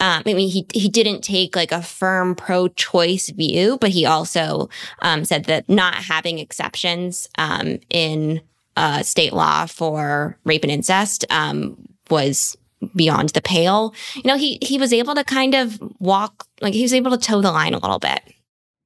um, 0.04 0.22
I 0.26 0.34
mean, 0.34 0.50
he 0.50 0.66
he 0.74 0.90
didn't 0.90 1.22
take 1.22 1.56
like 1.56 1.72
a 1.72 1.80
firm 1.80 2.34
pro-choice 2.34 3.30
view, 3.30 3.78
but 3.80 3.88
he 3.88 4.04
also 4.04 4.68
um, 4.98 5.24
said 5.24 5.46
that 5.46 5.66
not 5.66 5.94
having 5.94 6.38
exceptions 6.38 7.26
um, 7.38 7.78
in 7.88 8.42
uh, 8.76 9.02
state 9.02 9.32
law 9.32 9.64
for 9.64 10.36
rape 10.44 10.62
and 10.62 10.70
incest 10.70 11.24
um, 11.30 11.78
was 12.10 12.54
beyond 12.94 13.30
the 13.30 13.40
pale. 13.40 13.94
You 14.14 14.24
know, 14.24 14.36
he 14.36 14.58
he 14.60 14.76
was 14.76 14.92
able 14.92 15.14
to 15.14 15.24
kind 15.24 15.54
of 15.54 15.80
walk 16.00 16.46
like 16.60 16.74
he 16.74 16.82
was 16.82 16.92
able 16.92 17.10
to 17.12 17.16
toe 17.16 17.40
the 17.40 17.50
line 17.50 17.72
a 17.72 17.78
little 17.78 17.98
bit. 17.98 18.20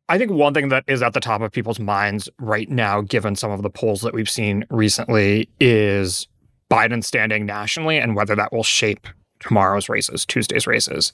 I 0.09 0.19
think 0.19 0.31
one 0.31 0.55
thing 0.55 0.69
that 0.69 0.85
is 0.87 1.03
at 1.03 1.15
the 1.15 1.21
top 1.21 1.41
of 1.41 1.51
people's 1.51 1.81
minds 1.81 2.29
right 2.39 2.71
now, 2.71 3.01
given 3.01 3.35
some 3.35 3.51
of 3.51 3.63
the 3.63 3.71
polls 3.71 4.03
that 4.03 4.15
we've 4.15 4.31
seen 4.31 4.65
recently, 4.71 5.49
is 5.59 6.29
Biden 6.71 7.03
standing 7.03 7.45
nationally 7.45 7.99
and 7.99 8.15
whether 8.15 8.37
that 8.37 8.53
will 8.53 8.63
shape 8.63 9.09
tomorrow's 9.41 9.89
races, 9.89 10.25
Tuesday's 10.27 10.67
races. 10.67 11.13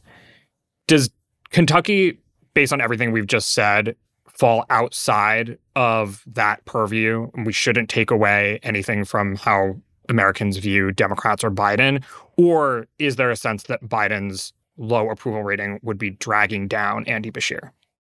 Does 0.86 1.10
Kentucky, 1.50 2.18
based 2.54 2.72
on 2.72 2.80
everything 2.80 3.12
we've 3.12 3.26
just 3.26 3.52
said, 3.52 3.96
fall 4.28 4.64
outside 4.70 5.58
of 5.76 6.22
that 6.26 6.64
purview? 6.64 7.30
We 7.44 7.52
shouldn't 7.52 7.88
take 7.88 8.10
away 8.10 8.60
anything 8.62 9.04
from 9.04 9.36
how 9.36 9.76
Americans 10.08 10.58
view 10.58 10.92
Democrats 10.92 11.42
or 11.42 11.50
Biden? 11.50 12.02
Or 12.36 12.86
is 12.98 13.16
there 13.16 13.30
a 13.30 13.36
sense 13.36 13.64
that 13.64 13.82
Biden's 13.84 14.52
low 14.76 15.08
approval 15.08 15.42
rating 15.42 15.80
would 15.82 15.98
be 15.98 16.10
dragging 16.10 16.68
down 16.68 17.04
Andy 17.06 17.30
Beshear? 17.30 17.70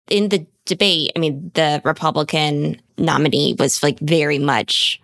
in 0.08 0.28
the 0.28 0.46
debate, 0.66 1.12
I 1.14 1.18
mean, 1.18 1.50
the 1.54 1.80
Republican 1.84 2.80
nominee 2.98 3.54
was 3.58 3.82
like 3.82 3.98
very 4.00 4.38
much, 4.38 5.00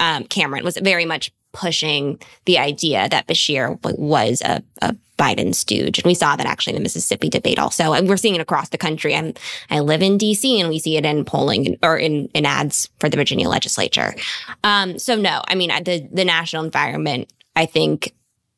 um, 0.00 0.24
Cameron 0.24 0.64
was 0.64 0.78
very 0.78 1.04
much 1.04 1.32
pushing 1.56 2.20
the 2.44 2.58
idea 2.58 3.08
that 3.08 3.26
Beshear 3.26 3.78
was 3.98 4.42
a, 4.42 4.62
a 4.82 4.94
Biden 5.18 5.54
stooge. 5.54 5.98
And 5.98 6.04
we 6.04 6.14
saw 6.14 6.36
that 6.36 6.44
actually 6.44 6.74
in 6.74 6.78
the 6.78 6.82
Mississippi 6.82 7.30
debate 7.30 7.58
also. 7.58 7.94
And 7.94 8.06
we're 8.06 8.18
seeing 8.18 8.34
it 8.34 8.42
across 8.42 8.68
the 8.68 8.76
country. 8.76 9.16
I'm, 9.16 9.32
I 9.70 9.80
live 9.80 10.02
in 10.02 10.18
DC 10.18 10.60
and 10.60 10.68
we 10.68 10.78
see 10.78 10.98
it 10.98 11.06
in 11.06 11.24
polling 11.24 11.78
or 11.82 11.96
in, 11.96 12.26
in 12.34 12.44
ads 12.44 12.90
for 13.00 13.08
the 13.08 13.16
Virginia 13.16 13.48
legislature. 13.48 14.14
Um, 14.62 14.98
so 14.98 15.16
no, 15.16 15.40
I 15.48 15.54
mean, 15.54 15.70
the, 15.84 16.06
the 16.12 16.26
national 16.26 16.64
environment, 16.64 17.32
I 17.56 17.64
think 17.64 18.12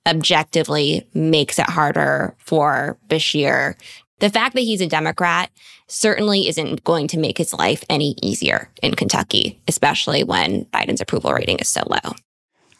objectively 0.05 1.07
makes 1.15 1.61
it 1.61 1.67
harder 1.67 2.35
for 2.39 2.99
Beshear 3.07 3.77
the 4.21 4.31
fact 4.31 4.55
that 4.55 4.63
he's 4.63 4.81
a 4.81 4.87
Democrat 4.87 5.51
certainly 5.87 6.49
isn't 6.49 6.85
going 6.85 7.09
to 7.09 7.19
make 7.19 7.39
his 7.39 7.55
life 7.55 7.85
any 7.89 8.17
easier 8.21 8.69
in 8.83 8.95
Kentucky, 8.95 9.61
especially 9.69 10.25
when 10.25 10.65
Biden's 10.67 11.01
approval 11.01 11.33
rating 11.33 11.59
is 11.59 11.69
so 11.69 11.83
low. 11.87 12.15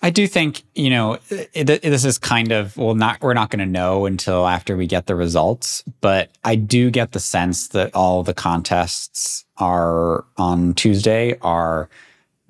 I 0.00 0.11
do 0.11 0.26
think 0.26 0.62
you 0.74 0.90
know 0.90 1.18
it, 1.30 1.82
this 1.82 2.04
is 2.04 2.18
kind 2.18 2.52
of 2.52 2.76
well, 2.76 2.94
not 2.94 3.20
we're 3.20 3.34
not 3.34 3.50
going 3.50 3.61
to 3.61 3.66
know 3.66 4.06
until 4.06 4.46
after 4.46 4.76
we 4.76 4.87
get 4.87 5.06
the 5.06 5.16
results, 5.16 5.82
but 6.00 6.30
I 6.44 6.54
do 6.54 6.90
get 6.90 7.12
the 7.12 7.20
sense 7.20 7.68
that 7.68 7.94
all 7.94 8.22
the 8.22 8.34
contests 8.34 9.44
are 9.56 10.24
on 10.37 10.74
Tuesday 10.74 11.37
are 11.42 11.88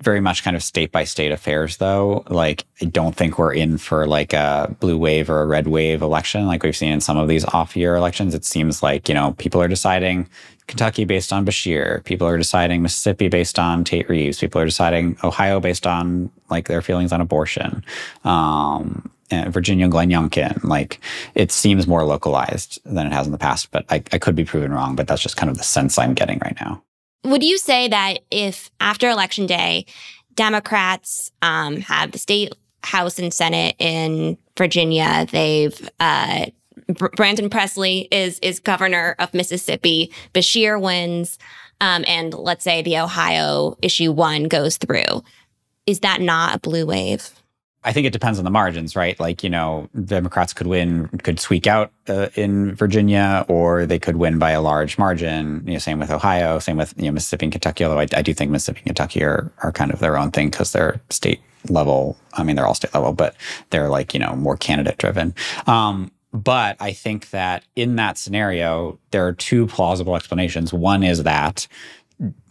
very 0.01 0.21
much 0.21 0.43
kind 0.43 0.55
of 0.55 0.63
state 0.63 0.91
by 0.91 1.03
state 1.03 1.31
affairs 1.31 1.77
though. 1.77 2.23
Like 2.29 2.65
i 2.81 2.85
don't 2.85 3.15
think 3.15 3.37
we're 3.37 3.53
in 3.53 3.77
for 3.77 4.07
like 4.07 4.31
a 4.33 4.75
blue 4.79 4.97
wave 4.97 5.29
or 5.29 5.41
a 5.41 5.45
red 5.45 5.67
wave 5.67 6.01
election 6.01 6.47
like 6.47 6.63
we've 6.63 6.77
seen 6.77 6.93
in 6.93 7.01
some 7.01 7.17
of 7.17 7.27
these 7.27 7.45
off 7.45 7.75
year 7.75 7.95
elections. 7.95 8.35
It 8.35 8.45
seems 8.45 8.83
like 8.83 9.09
you 9.09 9.15
know 9.15 9.33
people 9.37 9.61
are 9.61 9.67
deciding 9.67 10.29
kentucky 10.69 11.03
based 11.03 11.33
on 11.33 11.45
Beshear 11.45 12.03
people 12.05 12.25
are 12.27 12.37
deciding 12.37 12.81
mississippi 12.81 13.27
based 13.27 13.59
on 13.59 13.83
tate 13.83 14.07
reeves 14.07 14.39
people 14.39 14.61
are 14.61 14.65
deciding 14.65 15.17
ohio 15.23 15.59
based 15.59 15.85
on 15.85 16.31
like 16.49 16.67
their 16.67 16.81
feelings 16.81 17.11
on 17.11 17.19
abortion 17.19 17.83
um 18.23 19.11
and 19.31 19.53
Virginia 19.53 19.87
Glenn 19.87 20.09
Youngkin, 20.09 20.63
like 20.63 20.99
it 21.35 21.51
seems 21.51 21.87
more 21.87 22.03
localized 22.03 22.79
than 22.83 23.07
it 23.07 23.13
has 23.13 23.27
in 23.27 23.31
the 23.31 23.37
past, 23.37 23.69
but 23.71 23.85
I, 23.89 24.03
I 24.11 24.17
could 24.17 24.35
be 24.35 24.45
proven 24.45 24.71
wrong. 24.71 24.95
But 24.95 25.07
that's 25.07 25.21
just 25.21 25.37
kind 25.37 25.49
of 25.49 25.57
the 25.57 25.63
sense 25.63 25.97
I'm 25.97 26.13
getting 26.13 26.39
right 26.39 26.57
now. 26.59 26.81
Would 27.25 27.43
you 27.43 27.57
say 27.57 27.87
that 27.89 28.19
if 28.31 28.71
after 28.79 29.09
election 29.09 29.45
day, 29.45 29.85
Democrats 30.35 31.31
um, 31.41 31.77
have 31.81 32.11
the 32.11 32.17
state 32.17 32.53
House 32.81 33.19
and 33.19 33.33
Senate 33.33 33.75
in 33.77 34.37
Virginia, 34.57 35.27
they've 35.29 35.89
uh, 35.99 36.45
Brandon 37.15 37.49
Presley 37.49 38.07
is 38.11 38.39
is 38.39 38.59
governor 38.59 39.15
of 39.19 39.33
Mississippi, 39.33 40.11
Bashir 40.33 40.81
wins, 40.81 41.37
um, 41.81 42.03
and 42.07 42.33
let's 42.33 42.63
say 42.63 42.81
the 42.81 42.97
Ohio 42.97 43.77
issue 43.81 44.11
one 44.11 44.45
goes 44.45 44.77
through, 44.77 45.23
is 45.85 46.01
that 46.01 46.21
not 46.21 46.55
a 46.55 46.59
blue 46.59 46.85
wave? 46.85 47.31
I 47.81 47.93
think 47.93 48.05
it 48.05 48.11
depends 48.11 48.37
on 48.39 48.43
the 48.45 48.51
margins, 48.51 48.95
right? 48.97 49.17
Like, 49.21 49.41
you 49.41 49.49
know, 49.49 49.87
Democrats 50.03 50.53
could 50.53 50.67
win, 50.67 51.07
could 51.23 51.39
squeak 51.39 51.65
out 51.65 51.93
uh, 52.09 52.27
in 52.35 52.75
Virginia, 52.75 53.45
or 53.47 53.85
they 53.85 53.99
could 53.99 54.17
win 54.17 54.37
by 54.37 54.51
a 54.51 54.61
large 54.61 54.97
margin. 54.97 55.63
You 55.65 55.73
know, 55.73 55.79
same 55.79 55.97
with 55.97 56.11
Ohio, 56.11 56.59
same 56.59 56.75
with 56.75 56.93
you 56.97 57.05
know 57.05 57.11
Mississippi 57.11 57.45
and 57.45 57.53
Kentucky. 57.53 57.85
Although 57.85 57.99
I, 57.99 58.07
I 58.13 58.21
do 58.21 58.33
think 58.33 58.51
Mississippi 58.51 58.79
and 58.79 58.87
Kentucky 58.87 59.23
are 59.23 59.49
are 59.63 59.71
kind 59.71 59.91
of 59.91 59.99
their 59.99 60.17
own 60.17 60.31
thing 60.31 60.49
because 60.49 60.73
they're 60.73 60.99
state 61.09 61.39
level. 61.69 62.17
I 62.33 62.43
mean, 62.43 62.57
they're 62.57 62.67
all 62.67 62.73
state 62.73 62.93
level, 62.93 63.13
but 63.13 63.35
they're 63.69 63.89
like, 63.89 64.13
you 64.13 64.19
know, 64.19 64.35
more 64.35 64.57
candidate 64.57 64.97
driven. 64.97 65.33
Um, 65.65 66.11
but 66.31 66.77
I 66.79 66.93
think 66.93 67.31
that 67.31 67.63
in 67.75 67.95
that 67.95 68.17
scenario, 68.17 68.99
there 69.11 69.25
are 69.25 69.33
two 69.33 69.67
plausible 69.67 70.15
explanations. 70.15 70.73
One 70.73 71.03
is 71.03 71.23
that 71.23 71.67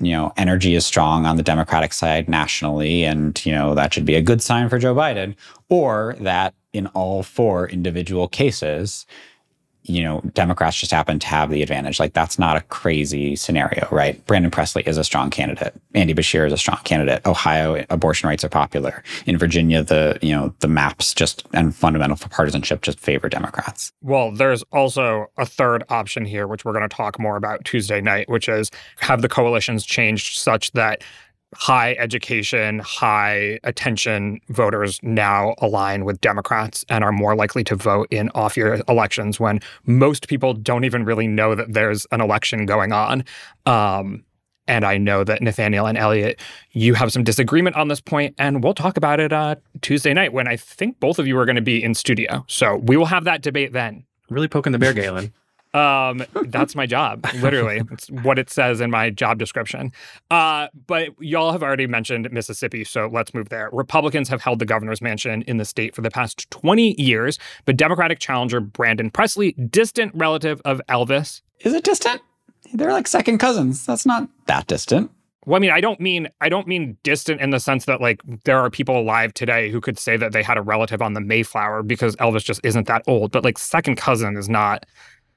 you 0.01 0.13
know, 0.13 0.33
energy 0.37 0.75
is 0.75 0.87
strong 0.87 1.27
on 1.27 1.37
the 1.37 1.43
Democratic 1.43 1.93
side 1.93 2.29
nationally, 2.29 3.05
and 3.05 3.45
you 3.45 3.53
know 3.53 3.75
that 3.75 3.93
should 3.93 4.07
be 4.07 4.15
a 4.15 4.23
good 4.23 4.41
sign 4.43 4.69
for 4.69 4.79
Joe 4.79 4.95
Biden, 4.95 5.35
or 5.69 6.17
that 6.21 6.55
in 6.73 6.87
all 6.89 7.23
four 7.23 7.69
individual 7.69 8.29
cases, 8.29 9.05
you 9.89 10.03
know, 10.03 10.21
Democrats 10.35 10.77
just 10.77 10.93
happen 10.93 11.19
to 11.19 11.27
have 11.27 11.51
the 11.51 11.63
advantage. 11.63 11.99
Like 11.99 12.13
that's 12.13 12.39
not 12.39 12.57
a 12.57 12.61
crazy 12.63 13.37
scenario, 13.37 13.89
right? 13.91 14.25
Brandon 14.27 14.51
Presley 14.51 14.83
is 14.87 14.99
a 14.99 15.05
strong 15.05 15.31
candidate. 15.31 15.75
Andy 15.95 16.15
Beshear 16.15 16.47
is 16.47 16.53
a 16.53 16.59
strong 16.59 16.79
candidate. 16.85 17.27
Ohio 17.27 17.85
abortion 17.91 18.29
rights 18.29 18.45
are 18.45 18.49
popular. 18.49 19.03
In 19.27 19.39
Virginia, 19.39 19.83
the 19.83 20.19
you 20.23 20.35
know 20.35 20.55
the 20.61 20.69
maps 20.69 21.15
just 21.15 21.47
and 21.53 21.75
fundamental 21.75 22.17
for 22.17 22.29
partisanship 22.29 22.83
just 22.83 23.01
favor 23.01 23.29
Democrats. 23.29 23.93
Well, 24.03 24.33
there's 24.33 24.63
also 24.73 25.27
a 25.39 25.47
third 25.47 25.85
option 25.89 26.25
here, 26.25 26.47
which 26.47 26.65
we're 26.65 26.73
going 26.73 26.89
to 26.89 26.95
talk 26.95 27.19
more 27.19 27.37
about 27.37 27.65
Tuesday 27.65 28.01
night, 28.01 28.29
which 28.29 28.49
is 28.49 28.71
have 29.01 29.23
the 29.23 29.29
coalitions 29.29 29.85
changed 29.85 30.39
such 30.39 30.73
that 30.73 31.03
high 31.55 31.95
education, 31.95 32.79
high 32.81 33.59
attention 33.65 34.41
voters 34.49 35.01
now 35.03 35.55
align 35.59 36.05
with 36.05 36.21
Democrats 36.21 36.85
and 36.89 37.03
are 37.03 37.13
more 37.13 37.35
likely 37.35 37.65
to 37.65 37.75
vote 37.75 38.07
in 38.11 38.29
off 38.35 38.57
year 38.57 38.83
elections 38.89 39.41
when 39.41 39.61
most 39.87 40.29
people 40.29 40.53
don't 40.53 40.85
even 40.85 41.05
really 41.05 41.27
know 41.27 41.55
that 41.55 41.73
there's 41.73 42.07
an 42.13 42.21
election 42.21 42.67
going 42.67 42.93
on. 42.93 43.25
Um, 43.67 44.25
and 44.67 44.85
I 44.85 44.99
know 44.99 45.25
that 45.25 45.41
Nathaniel 45.41 45.87
and 45.87 45.97
Elliot, 45.97 46.39
you 46.73 46.93
have 46.93 47.11
some 47.11 47.25
disagreement 47.25 47.75
on 47.77 47.89
this 47.89 48.03
point, 48.03 48.35
and 48.39 48.63
we'll 48.63 48.75
talk 48.75 48.99
about 48.99 49.19
it 49.19 49.33
uh, 49.33 49.57
Tuesday 49.81 50.13
night 50.13 50.35
when 50.35 50.47
I 50.47 50.57
think 50.57 51.01
both 51.01 51.19
of 51.19 51.27
you 51.27 51.39
are 51.39 51.47
going 51.47 51.57
to 51.57 51.63
be 51.63 51.83
in 51.83 51.95
studio. 51.95 52.45
So 52.49 52.77
we 52.77 52.99
will 52.99 53.07
have 53.07 53.25
that 53.25 53.41
debate 53.41 53.73
then. 53.73 54.05
Really 54.29 54.49
poking 54.49 54.73
the 54.73 54.79
bear, 54.79 54.93
Galen. 54.95 55.33
Um, 55.75 56.25
that's 56.47 56.75
my 56.75 56.87
job, 56.87 57.27
literally. 57.37 57.83
it's 57.93 58.11
what 58.11 58.39
it 58.39 58.51
says 58.51 58.81
in 58.81 58.91
my 58.91 59.11
job 59.11 59.39
description. 59.39 59.93
Uh, 60.31 60.69
but 60.87 61.11
y'all 61.21 61.53
have 61.53 61.63
already 61.63 61.87
mentioned 61.87 62.31
Mississippi, 62.33 62.85
so 62.85 63.09
let's 63.13 63.35
move 63.35 63.49
there. 63.51 63.69
Republicans 63.73 64.29
have 64.29 64.41
held 64.41 64.59
the 64.59 64.65
governor's 64.67 65.03
mansion 65.03 65.43
in 65.43 65.59
the 65.59 65.65
state 65.65 65.95
for 65.95 66.01
the 66.01 66.11
past 66.11 66.51
20 66.51 67.01
years, 67.01 67.39
but 67.65 67.77
Democratic 67.77 68.19
challenger 68.19 68.61
Brandon 68.61 69.11
Presley, 69.11 69.53
distant 69.53 70.13
relative 70.15 70.61
of 70.65 70.81
Elvis. 70.89 71.43
Is 71.61 71.75
it 71.75 71.85
distant? 71.85 72.23
They're 72.73 72.93
like 72.93 73.07
second 73.07 73.39
cousins. 73.39 73.85
That's 73.87 74.07
not 74.07 74.29
that 74.47 74.67
distant. 74.67 75.11
Well, 75.49 75.57
I 75.57 75.61
mean, 75.61 75.71
I 75.71 75.81
don't 75.81 75.99
mean 75.99 76.29
I 76.43 76.51
don't 76.51 76.67
mean 76.67 76.99
distant 77.03 77.41
in 77.41 77.51
the 77.51 77.59
sense 77.59 77.87
that 77.87 78.03
like 78.03 78.21
there 78.45 78.59
are 78.59 78.69
people 78.69 78.99
alive 78.99 79.33
today 79.33 79.71
who 79.71 79.81
could 79.81 79.99
say 79.99 80.19
that 80.19 80.33
they 80.33 80.43
had 80.43 80.59
a 80.59 80.63
relative 80.63 81.01
on 81.01 81.15
the 81.15 81.23
Mayflower 81.23 81.83
because 81.83 82.17
Elvis 82.17 82.45
just 82.45 82.61
isn't 82.65 82.87
that 82.87 83.03
old. 83.07 83.33
But 83.33 83.45
like 83.45 83.57
second 83.57 83.97
cousin 83.97 84.37
is 84.37 84.51
not 84.51 84.85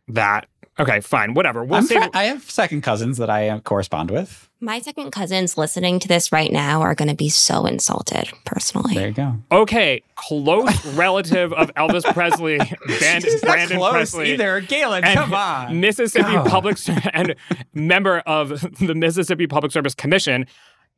that. 0.09 0.47
Okay, 0.79 0.99
fine, 1.01 1.33
whatever. 1.33 1.63
We'll 1.63 1.85
I'm 1.93 2.09
I 2.13 2.23
have 2.23 2.49
second 2.49 2.81
cousins 2.81 3.17
that 3.17 3.29
I 3.29 3.49
uh, 3.49 3.59
correspond 3.59 4.09
with. 4.09 4.49
My 4.61 4.79
second 4.79 5.11
cousins 5.11 5.57
listening 5.57 5.99
to 5.99 6.07
this 6.07 6.31
right 6.31 6.51
now 6.51 6.81
are 6.81 6.95
going 6.95 7.09
to 7.09 7.15
be 7.15 7.29
so 7.29 7.65
insulted 7.65 8.31
personally. 8.45 8.95
There 8.95 9.07
you 9.09 9.13
go. 9.13 9.35
Okay, 9.51 10.01
close 10.15 10.85
relative 10.95 11.51
of 11.53 11.73
Elvis 11.75 12.03
Presley, 12.13 12.57
Band- 12.99 13.23
She's 13.23 13.43
not 13.43 13.51
Brandon 13.51 13.77
close 13.77 13.91
Presley. 13.91 14.31
either. 14.33 14.61
Galen, 14.61 15.03
and 15.03 15.19
come 15.19 15.33
on. 15.33 15.79
Mississippi 15.81 16.23
God. 16.31 16.47
Public 16.49 16.77
Ser- 16.77 17.01
and 17.13 17.35
member 17.73 18.19
of 18.19 18.61
the 18.79 18.95
Mississippi 18.95 19.47
Public 19.47 19.71
Service 19.71 19.93
Commission. 19.93 20.45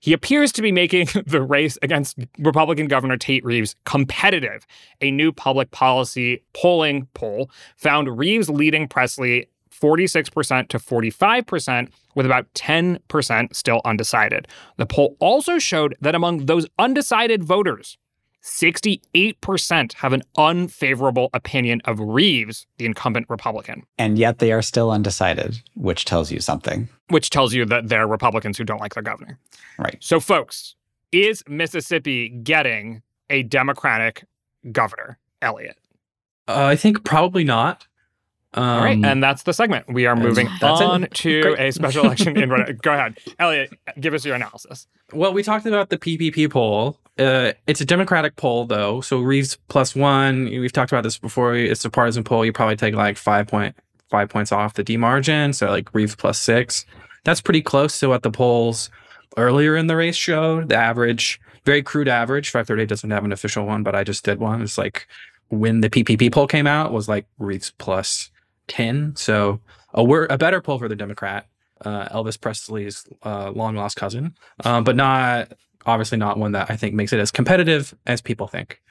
He 0.03 0.11
appears 0.11 0.51
to 0.51 0.61
be 0.61 0.73
making 0.73 1.07
the 1.25 1.41
race 1.41 1.77
against 1.81 2.17
Republican 2.37 2.87
Governor 2.87 3.15
Tate 3.15 3.45
Reeves 3.45 3.77
competitive. 3.85 4.67
A 4.99 5.11
new 5.11 5.31
public 5.31 5.71
policy 5.71 6.43
polling 6.51 7.07
poll 7.13 7.49
found 7.77 8.17
Reeves 8.17 8.49
leading 8.49 8.89
Presley 8.89 9.47
46% 9.71 10.67
to 10.67 10.77
45%, 10.77 11.89
with 12.15 12.25
about 12.25 12.53
10% 12.53 13.55
still 13.55 13.81
undecided. 13.85 14.47
The 14.75 14.85
poll 14.85 15.15
also 15.19 15.57
showed 15.57 15.95
that 16.01 16.15
among 16.15 16.47
those 16.47 16.67
undecided 16.77 17.45
voters, 17.45 17.97
68% 18.43 19.93
have 19.93 20.13
an 20.13 20.23
unfavorable 20.37 21.29
opinion 21.33 21.81
of 21.85 21.99
Reeves, 21.99 22.65
the 22.77 22.85
incumbent 22.85 23.27
Republican, 23.29 23.83
And 23.97 24.17
yet 24.17 24.39
they 24.39 24.51
are 24.51 24.61
still 24.61 24.91
undecided, 24.91 25.61
which 25.75 26.05
tells 26.05 26.31
you 26.31 26.39
something. 26.39 26.89
which 27.09 27.29
tells 27.29 27.53
you 27.53 27.65
that 27.65 27.89
they're 27.89 28.07
Republicans 28.07 28.57
who 28.57 28.63
don't 28.63 28.79
like 28.79 28.93
their 28.95 29.03
governor. 29.03 29.37
Right. 29.77 29.97
So, 29.99 30.19
folks, 30.19 30.75
is 31.11 31.43
Mississippi 31.47 32.29
getting 32.29 33.01
a 33.29 33.43
Democratic 33.43 34.23
governor, 34.71 35.17
Elliot? 35.41 35.77
Uh, 36.47 36.65
I 36.65 36.75
think 36.75 37.03
probably 37.03 37.43
not. 37.43 37.87
Um, 38.55 38.63
All 38.63 38.81
right, 38.83 39.03
and 39.03 39.23
that's 39.23 39.43
the 39.43 39.53
segment. 39.53 39.91
We 39.91 40.05
are 40.05 40.15
moving 40.15 40.47
that's 40.61 40.79
it. 40.81 40.85
on 40.87 41.07
to 41.11 41.41
Great. 41.41 41.59
a 41.59 41.71
special 41.71 42.05
election 42.05 42.37
in. 42.37 42.49
Go 42.83 42.93
ahead, 42.93 43.17
Elliot. 43.39 43.71
Give 43.99 44.13
us 44.13 44.23
your 44.25 44.35
analysis. 44.35 44.87
Well, 45.11 45.33
we 45.33 45.41
talked 45.41 45.65
about 45.65 45.89
the 45.89 45.97
PPP 45.97 46.51
poll. 46.51 46.99
Uh, 47.17 47.53
it's 47.67 47.81
a 47.81 47.85
Democratic 47.85 48.35
poll, 48.35 48.65
though. 48.65 49.01
So 49.01 49.19
Reeves 49.19 49.57
plus 49.67 49.95
one. 49.95 50.45
We've 50.45 50.73
talked 50.73 50.91
about 50.91 51.03
this 51.03 51.17
before. 51.19 51.55
It's 51.55 51.85
a 51.85 51.89
partisan 51.89 52.23
poll. 52.23 52.43
You 52.43 52.51
probably 52.51 52.75
take 52.75 52.95
like 52.95 53.17
five 53.17 53.47
point 53.47 53.75
five 54.09 54.29
points 54.29 54.51
off 54.51 54.73
the 54.73 54.83
D 54.83 54.97
margin. 54.97 55.53
So 55.53 55.69
like 55.69 55.93
Reeves 55.93 56.15
plus 56.15 56.39
six. 56.39 56.85
That's 57.23 57.41
pretty 57.41 57.61
close 57.61 57.99
to 57.99 58.09
what 58.09 58.23
the 58.23 58.31
polls 58.31 58.89
earlier 59.37 59.75
in 59.75 59.87
the 59.87 59.95
race 59.95 60.15
showed. 60.15 60.69
The 60.69 60.75
average, 60.75 61.39
very 61.65 61.83
crude 61.83 62.07
average. 62.07 62.49
Five 62.49 62.67
thirty 62.67 62.85
doesn't 62.85 63.11
have 63.11 63.25
an 63.25 63.31
official 63.31 63.65
one, 63.65 63.83
but 63.83 63.95
I 63.95 64.03
just 64.03 64.25
did 64.25 64.39
one. 64.39 64.61
It's 64.61 64.77
like 64.77 65.07
when 65.49 65.81
the 65.81 65.89
PPP 65.89 66.31
poll 66.31 66.47
came 66.47 66.67
out 66.67 66.91
was 66.91 67.07
like 67.07 67.27
Reeves 67.37 67.71
plus 67.77 68.31
ten. 68.67 69.15
So 69.15 69.59
a 69.93 70.03
wor- 70.03 70.27
a 70.29 70.37
better 70.37 70.61
poll 70.61 70.79
for 70.79 70.87
the 70.87 70.95
Democrat. 70.95 71.47
Uh, 71.85 72.07
Elvis 72.09 72.39
Presley's 72.39 73.05
uh, 73.23 73.51
long 73.51 73.75
lost 73.75 73.97
cousin, 73.97 74.35
um, 74.63 74.83
but 74.83 74.95
not 74.95 75.51
obviously 75.85 76.17
not 76.17 76.37
one 76.37 76.51
that 76.53 76.69
I 76.69 76.75
think 76.75 76.93
makes 76.93 77.13
it 77.13 77.19
as 77.19 77.31
competitive 77.31 77.95
as 78.05 78.21
people 78.21 78.47
think. 78.47 78.81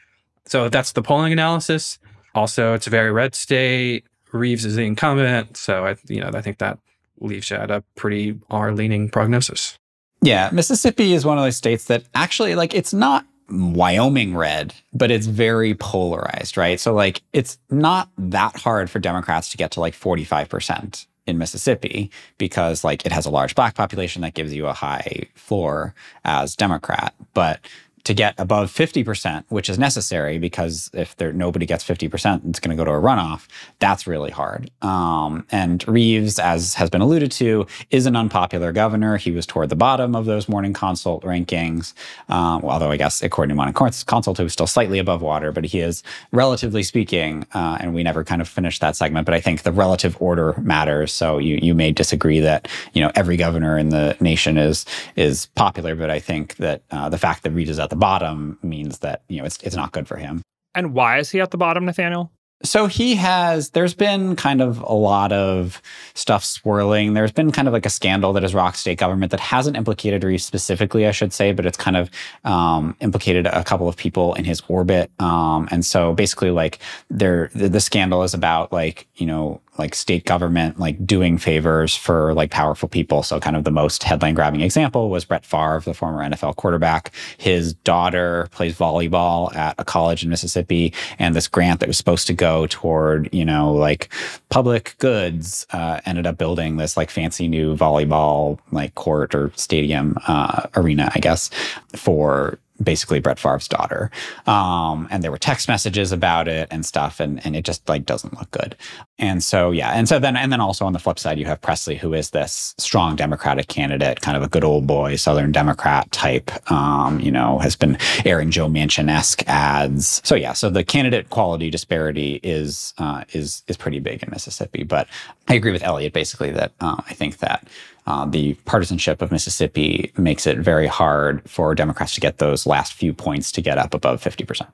So 0.46 0.68
that's 0.68 0.92
the 0.92 1.02
polling 1.02 1.32
analysis. 1.32 1.98
Also, 2.34 2.74
it's 2.74 2.86
a 2.86 2.90
very 2.90 3.12
red 3.12 3.34
state. 3.34 4.04
Reeves 4.32 4.64
is 4.64 4.76
the 4.76 4.82
incumbent, 4.82 5.56
so 5.56 5.84
I 5.84 5.96
you 6.08 6.20
know 6.20 6.30
I 6.32 6.40
think 6.40 6.58
that 6.58 6.78
leaves 7.20 7.50
you 7.50 7.56
at 7.56 7.70
a 7.70 7.82
pretty 7.96 8.38
R 8.50 8.72
leaning 8.72 9.08
prognosis. 9.08 9.78
Yeah, 10.22 10.50
Mississippi 10.52 11.12
is 11.12 11.24
one 11.24 11.36
of 11.36 11.44
those 11.44 11.56
states 11.56 11.86
that 11.86 12.04
actually, 12.14 12.54
like, 12.54 12.74
it's 12.74 12.94
not 12.94 13.26
Wyoming 13.50 14.36
red, 14.36 14.72
but 14.94 15.10
it's 15.10 15.26
very 15.26 15.74
polarized, 15.74 16.56
right? 16.56 16.78
So, 16.78 16.94
like, 16.94 17.22
it's 17.32 17.58
not 17.70 18.08
that 18.16 18.56
hard 18.56 18.88
for 18.88 19.00
Democrats 19.00 19.50
to 19.50 19.56
get 19.56 19.72
to 19.72 19.80
like 19.80 19.94
45% 19.94 21.06
in 21.26 21.38
Mississippi 21.38 22.10
because, 22.38 22.84
like, 22.84 23.06
it 23.06 23.12
has 23.12 23.26
a 23.26 23.30
large 23.30 23.54
black 23.54 23.74
population 23.74 24.22
that 24.22 24.34
gives 24.34 24.52
you 24.52 24.66
a 24.66 24.72
high 24.72 25.26
floor 25.34 25.94
as 26.24 26.56
Democrat. 26.56 27.14
But 27.34 27.60
to 28.04 28.14
get 28.14 28.34
above 28.38 28.70
50%, 28.70 29.44
which 29.48 29.70
is 29.70 29.78
necessary 29.78 30.38
because 30.38 30.90
if 30.92 31.16
there 31.16 31.32
nobody 31.32 31.66
gets 31.66 31.84
50%, 31.84 32.48
it's 32.48 32.58
going 32.58 32.76
to 32.76 32.80
go 32.80 32.84
to 32.84 32.90
a 32.90 33.00
runoff. 33.00 33.46
That's 33.78 34.06
really 34.06 34.30
hard. 34.30 34.70
Um, 34.82 35.46
and 35.52 35.86
Reeves, 35.86 36.38
as 36.38 36.74
has 36.74 36.90
been 36.90 37.00
alluded 37.00 37.30
to, 37.32 37.66
is 37.90 38.06
an 38.06 38.16
unpopular 38.16 38.72
governor. 38.72 39.16
He 39.16 39.30
was 39.30 39.46
toward 39.46 39.68
the 39.68 39.76
bottom 39.76 40.16
of 40.16 40.24
those 40.24 40.48
morning 40.48 40.72
consult 40.72 41.22
rankings. 41.22 41.94
Um, 42.28 42.64
although 42.64 42.90
I 42.90 42.96
guess 42.96 43.22
according 43.22 43.50
to 43.50 43.54
morning 43.54 43.74
consult, 43.74 44.36
he 44.36 44.42
was 44.42 44.52
still 44.52 44.66
slightly 44.66 44.98
above 44.98 45.22
water, 45.22 45.52
but 45.52 45.64
he 45.64 45.80
is 45.80 46.02
relatively 46.32 46.82
speaking, 46.82 47.46
uh, 47.54 47.78
and 47.80 47.94
we 47.94 48.02
never 48.02 48.24
kind 48.24 48.40
of 48.40 48.48
finished 48.48 48.80
that 48.80 48.96
segment, 48.96 49.26
but 49.26 49.34
I 49.34 49.40
think 49.40 49.62
the 49.62 49.72
relative 49.72 50.16
order 50.20 50.54
matters. 50.60 51.12
So 51.12 51.38
you, 51.38 51.58
you 51.62 51.74
may 51.74 51.92
disagree 51.92 52.40
that, 52.40 52.66
you 52.94 53.02
know, 53.02 53.12
every 53.14 53.36
governor 53.36 53.78
in 53.78 53.90
the 53.90 54.16
nation 54.20 54.58
is, 54.58 54.84
is 55.14 55.46
popular, 55.54 55.94
but 55.94 56.10
I 56.10 56.18
think 56.18 56.56
that 56.56 56.82
uh, 56.90 57.08
the 57.08 57.18
fact 57.18 57.44
that 57.44 57.52
Reeves 57.52 57.70
is 57.70 57.78
at 57.78 57.91
the 57.92 57.96
bottom 57.96 58.58
means 58.62 59.00
that, 59.00 59.22
you 59.28 59.38
know, 59.38 59.44
it's, 59.44 59.62
it's 59.62 59.76
not 59.76 59.92
good 59.92 60.08
for 60.08 60.16
him. 60.16 60.40
And 60.74 60.94
why 60.94 61.18
is 61.18 61.30
he 61.30 61.42
at 61.42 61.50
the 61.50 61.58
bottom, 61.58 61.84
Nathaniel? 61.84 62.32
So 62.64 62.86
he 62.86 63.16
has, 63.16 63.70
there's 63.70 63.92
been 63.92 64.36
kind 64.36 64.62
of 64.62 64.80
a 64.80 64.94
lot 64.94 65.32
of 65.32 65.82
stuff 66.14 66.44
swirling. 66.44 67.12
There's 67.12 67.32
been 67.32 67.50
kind 67.50 67.66
of 67.68 67.74
like 67.74 67.84
a 67.84 67.90
scandal 67.90 68.32
that 68.32 68.44
has 68.44 68.54
rocked 68.54 68.78
state 68.78 68.98
government 68.98 69.32
that 69.32 69.40
hasn't 69.40 69.76
implicated 69.76 70.24
Reeves 70.24 70.44
specifically, 70.44 71.06
I 71.06 71.10
should 71.10 71.32
say, 71.32 71.52
but 71.52 71.66
it's 71.66 71.76
kind 71.76 71.96
of 71.96 72.08
um, 72.44 72.96
implicated 73.00 73.46
a 73.46 73.64
couple 73.64 73.88
of 73.88 73.96
people 73.96 74.34
in 74.34 74.44
his 74.44 74.62
orbit. 74.68 75.10
Um, 75.18 75.68
and 75.70 75.84
so 75.84 76.14
basically, 76.14 76.50
like, 76.50 76.78
there, 77.10 77.50
the, 77.52 77.68
the 77.68 77.80
scandal 77.80 78.22
is 78.22 78.32
about 78.32 78.72
like, 78.72 79.08
you 79.16 79.26
know, 79.26 79.60
like 79.78 79.94
state 79.94 80.26
government 80.26 80.78
like 80.78 81.04
doing 81.06 81.38
favors 81.38 81.96
for 81.96 82.34
like 82.34 82.50
powerful 82.50 82.88
people. 82.88 83.22
So 83.22 83.40
kind 83.40 83.56
of 83.56 83.64
the 83.64 83.70
most 83.70 84.02
headline 84.02 84.34
grabbing 84.34 84.60
example 84.60 85.08
was 85.08 85.24
Brett 85.24 85.46
Favre, 85.46 85.80
the 85.84 85.94
former 85.94 86.22
NFL 86.22 86.56
quarterback. 86.56 87.12
His 87.38 87.72
daughter 87.72 88.48
plays 88.50 88.76
volleyball 88.76 89.54
at 89.54 89.74
a 89.78 89.84
college 89.84 90.22
in 90.22 90.30
Mississippi, 90.30 90.92
and 91.18 91.34
this 91.34 91.48
grant 91.48 91.80
that 91.80 91.86
was 91.86 91.96
supposed 91.96 92.26
to 92.26 92.34
go 92.34 92.66
toward 92.66 93.28
you 93.32 93.44
know 93.44 93.72
like 93.72 94.08
public 94.50 94.94
goods 94.98 95.66
uh, 95.72 96.00
ended 96.04 96.26
up 96.26 96.36
building 96.36 96.76
this 96.76 96.96
like 96.96 97.10
fancy 97.10 97.48
new 97.48 97.74
volleyball 97.74 98.58
like 98.70 98.94
court 98.94 99.34
or 99.34 99.52
stadium 99.56 100.16
uh, 100.26 100.66
arena, 100.76 101.10
I 101.14 101.20
guess, 101.20 101.50
for 101.96 102.58
basically 102.82 103.20
Brett 103.20 103.38
Favre's 103.38 103.68
daughter. 103.68 104.10
Um, 104.46 105.08
and 105.10 105.22
there 105.22 105.30
were 105.30 105.38
text 105.38 105.68
messages 105.68 106.12
about 106.12 106.48
it 106.48 106.68
and 106.70 106.84
stuff, 106.84 107.20
and 107.20 107.44
and 107.44 107.56
it 107.56 107.64
just 107.64 107.88
like 107.88 108.04
doesn't 108.04 108.38
look 108.38 108.50
good. 108.50 108.76
And 109.18 109.42
so 109.42 109.70
yeah, 109.70 109.90
and 109.90 110.08
so 110.08 110.18
then 110.18 110.36
and 110.36 110.52
then 110.52 110.60
also 110.60 110.84
on 110.84 110.92
the 110.92 110.98
flip 110.98 111.18
side, 111.18 111.38
you 111.38 111.46
have 111.46 111.60
Presley, 111.60 111.96
who 111.96 112.14
is 112.14 112.30
this 112.30 112.74
strong 112.78 113.16
Democratic 113.16 113.68
candidate, 113.68 114.20
kind 114.20 114.36
of 114.36 114.42
a 114.42 114.48
good 114.48 114.64
old 114.64 114.86
boy 114.86 115.16
Southern 115.16 115.52
Democrat 115.52 116.10
type. 116.12 116.50
Um, 116.70 117.20
you 117.20 117.30
know, 117.30 117.58
has 117.58 117.76
been 117.76 117.98
airing 118.24 118.50
Joe 118.50 118.68
Manchin 118.68 119.10
esque 119.10 119.42
ads. 119.46 120.20
So 120.24 120.34
yeah, 120.34 120.52
so 120.52 120.70
the 120.70 120.84
candidate 120.84 121.30
quality 121.30 121.70
disparity 121.70 122.40
is 122.42 122.94
uh, 122.98 123.24
is 123.32 123.62
is 123.68 123.76
pretty 123.76 123.98
big 123.98 124.22
in 124.22 124.30
Mississippi. 124.30 124.82
But 124.82 125.08
I 125.48 125.54
agree 125.54 125.72
with 125.72 125.82
Elliot 125.82 126.12
basically 126.12 126.50
that 126.52 126.72
uh, 126.80 127.00
I 127.06 127.14
think 127.14 127.38
that 127.38 127.66
uh, 128.06 128.24
the 128.26 128.54
partisanship 128.64 129.22
of 129.22 129.30
Mississippi 129.30 130.12
makes 130.16 130.46
it 130.46 130.58
very 130.58 130.86
hard 130.86 131.48
for 131.48 131.74
Democrats 131.74 132.14
to 132.14 132.20
get 132.20 132.38
those 132.38 132.66
last 132.66 132.92
few 132.92 133.12
points 133.12 133.52
to 133.52 133.62
get 133.62 133.78
up 133.78 133.94
above 133.94 134.22
50%. 134.22 134.66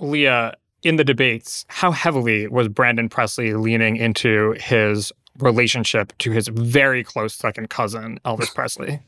Leah, 0.00 0.54
in 0.82 0.96
the 0.96 1.04
debates, 1.04 1.64
how 1.68 1.90
heavily 1.90 2.46
was 2.48 2.68
Brandon 2.68 3.08
Presley 3.08 3.54
leaning 3.54 3.96
into 3.96 4.52
his 4.58 5.12
relationship 5.38 6.12
to 6.18 6.32
his 6.32 6.48
very 6.48 7.04
close 7.04 7.34
second 7.34 7.70
cousin, 7.70 8.18
Elvis 8.24 8.54
Presley? 8.54 9.00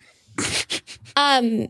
Um, 1.17 1.69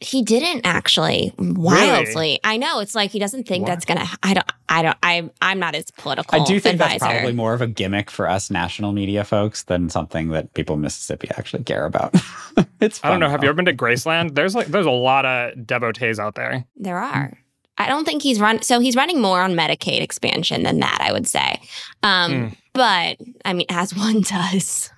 he 0.00 0.22
didn't 0.22 0.64
actually 0.64 1.32
wildly. 1.38 2.38
I 2.44 2.56
know 2.56 2.80
it's 2.80 2.94
like 2.94 3.10
he 3.10 3.18
doesn't 3.18 3.46
think 3.48 3.62
What? 3.62 3.68
that's 3.68 3.84
gonna. 3.84 4.06
I 4.22 4.34
don't. 4.34 4.46
I 4.68 4.82
don't. 4.82 4.96
I'm. 5.02 5.30
I'm 5.42 5.58
not 5.58 5.74
as 5.74 5.90
political. 5.92 6.40
I 6.40 6.44
do 6.44 6.60
think 6.60 6.74
advisor. 6.74 6.98
that's 7.00 7.12
probably 7.14 7.32
more 7.32 7.52
of 7.54 7.60
a 7.60 7.66
gimmick 7.66 8.10
for 8.10 8.28
us 8.28 8.50
national 8.50 8.92
media 8.92 9.24
folks 9.24 9.64
than 9.64 9.90
something 9.90 10.28
that 10.28 10.54
people 10.54 10.76
in 10.76 10.82
Mississippi 10.82 11.28
actually 11.36 11.64
care 11.64 11.84
about. 11.84 12.14
it's 12.80 13.00
I 13.02 13.08
don't 13.08 13.14
fun, 13.14 13.20
know. 13.20 13.28
Have 13.28 13.42
you 13.42 13.48
ever 13.48 13.56
been 13.56 13.64
to 13.66 13.74
Graceland? 13.74 14.34
There's 14.34 14.54
like 14.54 14.68
there's 14.68 14.86
a 14.86 14.90
lot 14.90 15.24
of 15.26 15.66
devotees 15.66 16.18
out 16.20 16.34
there. 16.36 16.64
There 16.76 16.98
are. 16.98 17.36
I 17.80 17.86
don't 17.88 18.04
think 18.04 18.22
he's 18.22 18.40
run. 18.40 18.62
So 18.62 18.80
he's 18.80 18.96
running 18.96 19.20
more 19.20 19.40
on 19.40 19.54
Medicaid 19.54 20.00
expansion 20.00 20.62
than 20.64 20.80
that. 20.80 20.98
I 21.00 21.12
would 21.12 21.26
say. 21.26 21.60
Um, 22.02 22.32
Mm. 22.32 22.56
But 22.74 23.16
I 23.44 23.54
mean, 23.54 23.66
as 23.70 23.96
one 23.96 24.20
does. 24.22 24.90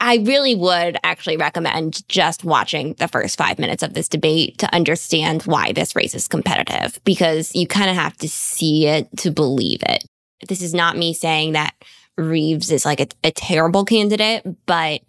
I 0.00 0.16
really 0.16 0.54
would 0.54 0.96
actually 1.04 1.36
recommend 1.36 2.08
just 2.08 2.44
watching 2.44 2.94
the 2.94 3.08
first 3.08 3.38
five 3.38 3.58
minutes 3.58 3.82
of 3.82 3.94
this 3.94 4.08
debate 4.08 4.58
to 4.58 4.74
understand 4.74 5.42
why 5.42 5.72
this 5.72 5.96
race 5.96 6.14
is 6.14 6.28
competitive 6.28 7.00
because 7.04 7.54
you 7.54 7.66
kind 7.66 7.90
of 7.90 7.96
have 7.96 8.16
to 8.18 8.28
see 8.28 8.86
it 8.86 9.08
to 9.18 9.30
believe 9.30 9.82
it. 9.82 10.04
This 10.48 10.62
is 10.62 10.74
not 10.74 10.96
me 10.96 11.14
saying 11.14 11.52
that 11.52 11.74
Reeves 12.16 12.70
is 12.70 12.84
like 12.84 13.00
a, 13.00 13.08
a 13.24 13.30
terrible 13.30 13.84
candidate, 13.84 14.42
but 14.66 15.02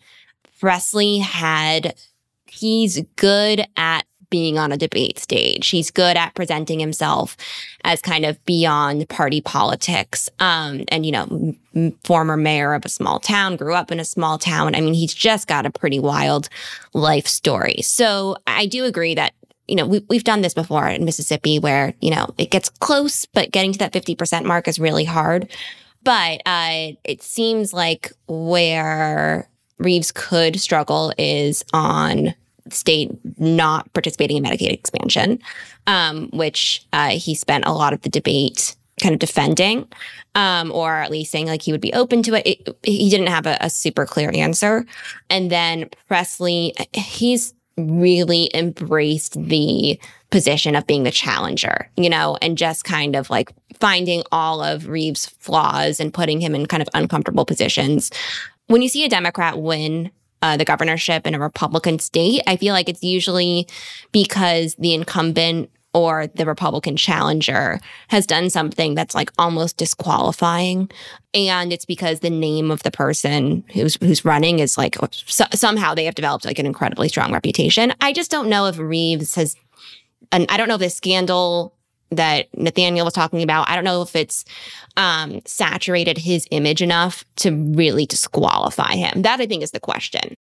Presley 0.59 1.19
had, 1.19 1.95
he's 2.47 3.01
good 3.15 3.65
at 3.75 4.05
being 4.29 4.57
on 4.57 4.71
a 4.71 4.77
debate 4.77 5.19
stage. 5.19 5.69
He's 5.69 5.91
good 5.91 6.17
at 6.17 6.35
presenting 6.35 6.79
himself 6.79 7.37
as 7.83 8.01
kind 8.01 8.25
of 8.25 8.43
beyond 8.45 9.07
party 9.09 9.41
politics. 9.41 10.29
Um, 10.39 10.83
and, 10.89 11.05
you 11.05 11.11
know, 11.11 11.55
m- 11.75 11.91
former 12.03 12.37
mayor 12.37 12.73
of 12.73 12.85
a 12.85 12.89
small 12.89 13.19
town, 13.19 13.55
grew 13.55 13.73
up 13.73 13.91
in 13.91 13.99
a 13.99 14.05
small 14.05 14.37
town. 14.37 14.75
I 14.75 14.81
mean, 14.81 14.93
he's 14.93 15.13
just 15.13 15.47
got 15.47 15.65
a 15.65 15.71
pretty 15.71 15.99
wild 15.99 16.49
life 16.93 17.27
story. 17.27 17.81
So 17.81 18.37
I 18.45 18.65
do 18.65 18.85
agree 18.85 19.15
that 19.15 19.33
you 19.67 19.75
know, 19.75 19.85
we, 19.85 20.03
we've 20.09 20.23
done 20.23 20.41
this 20.41 20.53
before 20.53 20.87
in 20.87 21.03
Mississippi 21.03 21.59
where, 21.59 21.93
you 21.99 22.09
know, 22.09 22.33
it 22.37 22.51
gets 22.51 22.69
close, 22.69 23.25
but 23.25 23.51
getting 23.51 23.73
to 23.73 23.79
that 23.79 23.91
50% 23.91 24.45
mark 24.45 24.65
is 24.67 24.79
really 24.79 25.03
hard. 25.03 25.49
But 26.03 26.41
uh, 26.45 26.93
it 27.03 27.21
seems 27.21 27.73
like 27.73 28.13
where 28.27 29.49
Reeves 29.77 30.11
could 30.11 30.59
struggle 30.59 31.11
is 31.17 31.63
on 31.73 32.33
state 32.73 33.11
not 33.37 33.91
participating 33.93 34.37
in 34.37 34.43
Medicaid 34.43 34.71
expansion, 34.71 35.39
um, 35.85 36.29
which 36.31 36.85
uh, 36.93 37.09
he 37.09 37.35
spent 37.35 37.65
a 37.65 37.73
lot 37.73 37.93
of 37.93 38.01
the 38.01 38.09
debate 38.09 38.75
kind 39.01 39.13
of 39.13 39.19
defending, 39.19 39.87
um, 40.35 40.71
or 40.71 40.95
at 40.95 41.11
least 41.11 41.31
saying 41.31 41.47
like 41.47 41.61
he 41.61 41.71
would 41.71 41.81
be 41.81 41.93
open 41.93 42.23
to 42.23 42.33
it. 42.33 42.47
it 42.47 42.77
he 42.83 43.09
didn't 43.09 43.27
have 43.27 43.45
a, 43.45 43.57
a 43.61 43.69
super 43.69 44.05
clear 44.05 44.31
answer. 44.33 44.85
And 45.29 45.51
then 45.51 45.89
Presley, 46.07 46.73
he's 46.93 47.53
really 47.77 48.49
embraced 48.55 49.33
the 49.41 49.99
position 50.31 50.75
of 50.75 50.87
being 50.87 51.03
the 51.03 51.11
challenger, 51.11 51.89
you 51.95 52.09
know, 52.09 52.37
and 52.41 52.57
just 52.57 52.83
kind 52.83 53.15
of 53.15 53.29
like 53.29 53.51
finding 53.79 54.23
all 54.31 54.61
of 54.61 54.87
Reeves' 54.87 55.27
flaws 55.27 55.99
and 55.99 56.13
putting 56.13 56.41
him 56.41 56.55
in 56.55 56.65
kind 56.65 56.81
of 56.81 56.89
uncomfortable 56.93 57.45
positions. 57.45 58.11
When 58.65 58.81
you 58.81 58.89
see 58.89 59.05
a 59.05 59.09
Democrat 59.09 59.59
win 59.59 60.11
uh, 60.41 60.57
the 60.57 60.65
governorship 60.65 61.25
in 61.25 61.35
a 61.35 61.39
Republican 61.39 61.99
state, 61.99 62.41
I 62.47 62.57
feel 62.57 62.73
like 62.73 62.89
it's 62.89 63.03
usually 63.03 63.67
because 64.11 64.75
the 64.75 64.93
incumbent 64.93 65.69
or 65.93 66.27
the 66.27 66.45
Republican 66.45 66.95
challenger 66.95 67.79
has 68.09 68.27
done 68.27 68.49
something 68.49 68.93
that's 68.93 69.15
like 69.15 69.31
almost 69.39 69.77
disqualifying, 69.77 70.91
and 71.33 71.73
it's 71.73 71.85
because 71.85 72.19
the 72.19 72.29
name 72.29 72.69
of 72.69 72.83
the 72.83 72.91
person 72.91 73.63
who's 73.73 73.95
who's 73.95 74.23
running 74.23 74.59
is 74.59 74.77
like 74.77 74.95
so, 75.25 75.45
somehow 75.53 75.95
they 75.95 76.05
have 76.05 76.15
developed 76.15 76.45
like 76.45 76.59
an 76.59 76.65
incredibly 76.65 77.09
strong 77.09 77.33
reputation. 77.33 77.93
I 77.99 78.13
just 78.13 78.29
don't 78.29 78.49
know 78.49 78.67
if 78.67 78.77
Reeves 78.77 79.33
has, 79.35 79.55
and 80.31 80.45
I 80.49 80.57
don't 80.57 80.67
know 80.67 80.75
if 80.75 80.81
the 80.81 80.89
scandal 80.89 81.73
that 82.11 82.47
Nathaniel 82.57 83.05
was 83.05 83.13
talking 83.13 83.43
about, 83.43 83.69
I 83.69 83.75
don't 83.75 83.83
know 83.83 84.01
if 84.01 84.15
it's 84.15 84.45
um, 84.95 85.41
saturated 85.45 86.17
his 86.17 86.47
image 86.51 86.81
enough 86.81 87.23
to 87.37 87.51
really 87.51 88.05
disqualify 88.05 88.95
him. 88.95 89.21
That 89.23 89.39
I 89.39 89.45
think 89.45 89.63
is 89.63 89.71
the 89.71 89.79
question. 89.79 90.35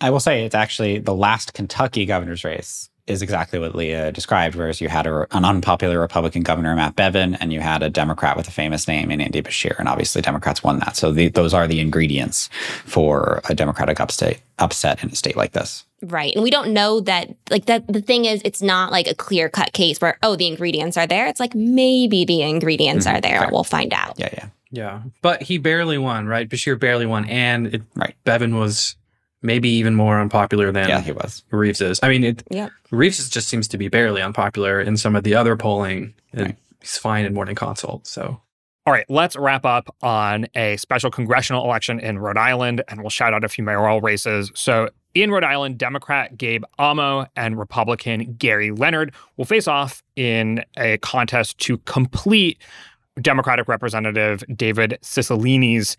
I 0.00 0.10
will 0.10 0.20
say 0.20 0.44
it's 0.44 0.54
actually 0.54 0.98
the 0.98 1.14
last 1.14 1.54
Kentucky 1.54 2.04
governor's 2.04 2.44
race 2.44 2.90
is 3.06 3.20
exactly 3.20 3.58
what 3.58 3.74
Leah 3.74 4.10
described, 4.12 4.54
whereas 4.54 4.80
you 4.80 4.88
had 4.88 5.06
a, 5.06 5.26
an 5.36 5.44
unpopular 5.44 6.00
Republican 6.00 6.42
governor, 6.42 6.74
Matt 6.74 6.96
Bevin, 6.96 7.36
and 7.38 7.52
you 7.52 7.60
had 7.60 7.82
a 7.82 7.90
Democrat 7.90 8.36
with 8.36 8.48
a 8.48 8.50
famous 8.50 8.88
name 8.88 9.10
in 9.10 9.20
Andy 9.20 9.42
Beshear. 9.42 9.78
And 9.78 9.88
obviously, 9.88 10.22
Democrats 10.22 10.62
won 10.62 10.78
that. 10.78 10.96
So 10.96 11.12
the, 11.12 11.28
those 11.28 11.52
are 11.52 11.66
the 11.66 11.80
ingredients 11.80 12.48
for 12.86 13.42
a 13.48 13.54
Democratic 13.54 14.00
upstate, 14.00 14.40
upset 14.58 15.02
in 15.04 15.10
a 15.10 15.14
state 15.14 15.36
like 15.36 15.52
this. 15.52 15.84
Right. 16.02 16.34
And 16.34 16.42
we 16.42 16.50
don't 16.50 16.72
know 16.72 17.00
that, 17.00 17.34
like, 17.50 17.66
that 17.66 17.86
the 17.86 18.00
thing 18.02 18.24
is, 18.24 18.40
it's 18.44 18.62
not 18.62 18.90
like 18.90 19.06
a 19.06 19.14
clear 19.14 19.48
cut 19.50 19.72
case 19.74 20.00
where, 20.00 20.18
oh, 20.22 20.34
the 20.36 20.46
ingredients 20.46 20.96
are 20.96 21.06
there. 21.06 21.26
It's 21.26 21.40
like 21.40 21.54
maybe 21.54 22.24
the 22.24 22.42
ingredients 22.42 23.06
Mhm. 23.06 23.14
are 23.14 23.20
there. 23.20 23.40
Fair. 23.40 23.48
We'll 23.52 23.64
find 23.64 23.92
out. 23.92 24.14
Yeah, 24.18 24.30
yeah. 24.32 24.46
Yeah, 24.70 25.02
but 25.22 25.42
he 25.42 25.58
barely 25.58 25.98
won, 25.98 26.26
right? 26.26 26.48
Beshear 26.48 26.76
barely 26.80 27.06
won, 27.06 27.26
and 27.26 27.68
it, 27.68 27.82
Right. 27.94 28.16
Bevin 28.24 28.58
was 28.58 28.96
maybe 29.44 29.68
even 29.68 29.94
more 29.94 30.20
unpopular 30.20 30.72
than 30.72 30.88
Yeah, 30.88 31.00
he 31.00 31.12
was. 31.12 31.44
Reeves 31.50 31.80
is. 31.80 32.00
I 32.02 32.08
mean, 32.08 32.24
it, 32.24 32.42
Yep. 32.50 32.72
Reeves 32.90 33.28
just 33.28 33.46
seems 33.48 33.68
to 33.68 33.78
be 33.78 33.88
barely 33.88 34.22
unpopular 34.22 34.80
in 34.80 34.96
some 34.96 35.14
of 35.14 35.22
the 35.22 35.34
other 35.34 35.56
polling. 35.56 36.14
and 36.32 36.42
Right. 36.46 36.56
He's 36.80 36.98
fine 36.98 37.24
in 37.24 37.32
morning 37.34 37.54
consult. 37.54 38.06
So 38.06 38.40
All 38.86 38.92
right, 38.92 39.06
let's 39.08 39.36
wrap 39.36 39.64
up 39.64 39.94
on 40.02 40.46
a 40.54 40.76
special 40.76 41.10
congressional 41.10 41.64
election 41.64 41.98
in 42.00 42.18
Rhode 42.18 42.36
Island, 42.36 42.82
and 42.88 43.00
we'll 43.00 43.08
shout 43.10 43.32
out 43.32 43.42
a 43.42 43.48
few 43.48 43.64
mayoral 43.64 44.02
races. 44.02 44.52
So, 44.54 44.90
in 45.14 45.30
Rhode 45.30 45.44
Island, 45.44 45.78
Democrat 45.78 46.36
Gabe 46.36 46.64
Amo 46.78 47.26
and 47.36 47.56
Republican 47.58 48.34
Gary 48.34 48.72
Leonard 48.72 49.14
will 49.38 49.44
face 49.46 49.66
off 49.68 50.02
in 50.16 50.62
a 50.76 50.98
contest 50.98 51.56
to 51.60 51.78
complete 51.78 52.58
Democratic 53.22 53.68
Representative 53.68 54.42
David 54.54 54.98
Cicilline's 55.02 55.96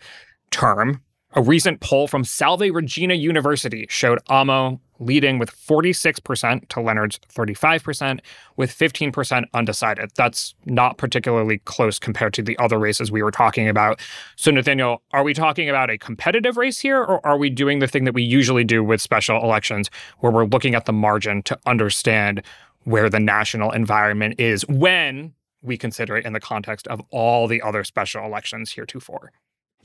term. 0.52 1.02
A 1.38 1.42
recent 1.42 1.82
poll 1.82 2.08
from 2.08 2.24
Salve 2.24 2.62
Regina 2.62 3.14
University 3.14 3.86
showed 3.90 4.20
Amo 4.28 4.80
leading 5.00 5.38
with 5.38 5.52
46% 5.52 6.70
to 6.70 6.80
Leonard's 6.80 7.20
35%, 7.28 8.22
with 8.56 8.72
15% 8.72 9.44
undecided. 9.54 10.12
That's 10.16 10.56
not 10.64 10.98
particularly 10.98 11.58
close 11.66 12.00
compared 12.00 12.34
to 12.36 12.42
the 12.42 12.58
other 12.58 12.80
races 12.80 13.12
we 13.12 13.22
were 13.22 13.32
talking 13.32 13.68
about. 13.68 14.00
So, 14.38 14.50
Nathaniel, 14.50 15.02
are 15.12 15.24
we 15.24 15.34
talking 15.34 15.70
about 15.70 15.90
a 15.90 15.98
competitive 15.98 16.56
race 16.56 16.80
here, 16.80 17.04
or 17.04 17.26
are 17.28 17.38
we 17.38 17.50
doing 17.50 17.80
the 17.80 17.88
thing 17.88 18.06
that 18.06 18.14
we 18.14 18.24
usually 18.24 18.64
do 18.64 18.82
with 18.82 19.02
special 19.02 19.44
elections, 19.44 19.90
where 20.20 20.32
we're 20.32 20.46
looking 20.46 20.74
at 20.74 20.86
the 20.86 20.94
margin 20.94 21.44
to 21.44 21.60
understand 21.66 22.42
where 22.86 23.10
the 23.10 23.20
national 23.20 23.72
environment 23.72 24.40
is 24.40 24.66
when 24.70 25.34
we 25.62 25.78
consider 25.78 26.16
it 26.16 26.26
in 26.26 26.32
the 26.32 26.40
context 26.40 26.88
of 26.88 27.02
all 27.10 27.48
the 27.48 27.62
other 27.62 27.84
special 27.84 28.24
elections 28.24 28.72
heretofore? 28.72 29.34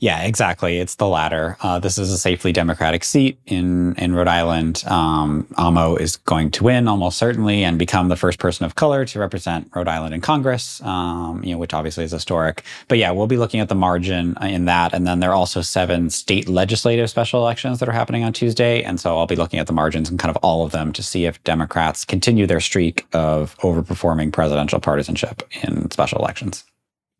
Yeah, 0.01 0.23
exactly. 0.23 0.79
It's 0.79 0.95
the 0.95 1.07
latter. 1.07 1.57
Uh, 1.61 1.77
this 1.77 1.99
is 1.99 2.11
a 2.11 2.17
safely 2.17 2.51
Democratic 2.51 3.03
seat 3.03 3.37
in 3.45 3.93
in 3.97 4.15
Rhode 4.15 4.27
Island. 4.27 4.83
Um, 4.87 5.45
Amo 5.57 5.95
is 5.95 6.17
going 6.17 6.49
to 6.51 6.63
win 6.63 6.87
almost 6.87 7.19
certainly 7.19 7.63
and 7.63 7.77
become 7.77 8.07
the 8.07 8.15
first 8.15 8.39
person 8.39 8.65
of 8.65 8.73
color 8.73 9.05
to 9.05 9.19
represent 9.19 9.69
Rhode 9.75 9.87
Island 9.87 10.15
in 10.15 10.21
Congress. 10.21 10.81
Um, 10.81 11.43
you 11.43 11.51
know, 11.51 11.59
which 11.59 11.75
obviously 11.75 12.03
is 12.03 12.11
historic. 12.11 12.63
But 12.87 12.97
yeah, 12.97 13.11
we'll 13.11 13.27
be 13.27 13.37
looking 13.37 13.59
at 13.59 13.69
the 13.69 13.75
margin 13.75 14.35
uh, 14.41 14.45
in 14.45 14.65
that, 14.65 14.91
and 14.91 15.05
then 15.05 15.19
there 15.19 15.29
are 15.29 15.35
also 15.35 15.61
seven 15.61 16.09
state 16.09 16.49
legislative 16.49 17.07
special 17.07 17.39
elections 17.39 17.77
that 17.79 17.87
are 17.87 17.91
happening 17.91 18.23
on 18.23 18.33
Tuesday, 18.33 18.81
and 18.81 18.99
so 18.99 19.19
I'll 19.19 19.27
be 19.27 19.35
looking 19.35 19.59
at 19.59 19.67
the 19.67 19.73
margins 19.73 20.09
and 20.09 20.17
kind 20.17 20.35
of 20.35 20.43
all 20.43 20.65
of 20.65 20.71
them 20.71 20.93
to 20.93 21.03
see 21.03 21.27
if 21.27 21.41
Democrats 21.43 22.05
continue 22.05 22.47
their 22.47 22.59
streak 22.59 23.05
of 23.13 23.55
overperforming 23.59 24.33
presidential 24.33 24.79
partisanship 24.79 25.43
in 25.61 25.91
special 25.91 26.17
elections. 26.17 26.63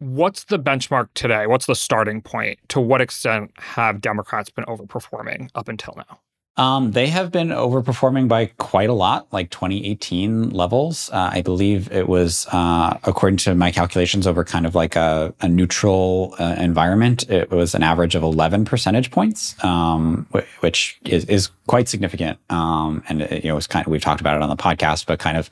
What's 0.01 0.45
the 0.45 0.57
benchmark 0.57 1.09
today? 1.13 1.45
What's 1.45 1.67
the 1.67 1.75
starting 1.75 2.23
point? 2.23 2.57
To 2.69 2.81
what 2.81 3.01
extent 3.01 3.51
have 3.57 4.01
Democrats 4.01 4.49
been 4.49 4.65
overperforming 4.65 5.51
up 5.53 5.67
until 5.67 5.93
now? 5.95 6.19
Um, 6.57 6.93
they 6.93 7.05
have 7.05 7.31
been 7.31 7.49
overperforming 7.49 8.27
by 8.27 8.47
quite 8.57 8.89
a 8.89 8.93
lot, 8.93 9.31
like 9.31 9.51
2018 9.51 10.49
levels. 10.49 11.11
Uh, 11.11 11.29
I 11.31 11.43
believe 11.43 11.91
it 11.91 12.09
was, 12.09 12.47
uh, 12.51 12.97
according 13.03 13.37
to 13.37 13.53
my 13.53 13.69
calculations, 13.69 14.25
over 14.25 14.43
kind 14.43 14.65
of 14.65 14.73
like 14.73 14.95
a, 14.95 15.35
a 15.39 15.47
neutral 15.47 16.33
uh, 16.39 16.55
environment. 16.57 17.29
It 17.29 17.51
was 17.51 17.75
an 17.75 17.83
average 17.83 18.15
of 18.15 18.23
11 18.23 18.65
percentage 18.65 19.11
points, 19.11 19.55
um, 19.63 20.25
which 20.61 20.99
is, 21.05 21.25
is 21.25 21.51
quite 21.67 21.87
significant. 21.87 22.39
Um, 22.49 23.03
and 23.07 23.21
it, 23.21 23.43
you 23.43 23.51
know, 23.51 23.57
it's 23.57 23.67
kind 23.67 23.85
of 23.85 23.91
we've 23.91 24.01
talked 24.01 24.19
about 24.19 24.35
it 24.35 24.41
on 24.41 24.49
the 24.49 24.57
podcast, 24.57 25.05
but 25.05 25.19
kind 25.19 25.37
of 25.37 25.51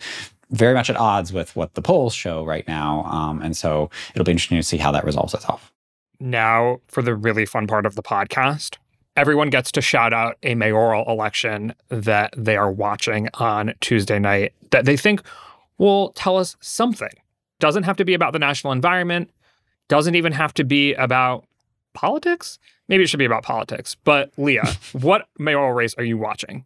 very 0.52 0.74
much 0.74 0.89
at 0.89 0.95
odds 0.95 1.32
with 1.32 1.56
what 1.56 1.74
the 1.76 1.82
polls 1.82 2.14
show 2.14 2.43
right 2.43 2.68
now. 2.68 3.04
Um, 3.06 3.41
and 3.41 3.56
so 3.56 3.89
it'll 4.14 4.26
be 4.26 4.32
interesting 4.32 4.58
to 4.58 4.64
see 4.64 4.78
how 4.78 4.91
that 4.91 5.06
resolves 5.06 5.34
itself. 5.34 5.72
Now, 6.20 6.82
for 6.88 7.02
the 7.02 7.16
really 7.16 7.45
fun 7.45 7.68
part 7.68 7.86
of 7.86 7.95
the 7.95 8.04
podcast, 8.04 8.78
everyone 9.16 9.50
gets 9.50 9.72
to 9.74 9.82
shout 9.82 10.14
out 10.14 10.38
a 10.43 10.56
mayoral 10.56 11.10
election 11.10 11.74
that 11.89 12.34
they 12.36 12.58
are 12.58 12.72
watching 12.72 13.30
on 13.36 13.74
Tuesday 13.80 14.20
night 14.20 14.54
that 14.72 14.86
they 14.86 14.97
think 14.97 15.22
will 15.78 16.10
tell 16.14 16.38
us 16.38 16.56
something. 16.60 17.14
Doesn't 17.60 17.84
have 17.84 17.97
to 17.97 18.06
be 18.06 18.14
about 18.14 18.34
the 18.34 18.39
national 18.39 18.74
environment, 18.74 19.30
doesn't 19.88 20.16
even 20.16 20.34
have 20.34 20.54
to 20.56 20.64
be 20.64 20.93
about 20.95 21.45
politics. 21.93 22.60
Maybe 22.88 23.04
it 23.04 23.08
should 23.08 23.20
be 23.20 23.26
about 23.26 23.43
politics. 23.43 23.95
But 24.04 24.32
Leah, 24.38 24.76
what 24.93 25.28
mayoral 25.38 25.74
race 25.74 25.93
are 25.97 26.04
you 26.04 26.18
watching? 26.18 26.66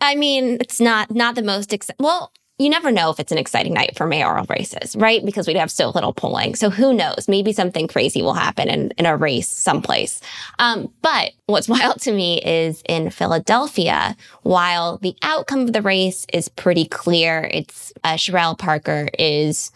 I 0.00 0.16
mean, 0.16 0.58
it's 0.60 0.80
not 0.80 1.10
not 1.12 1.34
the 1.36 1.42
most 1.42 1.72
ex- 1.72 1.90
well 1.98 2.32
you 2.62 2.70
never 2.70 2.90
know 2.90 3.10
if 3.10 3.18
it's 3.18 3.32
an 3.32 3.38
exciting 3.38 3.74
night 3.74 3.96
for 3.96 4.06
mayoral 4.06 4.46
races, 4.48 4.94
right? 4.96 5.24
Because 5.24 5.46
we'd 5.46 5.56
have 5.56 5.70
so 5.70 5.90
little 5.90 6.12
polling. 6.12 6.54
So 6.54 6.70
who 6.70 6.94
knows? 6.94 7.26
Maybe 7.28 7.52
something 7.52 7.88
crazy 7.88 8.22
will 8.22 8.34
happen 8.34 8.68
in, 8.68 8.90
in 8.98 9.06
a 9.06 9.16
race 9.16 9.48
someplace. 9.48 10.20
Um, 10.58 10.92
but 11.02 11.32
what's 11.46 11.68
wild 11.74 12.00
to 12.02 12.12
me 12.12 12.40
is 12.42 12.82
in 12.88 13.10
Philadelphia, 13.10 14.16
while 14.42 14.98
the 14.98 15.16
outcome 15.22 15.60
of 15.60 15.72
the 15.72 15.82
race 15.82 16.26
is 16.32 16.48
pretty 16.48 16.84
clear, 16.84 17.48
it's 17.52 17.92
uh, 18.04 18.14
Cherelle 18.14 18.58
Parker 18.58 19.08
is 19.18 19.72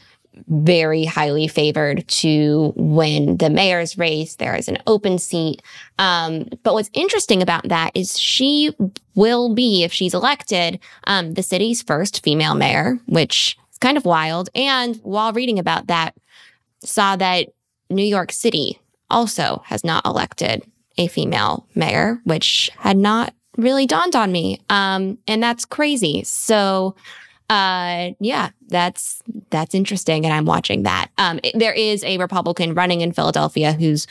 very 0.49 1.05
highly 1.05 1.49
favored 1.49 2.07
to 2.09 2.73
win 2.77 3.37
the 3.39 3.51
mayor's 3.51 3.97
race. 3.99 4.37
There 4.37 4.55
is 4.55 4.69
an 4.69 4.79
open 4.87 5.19
seat. 5.19 5.63
Um, 5.99 6.49
but 6.63 6.75
what's 6.75 6.91
interesting 6.93 7.43
about 7.43 7.69
that 7.69 7.91
is 7.95 8.19
she 8.19 8.75
will 9.15 9.55
be, 9.55 9.83
if 9.83 9.93
she's 9.93 10.15
elected, 10.15 10.79
um, 11.05 11.35
the 11.35 11.43
city's 11.43 11.83
first 11.83 12.23
female 12.23 12.55
mayor, 12.55 12.99
which 13.07 13.57
is 13.73 13.79
kind 13.79 13.97
of 13.97 14.05
wild. 14.05 14.51
And 14.55 14.97
while 15.03 15.33
reading 15.33 15.59
about 15.59 15.87
that, 15.87 16.15
saw 16.81 17.17
that 17.17 17.49
New 17.91 18.05
York 18.05 18.33
City 18.33 18.79
also 19.11 19.63
has 19.67 19.85
not 19.85 20.05
elected 20.05 20.63
a 20.99 21.07
female 21.09 21.67
mayor, 21.75 22.21
which 22.25 22.71
had 22.79 22.97
not 22.97 23.35
really 23.57 23.87
dawned 23.87 24.17
on 24.17 24.33
me. 24.33 24.61
Um, 24.71 25.19
and 25.27 25.43
that's 25.43 25.65
crazy. 25.65 26.25
So, 26.25 26.95
uh, 27.49 28.11
yeah, 28.21 28.51
that's 28.69 29.23
that's 29.51 29.75
interesting, 29.75 30.25
and 30.25 30.35
I'm 30.35 30.47
watching 30.47 30.83
that. 30.83 31.09
Um, 31.19 31.39
it, 31.43 31.59
there 31.59 31.73
is 31.73 32.03
a 32.05 32.19
Republican 32.19 32.75
running 32.75 33.01
in 33.01 33.13
Philadelphia 33.13 33.73
who's 33.73 34.07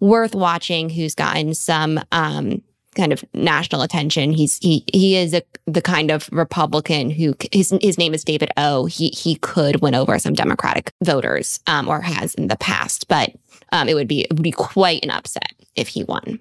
worth 0.00 0.34
watching, 0.34 0.90
who's 0.90 1.14
gotten 1.14 1.54
some 1.54 2.00
um, 2.10 2.62
kind 2.96 3.12
of 3.12 3.24
national 3.34 3.82
attention. 3.82 4.32
He's 4.32 4.58
he 4.58 4.84
he 4.92 5.16
is 5.16 5.34
a, 5.34 5.42
the 5.66 5.82
kind 5.82 6.10
of 6.10 6.28
Republican 6.32 7.10
who 7.10 7.34
his 7.52 7.72
his 7.80 7.98
name 7.98 8.14
is 8.14 8.24
David 8.24 8.50
O. 8.56 8.86
He 8.86 9.08
he 9.08 9.36
could 9.36 9.80
win 9.80 9.94
over 9.94 10.18
some 10.18 10.34
Democratic 10.34 10.92
voters, 11.02 11.60
um, 11.66 11.88
or 11.88 12.00
has 12.00 12.34
in 12.34 12.48
the 12.48 12.56
past, 12.56 13.08
but 13.08 13.32
um, 13.72 13.88
it 13.88 13.94
would 13.94 14.08
be 14.08 14.22
it 14.22 14.32
would 14.32 14.42
be 14.42 14.52
quite 14.52 15.04
an 15.04 15.10
upset 15.10 15.52
if 15.76 15.88
he 15.88 16.04
won. 16.04 16.40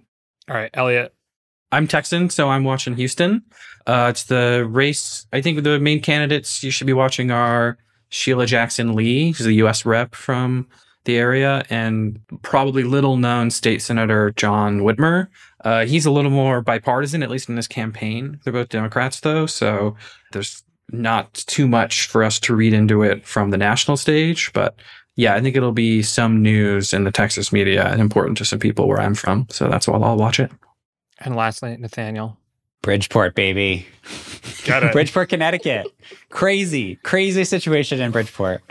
All 0.49 0.55
right, 0.55 0.71
Elliot, 0.73 1.13
I'm 1.71 1.87
Texan, 1.87 2.29
so 2.29 2.49
I'm 2.49 2.63
watching 2.63 2.95
Houston. 2.95 3.43
Uh, 3.85 4.07
it's 4.09 4.25
the 4.25 4.67
race. 4.69 5.27
I 5.33 5.41
think 5.41 5.63
the 5.63 5.79
main 5.79 6.01
candidates 6.01 6.63
you 6.63 6.71
should 6.71 6.87
be 6.87 6.93
watching 6.93 7.31
are 7.31 7.77
Sheila 8.09 8.45
Jackson 8.45 8.93
Lee, 8.93 9.31
who's 9.31 9.45
a 9.45 9.53
U.S. 9.53 9.85
rep 9.85 10.15
from 10.15 10.67
the 11.05 11.17
area, 11.17 11.63
and 11.69 12.19
probably 12.41 12.83
little 12.83 13.17
known 13.17 13.51
state 13.51 13.81
senator 13.81 14.31
John 14.31 14.81
Whitmire. 14.81 15.27
Uh, 15.63 15.85
he's 15.85 16.05
a 16.05 16.11
little 16.11 16.31
more 16.31 16.61
bipartisan, 16.61 17.23
at 17.23 17.29
least 17.29 17.49
in 17.49 17.55
his 17.55 17.67
campaign. 17.67 18.39
They're 18.43 18.53
both 18.53 18.69
Democrats, 18.69 19.19
though, 19.19 19.45
so 19.45 19.95
there's 20.31 20.63
not 20.91 21.33
too 21.33 21.67
much 21.67 22.07
for 22.07 22.23
us 22.23 22.39
to 22.41 22.55
read 22.55 22.73
into 22.73 23.03
it 23.03 23.25
from 23.25 23.51
the 23.51 23.57
national 23.57 23.95
stage. 23.95 24.51
But 24.53 24.75
yeah, 25.15 25.35
I 25.35 25.41
think 25.41 25.55
it'll 25.55 25.71
be 25.71 26.01
some 26.01 26.41
news 26.41 26.93
in 26.93 27.03
the 27.03 27.11
Texas 27.11 27.53
media 27.53 27.85
and 27.85 28.01
important 28.01 28.37
to 28.39 28.45
some 28.45 28.59
people 28.59 28.87
where 28.87 28.99
I'm 28.99 29.13
from. 29.13 29.45
So 29.49 29.69
that's 29.69 29.87
why 29.87 29.99
I'll 29.99 30.17
watch 30.17 30.39
it. 30.39 30.51
And 31.19 31.35
lastly, 31.35 31.75
Nathaniel. 31.77 32.37
Bridgeport, 32.81 33.35
baby. 33.35 33.85
Got 34.65 34.83
it. 34.83 34.91
Bridgeport, 34.93 35.29
Connecticut. 35.29 35.87
crazy, 36.29 36.95
crazy 37.03 37.43
situation 37.43 37.99
in 37.99 38.11
Bridgeport. 38.11 38.61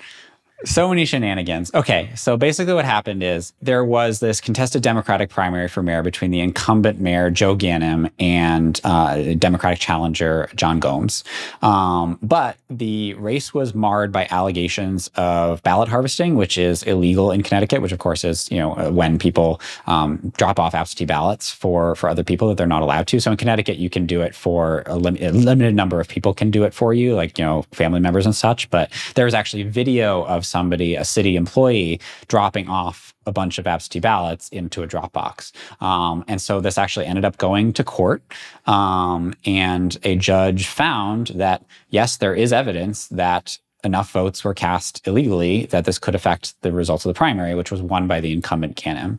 So 0.65 0.89
many 0.89 1.05
shenanigans. 1.05 1.73
Okay, 1.73 2.11
so 2.17 2.37
basically 2.37 2.75
what 2.75 2.85
happened 2.85 3.23
is 3.23 3.53
there 3.63 3.85
was 3.85 4.19
this 4.19 4.41
contested 4.41 4.83
Democratic 4.83 5.31
primary 5.31 5.69
for 5.69 5.85
mayor 5.85 6.03
between 6.03 6.33
the 6.33 6.41
incumbent 6.41 6.99
mayor 6.99 7.31
Joe 7.31 7.55
Ganim 7.55 8.11
and 8.19 8.81
uh, 8.83 9.35
Democratic 9.35 9.79
challenger 9.79 10.51
John 10.57 10.81
Gomes. 10.81 11.23
Um, 11.63 12.19
but 12.23 12.57
the 12.69 13.15
race 13.15 13.55
was 13.55 13.73
marred 13.73 14.11
by 14.11 14.27
allegations 14.33 15.09
of 15.15 15.63
ballot 15.63 15.89
harvesting, 15.89 16.35
which 16.35 16.59
is 16.59 16.83
illegal 16.83 17.31
in 17.31 17.45
Connecticut. 17.45 17.81
Which 17.81 17.93
of 17.93 18.01
course 18.01 18.25
is 18.25 18.51
you 18.51 18.59
know 18.59 18.77
uh, 18.77 18.91
when 18.91 19.17
people 19.17 19.61
um, 19.87 20.33
drop 20.37 20.59
off 20.59 20.75
absentee 20.75 21.05
ballots 21.05 21.53
for 21.53 21.95
for 21.95 22.09
other 22.09 22.25
people 22.25 22.49
that 22.49 22.57
they're 22.57 22.67
not 22.67 22.83
allowed 22.83 23.07
to. 23.09 23.21
So 23.21 23.31
in 23.31 23.37
Connecticut, 23.37 23.77
you 23.77 23.91
can 23.91 24.07
do 24.07 24.23
it 24.23 24.35
for 24.35 24.83
a, 24.87 24.97
lim- 24.97 25.19
a 25.21 25.31
limited 25.31 25.77
number 25.77 26.01
of 26.01 26.09
people 26.09 26.35
can 26.35 26.51
do 26.51 26.65
it 26.65 26.75
for 26.75 26.93
you, 26.93 27.15
like 27.15 27.39
you 27.39 27.45
know 27.45 27.63
family 27.71 28.01
members 28.01 28.27
and 28.27 28.35
such. 28.35 28.69
But 28.71 28.91
there's 29.15 29.35
actually 29.35 29.63
video 29.63 30.25
of 30.25 30.48
somebody, 30.49 30.95
a 30.95 31.05
city 31.05 31.37
employee, 31.37 32.01
dropping 32.29 32.69
off 32.69 33.15
a 33.27 33.33
bunch 33.33 33.59
of 33.59 33.67
absentee 33.67 34.01
ballots 34.01 34.49
into 34.49 34.83
a 34.83 34.89
Dropbox. 34.89 35.53
Um, 35.83 36.25
and 36.29 36.41
so 36.41 36.61
this 36.61 36.79
actually 36.79 37.07
ended 37.07 37.25
up 37.25 37.37
going 37.37 37.73
to 37.75 37.85
court. 37.85 38.23
Um, 38.67 39.35
and 39.45 39.97
a 40.03 40.17
judge 40.17 40.67
found 40.67 41.29
that, 41.29 41.65
yes, 41.91 42.17
there 42.17 42.35
is 42.35 42.53
evidence 42.53 43.09
that 43.09 43.59
enough 43.85 44.11
votes 44.11 44.43
were 44.43 44.55
cast 44.55 45.07
illegally 45.07 45.67
that 45.67 45.85
this 45.85 45.99
could 45.99 46.15
affect 46.15 46.61
the 46.63 46.73
results 46.73 47.05
of 47.05 47.11
the 47.11 47.19
primary, 47.19 47.55
which 47.55 47.71
was 47.71 47.83
won 47.83 48.09
by 48.09 48.21
the 48.21 48.33
incumbent 48.33 48.77
Ganim. 48.77 49.19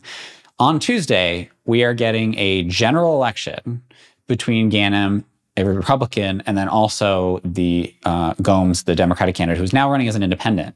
On 0.58 0.80
Tuesday, 0.80 1.50
we 1.66 1.84
are 1.84 1.94
getting 1.94 2.38
a 2.38 2.64
general 2.64 3.14
election 3.14 3.82
between 4.28 4.70
Ganim 4.70 5.24
a 5.60 5.66
Republican, 5.66 6.42
and 6.46 6.58
then 6.58 6.68
also 6.68 7.40
the 7.44 7.94
uh, 8.06 8.34
Gomes, 8.42 8.84
the 8.84 8.96
Democratic 8.96 9.36
candidate, 9.36 9.60
who's 9.60 9.74
now 9.74 9.92
running 9.92 10.08
as 10.08 10.16
an 10.16 10.24
independent. 10.24 10.76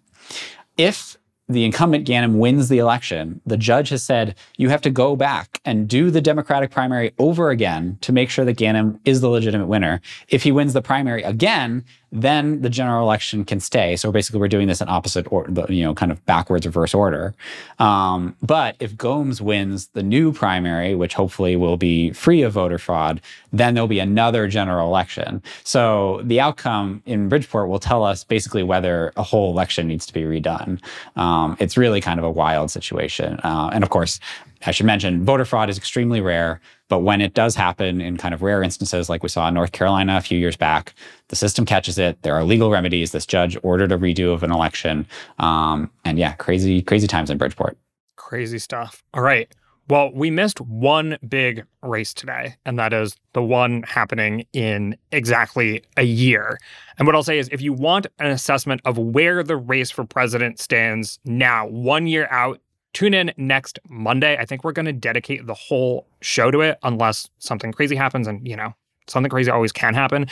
If 0.77 1.17
the 1.49 1.65
incumbent 1.65 2.07
Ganim 2.07 2.37
wins 2.37 2.69
the 2.69 2.77
election, 2.77 3.41
the 3.45 3.57
judge 3.57 3.89
has 3.89 4.01
said 4.03 4.35
you 4.57 4.69
have 4.69 4.81
to 4.81 4.89
go 4.89 5.15
back 5.15 5.59
and 5.65 5.87
do 5.87 6.09
the 6.09 6.21
Democratic 6.21 6.71
primary 6.71 7.13
over 7.19 7.49
again 7.49 7.97
to 8.01 8.13
make 8.13 8.29
sure 8.29 8.45
that 8.45 8.57
Ganim 8.57 8.99
is 9.05 9.21
the 9.21 9.29
legitimate 9.29 9.67
winner. 9.67 10.01
If 10.29 10.43
he 10.43 10.51
wins 10.51 10.73
the 10.73 10.81
primary 10.81 11.21
again, 11.23 11.83
then 12.13 12.61
the 12.61 12.69
general 12.69 13.03
election 13.03 13.43
can 13.43 13.59
stay. 13.59 13.95
So 13.95 14.11
basically, 14.11 14.39
we're 14.39 14.47
doing 14.47 14.67
this 14.67 14.81
in 14.81 14.87
opposite 14.87 15.27
you 15.69 15.83
know, 15.83 15.95
kind 15.95 16.11
of 16.11 16.23
backwards 16.27 16.65
reverse 16.65 16.93
order. 16.93 17.33
Um, 17.79 18.35
but 18.41 18.75
if 18.79 18.95
Gomes 18.95 19.41
wins 19.41 19.87
the 19.87 20.03
new 20.03 20.31
primary, 20.31 20.93
which 20.93 21.15
hopefully 21.15 21.55
will 21.55 21.75
be 21.75 22.11
free 22.11 22.43
of 22.43 22.53
voter 22.53 22.77
fraud, 22.77 23.19
then 23.51 23.73
there'll 23.73 23.87
be 23.87 23.99
another 23.99 24.47
general 24.47 24.87
election. 24.87 25.41
So 25.63 26.21
the 26.23 26.39
outcome 26.39 27.01
in 27.07 27.29
Bridgeport 27.29 27.67
will 27.67 27.79
tell 27.79 28.03
us 28.03 28.23
basically 28.23 28.61
whether 28.61 29.11
a 29.17 29.23
whole 29.23 29.51
election 29.51 29.87
needs 29.87 30.05
to 30.05 30.13
be 30.13 30.21
redone. 30.21 30.79
Um, 31.15 31.57
it's 31.59 31.77
really 31.77 31.99
kind 31.99 32.19
of 32.19 32.25
a 32.25 32.31
wild 32.31 32.69
situation. 32.69 33.39
Uh, 33.43 33.71
and 33.73 33.83
of 33.83 33.89
course, 33.89 34.19
I 34.67 34.71
should 34.71 34.85
mention 34.85 35.23
voter 35.23 35.45
fraud 35.45 35.69
is 35.69 35.77
extremely 35.77 36.21
rare, 36.21 36.59
but 36.89 36.99
when 36.99 37.21
it 37.21 37.33
does 37.33 37.55
happen 37.55 38.01
in 38.01 38.17
kind 38.17 38.33
of 38.33 38.41
rare 38.41 38.63
instances, 38.63 39.09
like 39.09 39.23
we 39.23 39.29
saw 39.29 39.47
in 39.47 39.53
North 39.53 39.71
Carolina 39.71 40.17
a 40.17 40.21
few 40.21 40.37
years 40.37 40.55
back, 40.55 40.93
the 41.29 41.35
system 41.35 41.65
catches 41.65 41.97
it. 41.97 42.21
There 42.21 42.35
are 42.35 42.43
legal 42.43 42.69
remedies. 42.69 43.11
This 43.11 43.25
judge 43.25 43.57
ordered 43.63 43.91
a 43.91 43.97
redo 43.97 44.33
of 44.33 44.43
an 44.43 44.51
election. 44.51 45.07
Um, 45.39 45.89
and 46.05 46.19
yeah, 46.19 46.33
crazy, 46.33 46.81
crazy 46.81 47.07
times 47.07 47.29
in 47.29 47.37
Bridgeport. 47.37 47.77
Crazy 48.15 48.59
stuff. 48.59 49.03
All 49.13 49.21
right. 49.21 49.53
Well, 49.89 50.11
we 50.13 50.31
missed 50.31 50.61
one 50.61 51.17
big 51.27 51.65
race 51.81 52.13
today, 52.13 52.55
and 52.65 52.79
that 52.79 52.93
is 52.93 53.17
the 53.33 53.43
one 53.43 53.83
happening 53.83 54.45
in 54.53 54.95
exactly 55.11 55.83
a 55.97 56.03
year. 56.03 56.57
And 56.97 57.05
what 57.05 57.15
I'll 57.15 57.23
say 57.23 57.37
is 57.37 57.49
if 57.51 57.61
you 57.61 57.73
want 57.73 58.07
an 58.19 58.27
assessment 58.27 58.79
of 58.85 58.97
where 58.97 59.43
the 59.43 59.57
race 59.57 59.91
for 59.91 60.05
president 60.05 60.59
stands 60.59 61.19
now, 61.25 61.67
one 61.67 62.07
year 62.07 62.27
out, 62.31 62.61
Tune 62.93 63.13
in 63.13 63.31
next 63.37 63.79
Monday. 63.89 64.37
I 64.37 64.45
think 64.45 64.63
we're 64.63 64.71
going 64.71 64.85
to 64.85 64.93
dedicate 64.93 65.47
the 65.47 65.53
whole 65.53 66.07
show 66.21 66.51
to 66.51 66.61
it 66.61 66.77
unless 66.83 67.29
something 67.39 67.71
crazy 67.71 67.95
happens. 67.95 68.27
And, 68.27 68.47
you 68.47 68.55
know, 68.55 68.73
something 69.07 69.29
crazy 69.29 69.49
always 69.49 69.71
can 69.71 69.93
happen. 69.93 70.27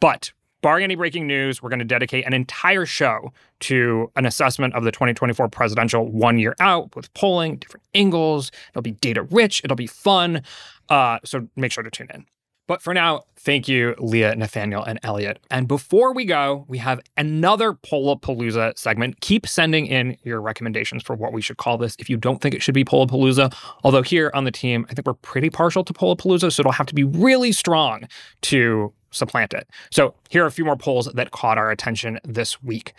But 0.00 0.32
barring 0.62 0.84
any 0.84 0.94
breaking 0.94 1.26
news, 1.26 1.62
we're 1.62 1.68
going 1.68 1.78
to 1.78 1.84
dedicate 1.84 2.26
an 2.26 2.32
entire 2.32 2.84
show 2.86 3.32
to 3.60 4.10
an 4.16 4.26
assessment 4.26 4.74
of 4.74 4.84
the 4.84 4.90
2024 4.90 5.48
presidential 5.48 6.06
one 6.06 6.38
year 6.38 6.54
out 6.60 6.94
with 6.96 7.12
polling, 7.14 7.56
different 7.56 7.84
angles. 7.94 8.50
It'll 8.70 8.82
be 8.82 8.92
data 8.92 9.22
rich, 9.22 9.62
it'll 9.64 9.76
be 9.76 9.86
fun. 9.86 10.42
Uh, 10.88 11.18
so 11.24 11.48
make 11.56 11.72
sure 11.72 11.84
to 11.84 11.90
tune 11.90 12.08
in. 12.12 12.26
But 12.70 12.82
for 12.82 12.94
now, 12.94 13.24
thank 13.36 13.66
you, 13.66 13.96
Leah, 13.98 14.36
Nathaniel, 14.36 14.84
and 14.84 15.00
Elliot. 15.02 15.40
And 15.50 15.66
before 15.66 16.14
we 16.14 16.24
go, 16.24 16.64
we 16.68 16.78
have 16.78 17.00
another 17.16 17.72
Pollapalooza 17.72 18.78
segment. 18.78 19.20
Keep 19.20 19.48
sending 19.48 19.86
in 19.86 20.16
your 20.22 20.40
recommendations 20.40 21.02
for 21.02 21.16
what 21.16 21.32
we 21.32 21.42
should 21.42 21.56
call 21.56 21.78
this 21.78 21.96
if 21.98 22.08
you 22.08 22.16
don't 22.16 22.40
think 22.40 22.54
it 22.54 22.62
should 22.62 22.74
be 22.74 22.84
Pollapalooza. 22.84 23.52
Although 23.82 24.02
here 24.02 24.30
on 24.34 24.44
the 24.44 24.52
team, 24.52 24.86
I 24.88 24.94
think 24.94 25.04
we're 25.04 25.14
pretty 25.14 25.50
partial 25.50 25.82
to 25.82 25.92
Pollapalooza, 25.92 26.52
so 26.52 26.60
it'll 26.60 26.70
have 26.70 26.86
to 26.86 26.94
be 26.94 27.02
really 27.02 27.50
strong 27.50 28.04
to 28.42 28.92
supplant 29.10 29.52
it. 29.52 29.68
So 29.90 30.14
here 30.28 30.44
are 30.44 30.46
a 30.46 30.52
few 30.52 30.64
more 30.64 30.76
polls 30.76 31.10
that 31.12 31.32
caught 31.32 31.58
our 31.58 31.72
attention 31.72 32.20
this 32.22 32.62
week. 32.62 32.92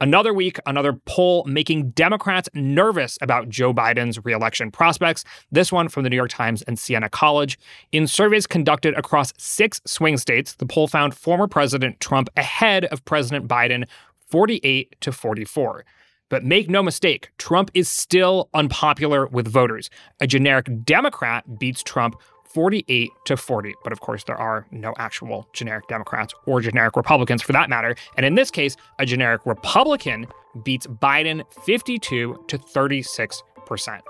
Another 0.00 0.34
week, 0.34 0.58
another 0.66 0.92
poll 0.92 1.44
making 1.44 1.90
Democrats 1.90 2.48
nervous 2.52 3.16
about 3.20 3.48
Joe 3.48 3.72
Biden's 3.72 4.22
reelection 4.24 4.72
prospects. 4.72 5.24
This 5.52 5.70
one 5.70 5.88
from 5.88 6.02
the 6.02 6.10
New 6.10 6.16
York 6.16 6.30
Times 6.30 6.62
and 6.62 6.78
Siena 6.78 7.08
College. 7.08 7.58
In 7.92 8.08
surveys 8.08 8.46
conducted 8.46 8.94
across 8.94 9.32
six 9.38 9.80
swing 9.86 10.16
states, 10.16 10.56
the 10.56 10.66
poll 10.66 10.88
found 10.88 11.14
former 11.14 11.46
President 11.46 12.00
Trump 12.00 12.28
ahead 12.36 12.86
of 12.86 13.04
President 13.04 13.46
Biden 13.46 13.84
48 14.26 14.96
to 15.00 15.12
44. 15.12 15.84
But 16.28 16.42
make 16.42 16.68
no 16.68 16.82
mistake, 16.82 17.30
Trump 17.38 17.70
is 17.74 17.88
still 17.88 18.48
unpopular 18.52 19.26
with 19.26 19.46
voters. 19.46 19.90
A 20.20 20.26
generic 20.26 20.84
Democrat 20.84 21.60
beats 21.60 21.82
Trump 21.84 22.16
48 22.54 23.10
to 23.26 23.36
40. 23.36 23.74
But 23.82 23.92
of 23.92 24.00
course, 24.00 24.24
there 24.24 24.36
are 24.36 24.66
no 24.70 24.94
actual 24.98 25.48
generic 25.52 25.88
Democrats 25.88 26.32
or 26.46 26.60
generic 26.60 26.96
Republicans 26.96 27.42
for 27.42 27.52
that 27.52 27.68
matter. 27.68 27.96
And 28.16 28.24
in 28.24 28.36
this 28.36 28.50
case, 28.50 28.76
a 28.98 29.04
generic 29.04 29.42
Republican 29.44 30.26
beats 30.62 30.86
Biden 30.86 31.42
52 31.64 32.44
to 32.46 32.58
36 32.58 33.42
percent. 33.66 34.02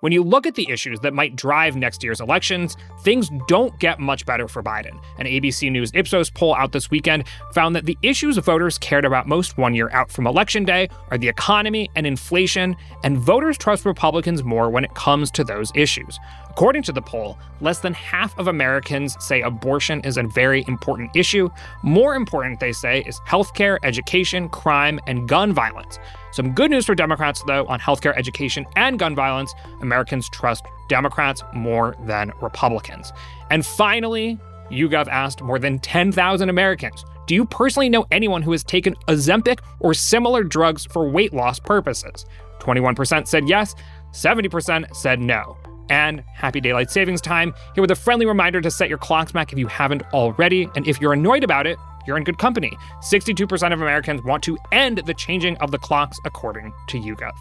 When 0.00 0.12
you 0.12 0.22
look 0.22 0.46
at 0.46 0.54
the 0.54 0.70
issues 0.70 1.00
that 1.00 1.12
might 1.12 1.34
drive 1.34 1.74
next 1.74 2.04
year's 2.04 2.20
elections, 2.20 2.76
things 3.00 3.28
don't 3.48 3.76
get 3.80 3.98
much 3.98 4.24
better 4.24 4.46
for 4.46 4.62
Biden. 4.62 5.02
An 5.18 5.26
ABC 5.26 5.72
News 5.72 5.90
Ipsos 5.92 6.30
poll 6.30 6.54
out 6.54 6.70
this 6.70 6.88
weekend 6.88 7.24
found 7.52 7.74
that 7.74 7.84
the 7.84 7.98
issues 8.02 8.36
voters 8.36 8.78
cared 8.78 9.04
about 9.04 9.26
most 9.26 9.58
one 9.58 9.74
year 9.74 9.90
out 9.90 10.12
from 10.12 10.28
Election 10.28 10.64
Day 10.64 10.88
are 11.10 11.18
the 11.18 11.28
economy 11.28 11.90
and 11.96 12.06
inflation, 12.06 12.76
and 13.02 13.18
voters 13.18 13.58
trust 13.58 13.84
Republicans 13.84 14.44
more 14.44 14.70
when 14.70 14.84
it 14.84 14.94
comes 14.94 15.32
to 15.32 15.42
those 15.42 15.72
issues. 15.74 16.16
According 16.50 16.82
to 16.84 16.92
the 16.92 17.02
poll, 17.02 17.38
less 17.60 17.78
than 17.78 17.94
half 17.94 18.36
of 18.38 18.48
Americans 18.48 19.16
say 19.24 19.42
abortion 19.42 20.00
is 20.00 20.16
a 20.16 20.24
very 20.24 20.64
important 20.66 21.10
issue. 21.14 21.48
More 21.82 22.14
important, 22.14 22.58
they 22.58 22.72
say, 22.72 23.02
is 23.02 23.20
healthcare, 23.20 23.78
education, 23.84 24.48
crime, 24.48 24.98
and 25.06 25.28
gun 25.28 25.52
violence. 25.52 25.98
Some 26.32 26.52
good 26.52 26.70
news 26.70 26.84
for 26.84 26.94
Democrats, 26.94 27.42
though, 27.46 27.64
on 27.66 27.78
healthcare, 27.78 28.16
education, 28.16 28.66
and 28.76 28.98
gun 28.98 29.14
violence. 29.14 29.54
Americans 29.80 30.28
trust 30.30 30.64
Democrats 30.88 31.42
more 31.54 31.96
than 32.06 32.32
Republicans. 32.40 33.12
And 33.50 33.64
finally, 33.64 34.38
YouGov 34.70 35.08
asked 35.08 35.42
more 35.42 35.58
than 35.58 35.78
10,000 35.78 36.48
Americans 36.48 37.04
Do 37.26 37.34
you 37.34 37.44
personally 37.44 37.88
know 37.88 38.06
anyone 38.10 38.42
who 38.42 38.52
has 38.52 38.64
taken 38.64 38.94
Ozempic 39.06 39.60
or 39.80 39.94
similar 39.94 40.42
drugs 40.42 40.86
for 40.86 41.08
weight 41.08 41.32
loss 41.32 41.58
purposes? 41.60 42.26
21% 42.58 43.28
said 43.28 43.48
yes, 43.48 43.74
70% 44.12 44.94
said 44.94 45.20
no 45.20 45.56
and 45.90 46.22
happy 46.32 46.60
daylight 46.60 46.90
savings 46.90 47.20
time. 47.20 47.54
Here 47.74 47.82
with 47.82 47.90
a 47.90 47.96
friendly 47.96 48.26
reminder 48.26 48.60
to 48.60 48.70
set 48.70 48.88
your 48.88 48.98
clocks 48.98 49.32
back 49.32 49.52
if 49.52 49.58
you 49.58 49.66
haven't 49.66 50.02
already. 50.12 50.68
And 50.74 50.86
if 50.86 51.00
you're 51.00 51.12
annoyed 51.12 51.44
about 51.44 51.66
it, 51.66 51.78
you're 52.06 52.16
in 52.16 52.24
good 52.24 52.38
company. 52.38 52.76
62% 53.00 53.72
of 53.72 53.80
Americans 53.80 54.22
want 54.22 54.42
to 54.44 54.56
end 54.72 55.02
the 55.06 55.14
changing 55.14 55.56
of 55.58 55.70
the 55.70 55.78
clocks, 55.78 56.18
according 56.24 56.72
to 56.88 56.98
YouGov. 56.98 57.32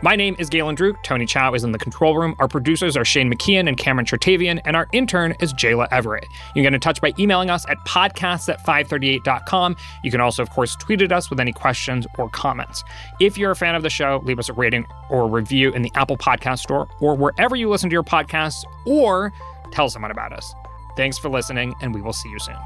My 0.00 0.14
name 0.14 0.36
is 0.38 0.48
Galen 0.48 0.76
Druke. 0.76 1.02
Tony 1.02 1.26
Chow 1.26 1.54
is 1.54 1.64
in 1.64 1.72
the 1.72 1.78
control 1.78 2.16
room. 2.16 2.36
Our 2.38 2.46
producers 2.46 2.96
are 2.96 3.04
Shane 3.04 3.32
McKeon 3.32 3.66
and 3.68 3.76
Cameron 3.76 4.06
Chertavian, 4.06 4.60
and 4.64 4.76
our 4.76 4.86
intern 4.92 5.34
is 5.40 5.52
Jayla 5.52 5.88
Everett. 5.90 6.22
You 6.54 6.54
can 6.54 6.62
get 6.62 6.74
in 6.74 6.78
touch 6.80 7.00
by 7.00 7.12
emailing 7.18 7.50
us 7.50 7.68
at 7.68 7.78
podcasts 7.78 8.48
at 8.48 8.64
538.com. 8.64 9.74
You 10.04 10.12
can 10.12 10.20
also, 10.20 10.40
of 10.40 10.50
course, 10.50 10.76
tweet 10.76 11.02
at 11.02 11.10
us 11.10 11.30
with 11.30 11.40
any 11.40 11.52
questions 11.52 12.06
or 12.16 12.28
comments. 12.28 12.84
If 13.18 13.36
you're 13.36 13.50
a 13.50 13.56
fan 13.56 13.74
of 13.74 13.82
the 13.82 13.90
show, 13.90 14.22
leave 14.22 14.38
us 14.38 14.48
a 14.48 14.52
rating 14.52 14.86
or 15.10 15.28
review 15.28 15.72
in 15.72 15.82
the 15.82 15.90
Apple 15.96 16.16
Podcast 16.16 16.60
Store 16.60 16.88
or 17.00 17.16
wherever 17.16 17.56
you 17.56 17.68
listen 17.68 17.90
to 17.90 17.94
your 17.94 18.04
podcasts, 18.04 18.62
or 18.86 19.32
tell 19.72 19.90
someone 19.90 20.12
about 20.12 20.32
us. 20.32 20.54
Thanks 20.96 21.18
for 21.18 21.28
listening, 21.28 21.74
and 21.80 21.92
we 21.92 22.02
will 22.02 22.12
see 22.12 22.28
you 22.28 22.38
soon. 22.38 22.56